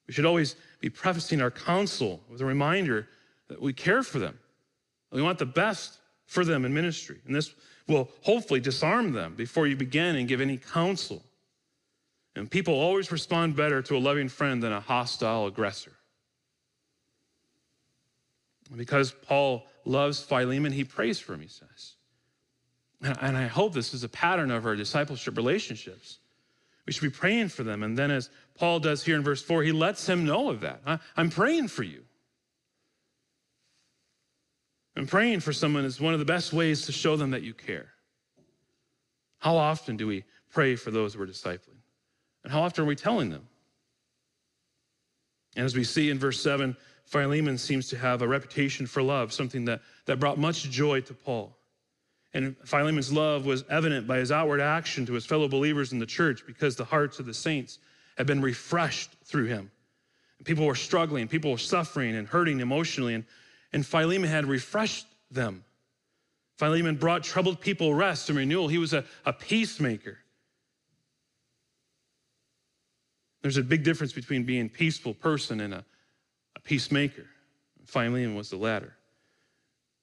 We 0.07 0.13
should 0.13 0.27
always 0.27 0.57
be 0.79 0.91
prefacing 0.91 1.41
our 1.41 1.49
counsel 1.49 2.21
with 2.29 2.39
a 2.41 2.45
reminder 2.45 3.07
that 3.47 3.59
we 3.59 3.73
care 3.73 4.03
for 4.03 4.19
them. 4.19 4.37
We 5.11 5.23
want 5.23 5.39
the 5.39 5.47
best 5.47 5.97
for 6.27 6.45
them 6.45 6.63
in 6.63 6.71
ministry. 6.71 7.17
And 7.25 7.33
this 7.33 7.55
will 7.87 8.11
hopefully 8.21 8.59
disarm 8.59 9.11
them 9.11 9.33
before 9.33 9.65
you 9.65 9.75
begin 9.75 10.17
and 10.17 10.27
give 10.27 10.39
any 10.39 10.57
counsel. 10.57 11.23
And 12.35 12.47
people 12.47 12.75
always 12.75 13.11
respond 13.11 13.55
better 13.55 13.81
to 13.81 13.97
a 13.97 13.97
loving 13.97 14.29
friend 14.29 14.61
than 14.61 14.71
a 14.71 14.81
hostile 14.81 15.47
aggressor. 15.47 15.96
Because 18.75 19.11
Paul 19.11 19.65
loves 19.85 20.21
Philemon, 20.21 20.71
he 20.71 20.83
prays 20.83 21.19
for 21.19 21.33
him, 21.33 21.41
he 21.41 21.47
says. 21.47 21.95
And 23.01 23.37
I 23.37 23.47
hope 23.47 23.73
this 23.73 23.93
is 23.93 24.03
a 24.03 24.09
pattern 24.09 24.51
of 24.51 24.65
our 24.65 24.75
discipleship 24.75 25.37
relationships. 25.37 26.19
We 26.85 26.93
should 26.93 27.03
be 27.03 27.09
praying 27.09 27.49
for 27.49 27.63
them. 27.63 27.83
And 27.83 27.97
then, 27.97 28.11
as 28.11 28.29
Paul 28.55 28.79
does 28.79 29.03
here 29.03 29.15
in 29.15 29.23
verse 29.23 29.41
4, 29.41 29.63
he 29.63 29.71
lets 29.71 30.07
him 30.07 30.25
know 30.25 30.49
of 30.49 30.61
that. 30.61 30.81
I'm 31.15 31.29
praying 31.29 31.67
for 31.67 31.83
you. 31.83 32.03
And 34.95 35.07
praying 35.07 35.41
for 35.41 35.53
someone 35.53 35.85
is 35.85 36.01
one 36.01 36.13
of 36.13 36.19
the 36.19 36.25
best 36.25 36.53
ways 36.53 36.87
to 36.87 36.91
show 36.91 37.15
them 37.15 37.31
that 37.31 37.43
you 37.43 37.53
care. 37.53 37.89
How 39.37 39.55
often 39.55 39.95
do 39.95 40.07
we 40.07 40.23
pray 40.49 40.75
for 40.75 40.89
those 40.89 41.15
we're 41.15 41.27
discipling? 41.27 41.81
And 42.43 42.51
how 42.51 42.63
often 42.63 42.83
are 42.83 42.87
we 42.87 42.95
telling 42.95 43.29
them? 43.29 43.47
And 45.55 45.65
as 45.65 45.75
we 45.75 45.83
see 45.83 46.09
in 46.09 46.17
verse 46.17 46.41
7, 46.41 46.75
Philemon 47.07 47.57
seems 47.57 47.87
to 47.87 47.97
have 47.97 48.21
a 48.21 48.27
reputation 48.27 48.85
for 48.85 49.01
love, 49.01 49.31
something 49.31 49.63
that, 49.65 49.81
that 50.05 50.19
brought 50.19 50.37
much 50.37 50.69
joy 50.69 50.99
to 51.01 51.13
Paul. 51.13 51.55
And 52.33 52.55
Philemon's 52.65 53.11
love 53.13 53.45
was 53.45 53.63
evident 53.69 54.05
by 54.07 54.17
his 54.17 54.29
outward 54.29 54.59
action 54.59 55.05
to 55.05 55.13
his 55.13 55.25
fellow 55.25 55.47
believers 55.47 55.93
in 55.93 55.99
the 55.99 56.05
church 56.05 56.45
because 56.45 56.75
the 56.75 56.83
hearts 56.83 57.19
of 57.19 57.25
the 57.25 57.33
saints 57.33 57.79
had 58.17 58.27
been 58.27 58.41
refreshed 58.41 59.11
through 59.23 59.45
him. 59.45 59.71
People 60.43 60.65
were 60.65 60.75
struggling, 60.75 61.29
people 61.29 61.49
were 61.49 61.57
suffering 61.57 62.13
and 62.15 62.27
hurting 62.27 62.59
emotionally, 62.59 63.13
and, 63.13 63.23
and 63.71 63.85
Philemon 63.85 64.29
had 64.29 64.45
refreshed 64.45 65.07
them. 65.31 65.63
Philemon 66.57 66.95
brought 66.95 67.23
troubled 67.23 67.61
people 67.61 67.93
rest 67.93 68.27
and 68.29 68.37
renewal. 68.37 68.67
He 68.67 68.77
was 68.77 68.93
a, 68.93 69.05
a 69.25 69.31
peacemaker. 69.31 70.17
There's 73.41 73.57
a 73.57 73.63
big 73.63 73.83
difference 73.83 74.11
between 74.11 74.43
being 74.43 74.65
a 74.65 74.69
peaceful 74.69 75.13
person 75.13 75.61
and 75.61 75.73
a, 75.73 75.85
a 76.57 76.59
peacemaker. 76.59 77.27
Philemon 77.85 78.35
was 78.35 78.49
the 78.49 78.57
latter. 78.57 78.93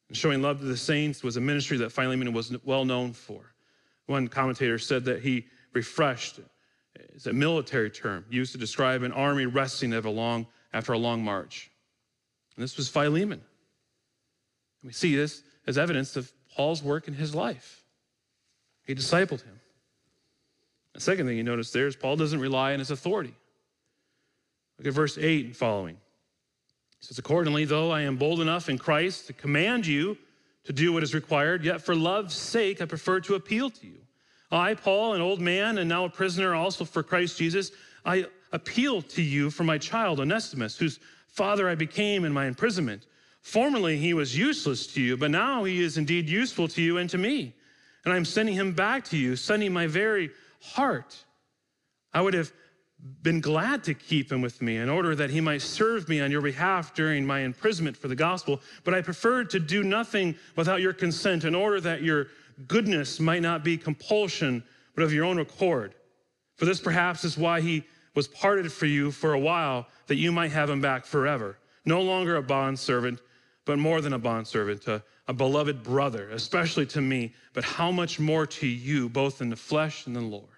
And 0.08 0.16
showing 0.16 0.40
love 0.40 0.60
to 0.60 0.64
the 0.64 0.76
saints 0.76 1.22
was 1.22 1.36
a 1.36 1.40
ministry 1.40 1.76
that 1.78 1.90
Philemon 1.90 2.32
was 2.32 2.56
well 2.64 2.84
known 2.84 3.12
for. 3.12 3.54
One 4.06 4.28
commentator 4.28 4.78
said 4.78 5.04
that 5.06 5.20
he 5.22 5.46
refreshed 5.72 6.40
is 7.14 7.26
a 7.26 7.32
military 7.32 7.90
term 7.90 8.24
used 8.30 8.52
to 8.52 8.58
describe 8.58 9.02
an 9.02 9.12
army 9.12 9.46
resting 9.46 9.92
a 9.92 10.10
long, 10.10 10.46
after 10.72 10.92
a 10.92 10.98
long 10.98 11.24
march. 11.24 11.70
And 12.56 12.62
this 12.62 12.76
was 12.76 12.88
Philemon. 12.88 13.42
We 14.84 14.92
see 14.92 15.16
this 15.16 15.42
as 15.66 15.76
evidence 15.76 16.14
of 16.16 16.32
Paul's 16.54 16.82
work 16.82 17.08
in 17.08 17.14
his 17.14 17.34
life. 17.34 17.82
He 18.86 18.94
discipled 18.94 19.42
him. 19.42 19.60
The 20.92 21.00
second 21.00 21.26
thing 21.26 21.36
you 21.36 21.42
notice 21.42 21.72
there 21.72 21.88
is 21.88 21.96
Paul 21.96 22.16
doesn't 22.16 22.38
rely 22.38 22.74
on 22.74 22.78
his 22.78 22.92
authority. 22.92 23.34
Look 24.78 24.86
at 24.86 24.92
verse 24.92 25.18
8 25.18 25.46
and 25.46 25.56
following 25.56 25.96
says, 27.04 27.18
Accordingly, 27.18 27.64
though 27.64 27.90
I 27.90 28.02
am 28.02 28.16
bold 28.16 28.40
enough 28.40 28.68
in 28.68 28.78
Christ 28.78 29.26
to 29.26 29.32
command 29.32 29.86
you 29.86 30.16
to 30.64 30.72
do 30.72 30.92
what 30.92 31.02
is 31.02 31.14
required, 31.14 31.64
yet 31.64 31.82
for 31.82 31.94
love's 31.94 32.34
sake 32.34 32.80
I 32.80 32.86
prefer 32.86 33.20
to 33.20 33.34
appeal 33.34 33.70
to 33.70 33.86
you. 33.86 33.98
I, 34.50 34.74
Paul, 34.74 35.14
an 35.14 35.20
old 35.20 35.40
man 35.40 35.78
and 35.78 35.88
now 35.88 36.04
a 36.04 36.08
prisoner 36.08 36.54
also 36.54 36.84
for 36.84 37.02
Christ 37.02 37.36
Jesus, 37.36 37.72
I 38.04 38.26
appeal 38.52 39.02
to 39.02 39.22
you 39.22 39.50
for 39.50 39.64
my 39.64 39.78
child, 39.78 40.20
Onesimus, 40.20 40.78
whose 40.78 41.00
father 41.28 41.68
I 41.68 41.74
became 41.74 42.24
in 42.24 42.32
my 42.32 42.46
imprisonment. 42.46 43.06
Formerly 43.42 43.98
he 43.98 44.14
was 44.14 44.38
useless 44.38 44.86
to 44.94 45.02
you, 45.02 45.16
but 45.16 45.30
now 45.30 45.64
he 45.64 45.82
is 45.82 45.98
indeed 45.98 46.28
useful 46.28 46.68
to 46.68 46.80
you 46.80 46.98
and 46.98 47.10
to 47.10 47.18
me. 47.18 47.52
And 48.04 48.14
I'm 48.14 48.24
sending 48.24 48.54
him 48.54 48.72
back 48.72 49.04
to 49.06 49.16
you, 49.16 49.36
sending 49.36 49.72
my 49.72 49.86
very 49.86 50.30
heart. 50.60 51.24
I 52.12 52.22
would 52.22 52.34
have 52.34 52.52
been 53.22 53.40
glad 53.40 53.84
to 53.84 53.94
keep 53.94 54.32
him 54.32 54.40
with 54.40 54.62
me 54.62 54.78
in 54.78 54.88
order 54.88 55.14
that 55.14 55.30
he 55.30 55.40
might 55.40 55.60
serve 55.60 56.08
me 56.08 56.20
on 56.20 56.30
your 56.30 56.40
behalf 56.40 56.94
during 56.94 57.26
my 57.26 57.40
imprisonment 57.40 57.96
for 57.96 58.08
the 58.08 58.16
gospel. 58.16 58.60
But 58.82 58.94
I 58.94 59.02
preferred 59.02 59.50
to 59.50 59.60
do 59.60 59.82
nothing 59.82 60.34
without 60.56 60.80
your 60.80 60.94
consent 60.94 61.44
in 61.44 61.54
order 61.54 61.80
that 61.82 62.02
your 62.02 62.28
goodness 62.66 63.20
might 63.20 63.42
not 63.42 63.62
be 63.62 63.76
compulsion, 63.76 64.62
but 64.94 65.04
of 65.04 65.12
your 65.12 65.24
own 65.24 65.38
accord. 65.38 65.94
For 66.56 66.64
this 66.64 66.80
perhaps 66.80 67.24
is 67.24 67.36
why 67.36 67.60
he 67.60 67.84
was 68.14 68.28
parted 68.28 68.72
for 68.72 68.86
you 68.86 69.10
for 69.10 69.34
a 69.34 69.38
while, 69.38 69.86
that 70.06 70.16
you 70.16 70.30
might 70.30 70.52
have 70.52 70.70
him 70.70 70.80
back 70.80 71.04
forever. 71.04 71.58
No 71.84 72.00
longer 72.00 72.36
a 72.36 72.42
bondservant, 72.42 73.20
but 73.64 73.78
more 73.78 74.00
than 74.00 74.12
a 74.12 74.18
bondservant, 74.18 74.86
a, 74.86 75.02
a 75.26 75.32
beloved 75.32 75.82
brother, 75.82 76.30
especially 76.30 76.86
to 76.86 77.00
me, 77.00 77.34
but 77.52 77.64
how 77.64 77.90
much 77.90 78.20
more 78.20 78.46
to 78.46 78.66
you, 78.66 79.08
both 79.08 79.40
in 79.40 79.50
the 79.50 79.56
flesh 79.56 80.06
and 80.06 80.14
the 80.14 80.20
Lord. 80.20 80.53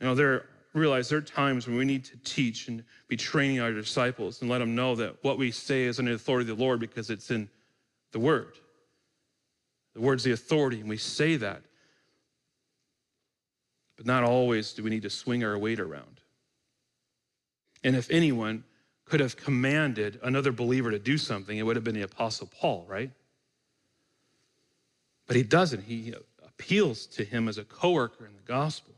You 0.00 0.06
know, 0.06 0.14
there 0.14 0.46
realize 0.74 1.08
there 1.08 1.18
are 1.18 1.22
times 1.22 1.66
when 1.66 1.76
we 1.76 1.84
need 1.84 2.04
to 2.04 2.16
teach 2.18 2.68
and 2.68 2.84
be 3.08 3.16
training 3.16 3.60
our 3.60 3.72
disciples 3.72 4.40
and 4.40 4.50
let 4.50 4.58
them 4.58 4.74
know 4.74 4.94
that 4.96 5.16
what 5.22 5.38
we 5.38 5.50
say 5.50 5.84
is 5.84 5.98
under 5.98 6.12
the 6.12 6.16
authority 6.16 6.50
of 6.50 6.56
the 6.56 6.62
Lord 6.62 6.80
because 6.80 7.10
it's 7.10 7.30
in 7.30 7.48
the 8.12 8.18
Word. 8.18 8.54
The 9.94 10.00
Word's 10.00 10.24
the 10.24 10.32
authority, 10.32 10.80
and 10.80 10.88
we 10.88 10.96
say 10.96 11.36
that. 11.36 11.62
But 13.96 14.06
not 14.06 14.22
always 14.22 14.72
do 14.72 14.82
we 14.82 14.90
need 14.90 15.02
to 15.02 15.10
swing 15.10 15.42
our 15.42 15.58
weight 15.58 15.80
around. 15.80 16.20
And 17.82 17.96
if 17.96 18.10
anyone 18.10 18.64
could 19.04 19.20
have 19.20 19.36
commanded 19.36 20.20
another 20.22 20.52
believer 20.52 20.90
to 20.90 20.98
do 20.98 21.18
something, 21.18 21.56
it 21.56 21.62
would 21.62 21.76
have 21.76 21.84
been 21.84 21.94
the 21.94 22.02
Apostle 22.02 22.48
Paul, 22.60 22.84
right? 22.88 23.10
But 25.26 25.36
he 25.36 25.42
doesn't. 25.42 25.82
He 25.82 26.14
appeals 26.46 27.06
to 27.06 27.24
him 27.24 27.48
as 27.48 27.58
a 27.58 27.64
co 27.64 27.92
worker 27.92 28.26
in 28.26 28.34
the 28.34 28.42
gospel. 28.42 28.94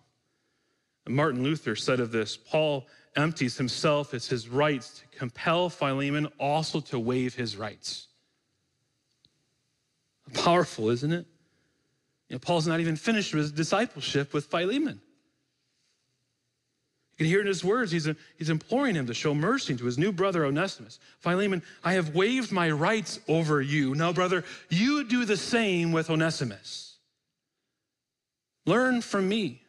Martin 1.10 1.42
Luther 1.42 1.76
said 1.76 2.00
of 2.00 2.12
this 2.12 2.36
Paul 2.36 2.86
empties 3.16 3.56
himself 3.56 4.14
as 4.14 4.28
his 4.28 4.48
rights 4.48 5.00
to 5.00 5.18
compel 5.18 5.68
Philemon 5.68 6.28
also 6.38 6.80
to 6.80 6.98
waive 6.98 7.34
his 7.34 7.56
rights. 7.56 8.08
Powerful, 10.32 10.90
isn't 10.90 11.12
it? 11.12 11.26
You 12.28 12.36
know, 12.36 12.38
Paul's 12.38 12.66
not 12.66 12.80
even 12.80 12.94
finished 12.94 13.34
with 13.34 13.42
his 13.42 13.52
discipleship 13.52 14.32
with 14.32 14.46
Philemon. 14.46 15.00
You 17.12 17.16
can 17.16 17.26
hear 17.26 17.40
in 17.40 17.48
his 17.48 17.64
words, 17.64 17.90
he's, 17.90 18.08
he's 18.38 18.48
imploring 18.48 18.94
him 18.94 19.06
to 19.06 19.14
show 19.14 19.34
mercy 19.34 19.76
to 19.76 19.84
his 19.84 19.98
new 19.98 20.12
brother 20.12 20.46
Onesimus. 20.46 21.00
Philemon, 21.18 21.62
I 21.82 21.94
have 21.94 22.14
waived 22.14 22.52
my 22.52 22.70
rights 22.70 23.18
over 23.26 23.60
you. 23.60 23.94
Now, 23.96 24.12
brother, 24.12 24.44
you 24.68 25.04
do 25.04 25.24
the 25.24 25.36
same 25.36 25.90
with 25.90 26.08
Onesimus. 26.08 26.96
Learn 28.64 29.02
from 29.02 29.28
me. 29.28 29.62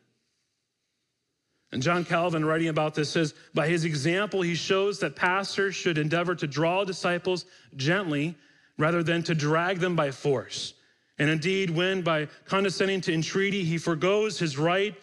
And 1.71 1.81
John 1.81 2.03
Calvin, 2.03 2.43
writing 2.43 2.67
about 2.67 2.95
this, 2.95 3.09
says, 3.09 3.33
By 3.53 3.67
his 3.67 3.85
example, 3.85 4.41
he 4.41 4.55
shows 4.55 4.99
that 4.99 5.15
pastors 5.15 5.73
should 5.73 5.97
endeavor 5.97 6.35
to 6.35 6.47
draw 6.47 6.83
disciples 6.83 7.45
gently 7.75 8.35
rather 8.77 9.03
than 9.03 9.23
to 9.23 9.35
drag 9.35 9.79
them 9.79 9.95
by 9.95 10.11
force. 10.11 10.73
And 11.17 11.29
indeed, 11.29 11.69
when 11.69 12.01
by 12.01 12.27
condescending 12.45 13.01
to 13.01 13.13
entreaty, 13.13 13.63
he 13.63 13.77
forgoes 13.77 14.39
his 14.39 14.57
right 14.57 14.95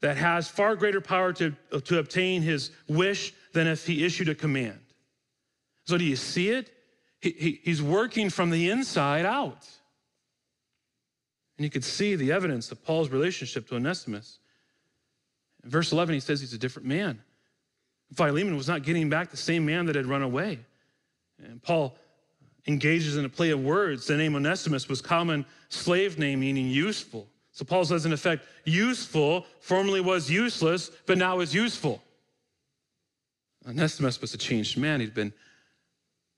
that 0.00 0.16
has 0.16 0.48
far 0.48 0.76
greater 0.76 1.00
power 1.00 1.32
to, 1.34 1.54
to 1.84 1.98
obtain 1.98 2.42
his 2.42 2.70
wish 2.88 3.34
than 3.52 3.66
if 3.66 3.86
he 3.86 4.04
issued 4.04 4.28
a 4.28 4.34
command. 4.34 4.78
So, 5.84 5.98
do 5.98 6.04
you 6.04 6.16
see 6.16 6.50
it? 6.50 6.70
He, 7.20 7.30
he, 7.30 7.60
he's 7.64 7.82
working 7.82 8.30
from 8.30 8.50
the 8.50 8.70
inside 8.70 9.24
out. 9.24 9.66
And 11.56 11.64
you 11.64 11.70
could 11.70 11.84
see 11.84 12.14
the 12.14 12.32
evidence 12.32 12.70
of 12.70 12.84
Paul's 12.84 13.10
relationship 13.10 13.68
to 13.68 13.76
Onesimus. 13.76 14.38
In 15.64 15.70
verse 15.70 15.92
11, 15.92 16.14
he 16.14 16.20
says 16.20 16.40
he's 16.40 16.52
a 16.52 16.58
different 16.58 16.88
man. 16.88 17.20
Philemon 18.14 18.56
was 18.56 18.68
not 18.68 18.82
getting 18.82 19.10
back 19.10 19.30
the 19.30 19.36
same 19.36 19.66
man 19.66 19.86
that 19.86 19.96
had 19.96 20.06
run 20.06 20.22
away. 20.22 20.60
And 21.42 21.62
Paul 21.62 21.96
engages 22.66 23.16
in 23.16 23.24
a 23.24 23.28
play 23.28 23.50
of 23.50 23.60
words. 23.62 24.06
The 24.06 24.16
name 24.16 24.34
Onesimus 24.34 24.88
was 24.88 25.00
common 25.00 25.44
slave 25.68 26.18
name 26.18 26.40
meaning 26.40 26.68
useful. 26.68 27.28
So 27.52 27.64
Paul 27.64 27.84
says, 27.84 28.06
in 28.06 28.12
effect, 28.12 28.46
useful 28.64 29.44
formerly 29.60 30.00
was 30.00 30.30
useless, 30.30 30.90
but 31.06 31.18
now 31.18 31.40
is 31.40 31.54
useful. 31.54 32.02
Onesimus 33.66 34.20
was 34.20 34.32
a 34.32 34.38
changed 34.38 34.78
man. 34.78 35.00
He'd 35.00 35.14
been 35.14 35.32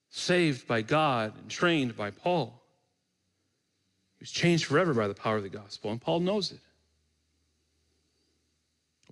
saved 0.08 0.66
by 0.66 0.82
God 0.82 1.34
and 1.36 1.50
trained 1.50 1.96
by 1.96 2.10
Paul. 2.10 2.60
He 4.18 4.22
was 4.22 4.30
changed 4.30 4.64
forever 4.64 4.94
by 4.94 5.08
the 5.08 5.14
power 5.14 5.36
of 5.36 5.42
the 5.42 5.48
gospel, 5.48 5.90
and 5.90 6.00
Paul 6.00 6.20
knows 6.20 6.52
it. 6.52 6.60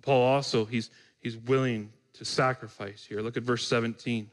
Paul 0.09 0.23
also, 0.23 0.65
he's, 0.65 0.89
he's 1.21 1.37
willing 1.37 1.93
to 2.15 2.25
sacrifice 2.25 3.05
here. 3.07 3.21
Look 3.21 3.37
at 3.37 3.43
verse 3.43 3.69
17. 3.69 4.31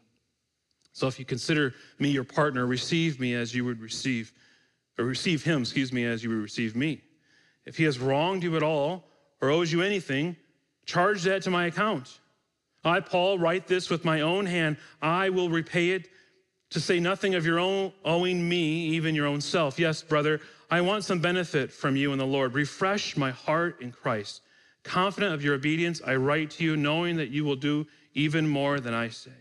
So 0.93 1.07
if 1.07 1.19
you 1.19 1.25
consider 1.25 1.73
me 1.99 2.11
your 2.11 2.23
partner, 2.23 2.65
receive 2.65 3.19
me 3.19 3.33
as 3.33 3.53
you 3.53 3.65
would 3.65 3.81
receive, 3.81 4.31
or 4.97 5.03
receive 5.03 5.43
him, 5.43 5.63
excuse 5.63 5.91
me, 5.91 6.05
as 6.05 6.23
you 6.23 6.29
would 6.29 6.41
receive 6.41 6.77
me. 6.77 7.01
If 7.65 7.75
he 7.75 7.83
has 7.83 7.99
wronged 7.99 8.41
you 8.41 8.55
at 8.55 8.63
all 8.63 9.03
or 9.41 9.49
owes 9.49 9.69
you 9.69 9.81
anything, 9.81 10.37
charge 10.85 11.23
that 11.23 11.41
to 11.41 11.49
my 11.49 11.65
account. 11.65 12.21
I, 12.85 13.01
Paul, 13.01 13.37
write 13.37 13.67
this 13.67 13.89
with 13.89 14.05
my 14.05 14.21
own 14.21 14.45
hand. 14.45 14.77
I 15.01 15.29
will 15.29 15.49
repay 15.49 15.89
it 15.89 16.07
to 16.69 16.79
say 16.79 17.01
nothing 17.01 17.35
of 17.35 17.45
your 17.45 17.59
own 17.59 17.91
owing 18.05 18.47
me, 18.47 18.85
even 18.91 19.13
your 19.13 19.27
own 19.27 19.41
self. 19.41 19.77
Yes, 19.77 20.01
brother, 20.01 20.39
I 20.71 20.79
want 20.79 21.03
some 21.03 21.19
benefit 21.19 21.69
from 21.69 21.97
you 21.97 22.13
in 22.13 22.17
the 22.17 22.25
Lord. 22.25 22.53
Refresh 22.53 23.17
my 23.17 23.31
heart 23.31 23.81
in 23.81 23.91
Christ. 23.91 24.39
Confident 24.85 25.33
of 25.33 25.43
your 25.43 25.55
obedience, 25.55 25.99
I 26.05 26.15
write 26.15 26.51
to 26.51 26.63
you, 26.63 26.77
knowing 26.77 27.17
that 27.17 27.29
you 27.29 27.43
will 27.43 27.55
do 27.55 27.87
even 28.13 28.47
more 28.47 28.79
than 28.79 28.93
I 28.93 29.09
say. 29.09 29.31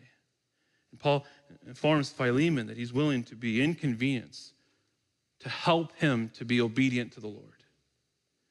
And 0.90 0.99
Paul 0.99 1.26
informs 1.66 2.11
Philemon 2.11 2.66
that 2.66 2.78
he's 2.78 2.92
willing 2.92 3.22
to 3.24 3.36
be 3.36 3.62
inconvenienced 3.62 4.55
to 5.40 5.49
help 5.51 5.95
him 5.97 6.30
to 6.34 6.47
be 6.47 6.62
obedient 6.62 7.12
to 7.12 7.20
the 7.20 7.28
Lord. 7.28 7.62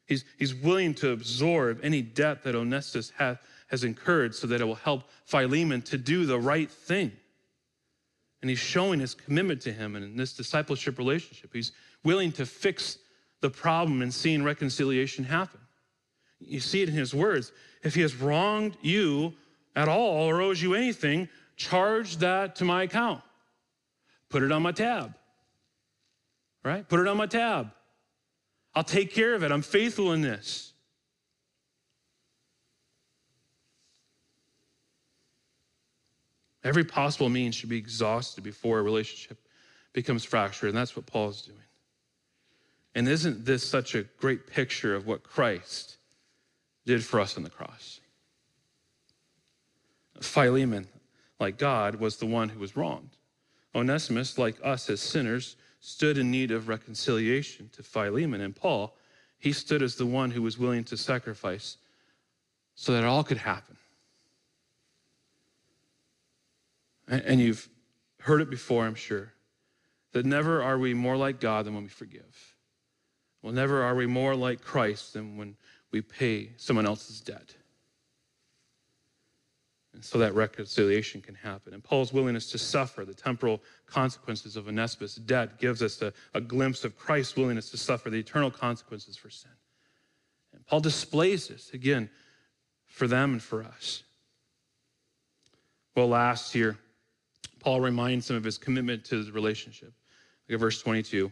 He's, 0.05 0.23
he's 0.37 0.53
willing 0.53 0.93
to 0.95 1.09
absorb 1.11 1.79
any 1.81 2.03
debt 2.03 2.43
that 2.43 2.53
Onesimus 2.53 3.11
has, 3.17 3.37
has 3.67 3.83
incurred 3.83 4.35
so 4.35 4.45
that 4.47 4.61
it 4.61 4.65
will 4.65 4.75
help 4.75 5.05
Philemon 5.25 5.81
to 5.83 5.97
do 5.97 6.27
the 6.27 6.39
right 6.39 6.69
thing. 6.69 7.11
And 8.41 8.49
he's 8.49 8.59
showing 8.59 8.99
his 8.99 9.15
commitment 9.15 9.61
to 9.61 9.73
him 9.73 9.95
and 9.95 10.05
in 10.05 10.15
this 10.15 10.33
discipleship 10.33 10.99
relationship. 10.99 11.49
He's 11.53 11.71
willing 12.03 12.31
to 12.33 12.45
fix 12.45 12.99
the 13.41 13.49
problem 13.49 14.03
and 14.03 14.13
seeing 14.13 14.43
reconciliation 14.43 15.23
happen. 15.23 15.61
You 16.39 16.59
see 16.59 16.81
it 16.81 16.89
in 16.89 16.95
his 16.95 17.13
words. 17.13 17.51
If 17.83 17.95
he 17.95 18.01
has 18.01 18.15
wronged 18.15 18.77
you 18.81 19.33
at 19.75 19.87
all 19.87 20.29
or 20.29 20.41
owes 20.41 20.61
you 20.61 20.73
anything, 20.73 21.29
charge 21.55 22.17
that 22.17 22.55
to 22.57 22.65
my 22.65 22.83
account. 22.83 23.21
Put 24.29 24.43
it 24.43 24.51
on 24.51 24.61
my 24.61 24.71
tab. 24.71 25.13
Right? 26.63 26.87
Put 26.87 26.99
it 26.99 27.07
on 27.07 27.17
my 27.17 27.27
tab. 27.27 27.71
I'll 28.75 28.83
take 28.83 29.13
care 29.13 29.35
of 29.35 29.43
it. 29.43 29.51
I'm 29.51 29.61
faithful 29.61 30.13
in 30.13 30.21
this. 30.21 30.73
Every 36.63 36.85
possible 36.85 37.29
means 37.29 37.55
should 37.55 37.69
be 37.69 37.77
exhausted 37.77 38.43
before 38.43 38.79
a 38.79 38.81
relationship 38.81 39.37
becomes 39.91 40.23
fractured, 40.23 40.69
and 40.69 40.77
that's 40.77 40.95
what 40.95 41.05
Paul 41.05 41.29
is 41.29 41.41
doing. 41.41 41.57
And 42.95 43.07
isn't 43.07 43.45
this 43.45 43.63
such 43.63 43.95
a 43.95 44.03
great 44.17 44.47
picture 44.47 44.95
of 44.95 45.05
what 45.05 45.23
Christ 45.23 45.97
did 46.85 47.03
for 47.03 47.19
us 47.19 47.37
on 47.37 47.43
the 47.43 47.49
cross? 47.49 47.99
Philemon, 50.21 50.87
like 51.39 51.57
God, 51.57 51.95
was 51.95 52.17
the 52.17 52.25
one 52.25 52.49
who 52.49 52.59
was 52.59 52.75
wronged. 52.75 53.17
Onesimus, 53.75 54.37
like 54.37 54.55
us 54.63 54.89
as 54.89 55.01
sinners, 55.01 55.55
stood 55.79 56.17
in 56.17 56.31
need 56.31 56.51
of 56.51 56.67
reconciliation 56.67 57.69
to 57.73 57.83
Philemon. 57.83 58.41
And 58.41 58.55
Paul, 58.55 58.95
he 59.39 59.51
stood 59.51 59.81
as 59.81 59.95
the 59.95 60.05
one 60.05 60.31
who 60.31 60.41
was 60.41 60.57
willing 60.57 60.83
to 60.85 60.97
sacrifice 60.97 61.77
so 62.75 62.93
that 62.93 63.03
it 63.03 63.07
all 63.07 63.23
could 63.23 63.37
happen. 63.37 63.75
And 67.09 67.41
you've 67.41 67.67
heard 68.21 68.41
it 68.41 68.49
before, 68.49 68.85
I'm 68.85 68.95
sure, 68.95 69.33
that 70.13 70.25
never 70.25 70.63
are 70.63 70.77
we 70.77 70.93
more 70.93 71.17
like 71.17 71.41
God 71.41 71.65
than 71.65 71.73
when 71.73 71.83
we 71.83 71.89
forgive. 71.89 72.55
Well, 73.41 73.51
never 73.51 73.83
are 73.83 73.95
we 73.95 74.05
more 74.05 74.35
like 74.35 74.61
Christ 74.61 75.13
than 75.13 75.35
when 75.35 75.57
we 75.93 76.01
pay 76.01 76.49
someone 76.57 76.85
else's 76.85 77.21
debt. 77.21 77.55
And 79.93 80.03
so 80.03 80.17
that 80.17 80.33
reconciliation 80.33 81.21
can 81.21 81.35
happen. 81.35 81.73
And 81.73 81.83
Paul's 81.83 82.11
willingness 82.11 82.49
to 82.51 82.57
suffer 82.57 83.05
the 83.05 83.13
temporal 83.13 83.61
consequences 83.85 84.57
of 84.57 84.67
Onesimus' 84.67 85.15
debt 85.15 85.59
gives 85.59 85.83
us 85.83 86.01
a, 86.01 86.11
a 86.33 86.41
glimpse 86.41 86.83
of 86.83 86.97
Christ's 86.97 87.35
willingness 87.37 87.69
to 87.69 87.77
suffer 87.77 88.09
the 88.09 88.17
eternal 88.17 88.49
consequences 88.49 89.15
for 89.15 89.29
sin. 89.29 89.51
And 90.51 90.65
Paul 90.65 90.79
displays 90.79 91.47
this, 91.47 91.69
again, 91.73 92.09
for 92.87 93.07
them 93.07 93.33
and 93.33 93.41
for 93.41 93.63
us. 93.63 94.01
Well, 95.95 96.07
last 96.07 96.55
year, 96.55 96.75
Paul 97.59 97.81
reminds 97.81 98.27
them 98.27 98.35
of 98.35 98.43
his 98.43 98.57
commitment 98.57 99.05
to 99.05 99.23
the 99.23 99.31
relationship. 99.31 99.93
Look 100.49 100.55
at 100.55 100.59
verse 100.59 100.81
22. 100.81 101.31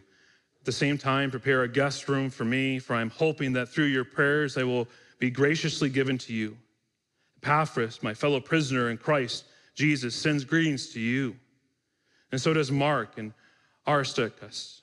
At 0.62 0.66
the 0.66 0.70
same 0.70 0.96
time, 0.96 1.32
prepare 1.32 1.64
a 1.64 1.68
guest 1.68 2.08
room 2.08 2.30
for 2.30 2.44
me, 2.44 2.78
for 2.78 2.94
I'm 2.94 3.10
hoping 3.10 3.52
that 3.54 3.68
through 3.68 3.86
your 3.86 4.04
prayers 4.04 4.56
I 4.56 4.62
will 4.62 4.86
be 5.18 5.28
graciously 5.28 5.88
given 5.88 6.18
to 6.18 6.32
you. 6.32 6.56
Epaphras, 7.42 8.00
my 8.00 8.14
fellow 8.14 8.38
prisoner 8.38 8.88
in 8.88 8.96
Christ 8.96 9.44
Jesus, 9.74 10.14
sends 10.14 10.44
greetings 10.44 10.90
to 10.90 11.00
you. 11.00 11.34
And 12.30 12.40
so 12.40 12.54
does 12.54 12.70
Mark 12.70 13.18
and 13.18 13.32
Aristarchus, 13.88 14.82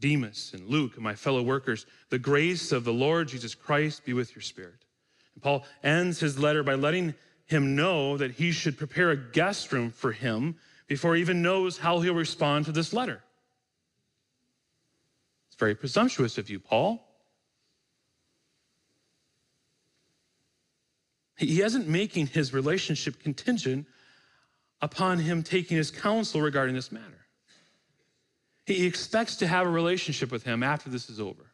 Demas 0.00 0.50
and 0.52 0.66
Luke, 0.66 0.96
and 0.96 1.04
my 1.04 1.14
fellow 1.14 1.44
workers. 1.44 1.86
The 2.08 2.18
grace 2.18 2.72
of 2.72 2.82
the 2.82 2.92
Lord 2.92 3.28
Jesus 3.28 3.54
Christ 3.54 4.04
be 4.04 4.14
with 4.14 4.34
your 4.34 4.42
spirit. 4.42 4.84
And 5.36 5.44
Paul 5.44 5.64
ends 5.84 6.18
his 6.18 6.40
letter 6.40 6.64
by 6.64 6.74
letting 6.74 7.14
him 7.46 7.76
know 7.76 8.16
that 8.16 8.32
he 8.32 8.50
should 8.50 8.76
prepare 8.76 9.12
a 9.12 9.16
guest 9.16 9.72
room 9.72 9.92
for 9.92 10.10
him 10.10 10.56
before 10.88 11.14
he 11.14 11.20
even 11.20 11.40
knows 11.40 11.78
how 11.78 12.00
he'll 12.00 12.14
respond 12.14 12.64
to 12.64 12.72
this 12.72 12.92
letter. 12.92 13.22
Very 15.60 15.74
presumptuous 15.74 16.38
of 16.38 16.48
you, 16.48 16.58
Paul. 16.58 17.06
He 21.36 21.60
isn't 21.60 21.86
making 21.86 22.28
his 22.28 22.54
relationship 22.54 23.22
contingent 23.22 23.86
upon 24.80 25.18
him 25.18 25.42
taking 25.42 25.76
his 25.76 25.90
counsel 25.90 26.40
regarding 26.40 26.74
this 26.74 26.90
matter. 26.90 27.26
He 28.64 28.86
expects 28.86 29.36
to 29.36 29.46
have 29.46 29.66
a 29.66 29.70
relationship 29.70 30.32
with 30.32 30.44
him 30.44 30.62
after 30.62 30.88
this 30.88 31.10
is 31.10 31.20
over. 31.20 31.52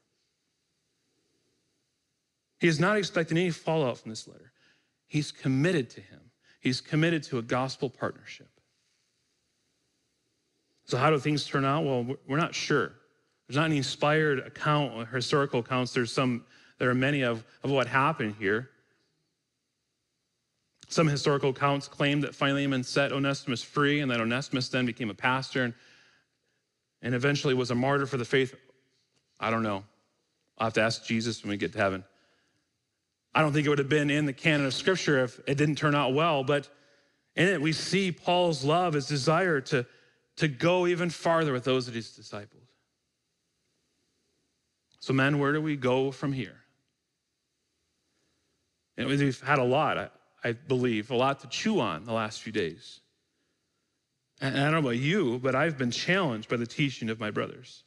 He 2.60 2.68
is 2.68 2.78
not 2.78 2.96
expecting 2.96 3.36
any 3.36 3.50
fallout 3.50 3.98
from 3.98 4.10
this 4.10 4.28
letter. 4.28 4.52
He's 5.06 5.32
committed 5.32 5.90
to 5.90 6.00
him, 6.00 6.30
he's 6.60 6.80
committed 6.80 7.24
to 7.24 7.38
a 7.38 7.42
gospel 7.42 7.90
partnership. 7.90 8.50
So, 10.84 10.96
how 10.96 11.10
do 11.10 11.18
things 11.18 11.44
turn 11.44 11.64
out? 11.64 11.84
Well, 11.84 12.16
we're 12.28 12.36
not 12.36 12.54
sure. 12.54 12.92
There's 13.46 13.56
not 13.56 13.66
any 13.66 13.76
inspired 13.76 14.40
account 14.40 14.94
or 14.94 15.06
historical 15.06 15.60
accounts. 15.60 15.92
There's 15.92 16.12
some, 16.12 16.44
there 16.78 16.90
are 16.90 16.94
many 16.94 17.22
of, 17.22 17.44
of 17.62 17.70
what 17.70 17.86
happened 17.86 18.34
here. 18.38 18.70
Some 20.88 21.06
historical 21.06 21.50
accounts 21.50 21.88
claim 21.88 22.20
that 22.20 22.34
Philemon 22.34 22.82
set 22.82 23.12
Onesimus 23.12 23.62
free 23.62 24.00
and 24.00 24.10
that 24.10 24.20
Onesimus 24.20 24.68
then 24.68 24.86
became 24.86 25.10
a 25.10 25.14
pastor 25.14 25.64
and, 25.64 25.74
and 27.02 27.14
eventually 27.14 27.54
was 27.54 27.70
a 27.70 27.74
martyr 27.74 28.06
for 28.06 28.16
the 28.16 28.24
faith. 28.24 28.54
I 29.38 29.50
don't 29.50 29.62
know. 29.62 29.84
I'll 30.58 30.66
have 30.66 30.74
to 30.74 30.82
ask 30.82 31.04
Jesus 31.04 31.42
when 31.42 31.50
we 31.50 31.56
get 31.56 31.72
to 31.72 31.78
heaven. 31.78 32.04
I 33.34 33.42
don't 33.42 33.52
think 33.52 33.66
it 33.66 33.68
would 33.68 33.78
have 33.78 33.88
been 33.88 34.10
in 34.10 34.26
the 34.26 34.32
canon 34.32 34.66
of 34.66 34.74
Scripture 34.74 35.22
if 35.22 35.38
it 35.46 35.56
didn't 35.56 35.76
turn 35.76 35.94
out 35.94 36.14
well, 36.14 36.42
but 36.42 36.68
in 37.34 37.48
it 37.48 37.60
we 37.60 37.72
see 37.72 38.10
Paul's 38.10 38.64
love, 38.64 38.94
his 38.94 39.06
desire 39.06 39.60
to, 39.60 39.84
to 40.36 40.48
go 40.48 40.86
even 40.86 41.10
farther 41.10 41.52
with 41.52 41.64
those 41.64 41.86
of 41.86 41.94
his 41.94 42.10
disciples. 42.12 42.65
So, 45.00 45.12
men, 45.12 45.38
where 45.38 45.52
do 45.52 45.60
we 45.60 45.76
go 45.76 46.10
from 46.10 46.32
here? 46.32 46.56
And 48.96 49.08
we've 49.08 49.40
had 49.40 49.58
a 49.58 49.64
lot. 49.64 50.12
I 50.42 50.52
believe, 50.52 51.10
a 51.10 51.16
lot 51.16 51.40
to 51.40 51.48
chew 51.48 51.80
on 51.80 52.04
the 52.04 52.12
last 52.12 52.40
few 52.40 52.52
days. 52.52 53.00
And 54.40 54.56
I 54.56 54.64
don't 54.64 54.72
know 54.72 54.78
about 54.78 54.98
you, 54.98 55.38
but 55.38 55.54
I've 55.54 55.78
been 55.78 55.90
challenged 55.90 56.48
by 56.48 56.56
the 56.56 56.66
teaching 56.66 57.10
of 57.10 57.18
my 57.18 57.30
brothers. 57.30 57.82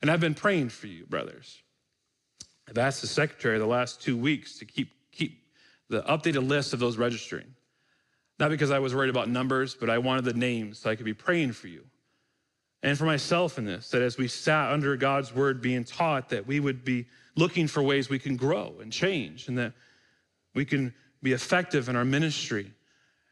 And 0.00 0.10
I've 0.10 0.20
been 0.20 0.34
praying 0.34 0.68
for 0.68 0.86
you, 0.86 1.06
brothers. 1.06 1.62
I've 2.68 2.78
asked 2.78 3.00
the 3.00 3.06
secretary 3.06 3.58
the 3.58 3.66
last 3.66 4.02
two 4.02 4.16
weeks 4.16 4.58
to 4.58 4.64
keep, 4.64 4.90
keep 5.10 5.42
the 5.88 6.02
updated 6.02 6.46
list 6.46 6.72
of 6.74 6.80
those 6.80 6.96
registering. 6.96 7.54
Not 8.38 8.50
because 8.50 8.70
I 8.70 8.78
was 8.78 8.94
worried 8.94 9.10
about 9.10 9.28
numbers, 9.28 9.74
but 9.74 9.90
I 9.90 9.98
wanted 9.98 10.24
the 10.24 10.34
names 10.34 10.78
so 10.78 10.90
I 10.90 10.96
could 10.96 11.04
be 11.04 11.14
praying 11.14 11.52
for 11.52 11.68
you. 11.68 11.84
And 12.82 12.98
for 12.98 13.04
myself 13.04 13.58
in 13.58 13.64
this, 13.64 13.90
that 13.90 14.02
as 14.02 14.18
we 14.18 14.26
sat 14.26 14.72
under 14.72 14.96
God's 14.96 15.34
word 15.34 15.62
being 15.62 15.84
taught, 15.84 16.30
that 16.30 16.46
we 16.46 16.58
would 16.58 16.84
be 16.84 17.06
looking 17.36 17.68
for 17.68 17.82
ways 17.82 18.08
we 18.08 18.18
can 18.18 18.36
grow 18.36 18.74
and 18.80 18.92
change, 18.92 19.48
and 19.48 19.56
that 19.58 19.72
we 20.54 20.64
can 20.64 20.92
be 21.22 21.32
effective 21.32 21.88
in 21.88 21.96
our 21.96 22.04
ministry 22.04 22.72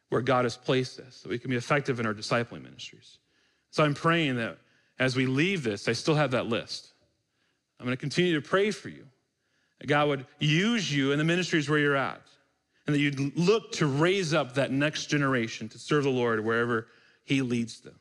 where 0.09 0.20
God 0.20 0.44
has 0.44 0.57
placed 0.57 0.98
us, 1.01 1.20
so 1.22 1.30
we 1.30 1.38
can 1.38 1.51
be 1.51 1.57
effective 1.57 2.01
in 2.01 2.07
our 2.07 2.14
discipling 2.14 2.62
ministries. 2.62 3.18
So 3.70 3.84
I'm 3.84 3.94
praying 3.94 4.36
that 4.36 4.59
as 4.98 5.16
we 5.16 5.26
leave 5.26 5.62
this, 5.62 5.88
I 5.88 5.92
still 5.92 6.16
have 6.16 6.32
that 6.32 6.46
list. 6.46 6.92
I'm 7.78 7.86
going 7.86 7.96
to 7.96 8.01
continue 8.01 8.34
to 8.34 8.46
pray 8.46 8.70
for 8.70 8.88
you. 8.88 9.07
That 9.80 9.86
God 9.86 10.09
would 10.09 10.26
use 10.38 10.92
you 10.92 11.12
in 11.12 11.18
the 11.18 11.24
ministries 11.24 11.68
where 11.68 11.78
you're 11.78 11.96
at, 11.96 12.20
and 12.86 12.94
that 12.94 13.01
you'd 13.01 13.38
look 13.38 13.72
to 13.72 13.86
raise 13.86 14.34
up 14.34 14.55
that 14.55 14.72
next 14.72 15.07
generation 15.07 15.68
to 15.68 15.78
serve 15.78 16.05
the 16.05 16.11
Lord 16.11 16.44
wherever 16.44 16.88
He 17.24 17.42
leads 17.42 17.80
them. 17.80 17.99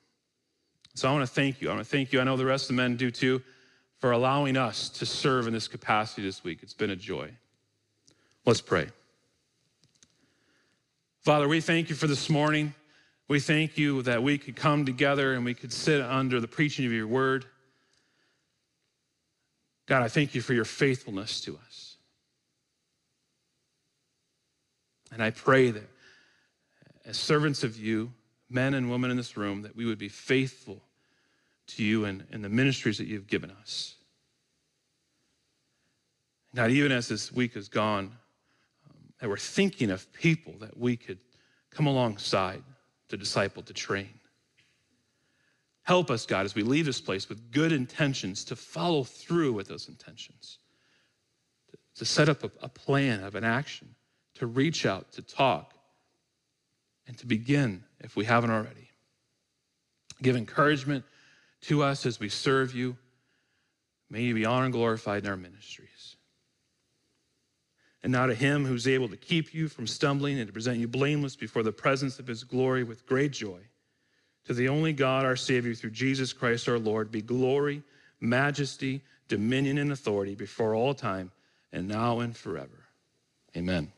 So 0.99 1.07
I 1.07 1.13
want 1.13 1.25
to 1.25 1.33
thank 1.33 1.61
you. 1.61 1.69
I 1.69 1.73
want 1.75 1.85
to 1.85 1.89
thank 1.89 2.11
you. 2.11 2.19
I 2.19 2.25
know 2.25 2.35
the 2.35 2.45
rest 2.45 2.65
of 2.65 2.75
the 2.75 2.81
men 2.81 2.97
do 2.97 3.09
too, 3.09 3.41
for 3.99 4.11
allowing 4.11 4.57
us 4.57 4.89
to 4.89 5.05
serve 5.05 5.47
in 5.47 5.53
this 5.53 5.69
capacity 5.69 6.23
this 6.23 6.43
week. 6.43 6.59
It's 6.61 6.73
been 6.73 6.89
a 6.89 6.95
joy. 6.97 7.31
Let's 8.45 8.59
pray. 8.59 8.89
Father, 11.21 11.47
we 11.47 11.61
thank 11.61 11.89
you 11.89 11.95
for 11.95 12.07
this 12.07 12.29
morning. 12.29 12.73
We 13.29 13.39
thank 13.39 13.77
you 13.77 14.01
that 14.01 14.21
we 14.21 14.37
could 14.37 14.57
come 14.57 14.85
together 14.85 15.35
and 15.35 15.45
we 15.45 15.53
could 15.53 15.71
sit 15.71 16.01
under 16.01 16.41
the 16.41 16.49
preaching 16.49 16.85
of 16.85 16.91
your 16.91 17.07
word. 17.07 17.45
God, 19.85 20.03
I 20.03 20.09
thank 20.09 20.35
you 20.35 20.41
for 20.41 20.53
your 20.53 20.65
faithfulness 20.65 21.39
to 21.41 21.57
us. 21.65 21.95
And 25.13 25.23
I 25.23 25.29
pray 25.29 25.71
that 25.71 25.89
as 27.05 27.15
servants 27.15 27.63
of 27.63 27.77
you, 27.77 28.11
men 28.49 28.73
and 28.73 28.91
women 28.91 29.11
in 29.11 29.15
this 29.15 29.37
room, 29.37 29.61
that 29.61 29.77
we 29.77 29.85
would 29.85 29.97
be 29.97 30.09
faithful 30.09 30.81
to 31.75 31.83
you 31.83 32.05
and, 32.05 32.25
and 32.31 32.43
the 32.43 32.49
ministries 32.49 32.97
that 32.97 33.07
you've 33.07 33.27
given 33.27 33.51
us. 33.51 33.95
God, 36.55 36.71
even 36.71 36.91
as 36.91 37.07
this 37.07 37.31
week 37.31 37.53
has 37.53 37.67
gone, 37.67 38.05
um, 38.05 39.13
that 39.19 39.29
we're 39.29 39.37
thinking 39.37 39.91
of 39.91 40.11
people 40.13 40.53
that 40.59 40.77
we 40.77 40.97
could 40.97 41.19
come 41.69 41.85
alongside 41.85 42.63
to 43.09 43.17
disciple, 43.17 43.61
to 43.63 43.73
train. 43.73 44.19
Help 45.83 46.11
us, 46.11 46.25
God, 46.25 46.45
as 46.45 46.55
we 46.55 46.63
leave 46.63 46.85
this 46.85 47.01
place 47.01 47.29
with 47.29 47.51
good 47.51 47.71
intentions 47.71 48.43
to 48.45 48.55
follow 48.55 49.03
through 49.03 49.53
with 49.53 49.67
those 49.67 49.87
intentions, 49.87 50.59
to 51.95 52.05
set 52.05 52.29
up 52.29 52.43
a, 52.43 52.51
a 52.61 52.69
plan 52.69 53.23
of 53.23 53.35
an 53.35 53.43
action, 53.43 53.95
to 54.35 54.47
reach 54.47 54.85
out, 54.85 55.11
to 55.11 55.21
talk, 55.21 55.73
and 57.07 57.17
to 57.17 57.25
begin 57.25 57.83
if 58.01 58.15
we 58.15 58.25
haven't 58.25 58.51
already. 58.51 58.89
Give 60.21 60.35
encouragement 60.35 61.03
to 61.61 61.83
us 61.83 62.05
as 62.05 62.19
we 62.19 62.29
serve 62.29 62.73
you. 62.73 62.97
May 64.09 64.23
you 64.23 64.33
be 64.33 64.45
honored 64.45 64.65
and 64.65 64.73
glorified 64.73 65.23
in 65.23 65.29
our 65.29 65.37
ministries. 65.37 66.15
And 68.01 68.11
now 68.11 68.27
to 68.27 68.33
him 68.33 68.65
who's 68.65 68.87
able 68.87 69.09
to 69.09 69.17
keep 69.17 69.53
you 69.53 69.67
from 69.67 69.85
stumbling 69.85 70.39
and 70.39 70.47
to 70.47 70.53
present 70.53 70.77
you 70.77 70.87
blameless 70.87 71.35
before 71.35 71.63
the 71.63 71.71
presence 71.71 72.17
of 72.17 72.27
his 72.27 72.43
glory 72.43 72.83
with 72.83 73.05
great 73.05 73.31
joy. 73.31 73.59
To 74.45 74.53
the 74.53 74.69
only 74.69 74.93
God, 74.93 75.25
our 75.25 75.35
Savior, 75.35 75.73
through 75.73 75.91
Jesus 75.91 76.33
Christ 76.33 76.69
our 76.69 76.79
Lord, 76.79 77.11
be 77.11 77.21
glory, 77.21 77.83
majesty, 78.19 79.01
dominion, 79.27 79.77
and 79.77 79.91
authority 79.91 80.33
before 80.33 80.73
all 80.73 80.93
time, 80.93 81.31
and 81.71 81.87
now 81.87 82.21
and 82.21 82.35
forever. 82.35 82.85
Amen. 83.55 83.91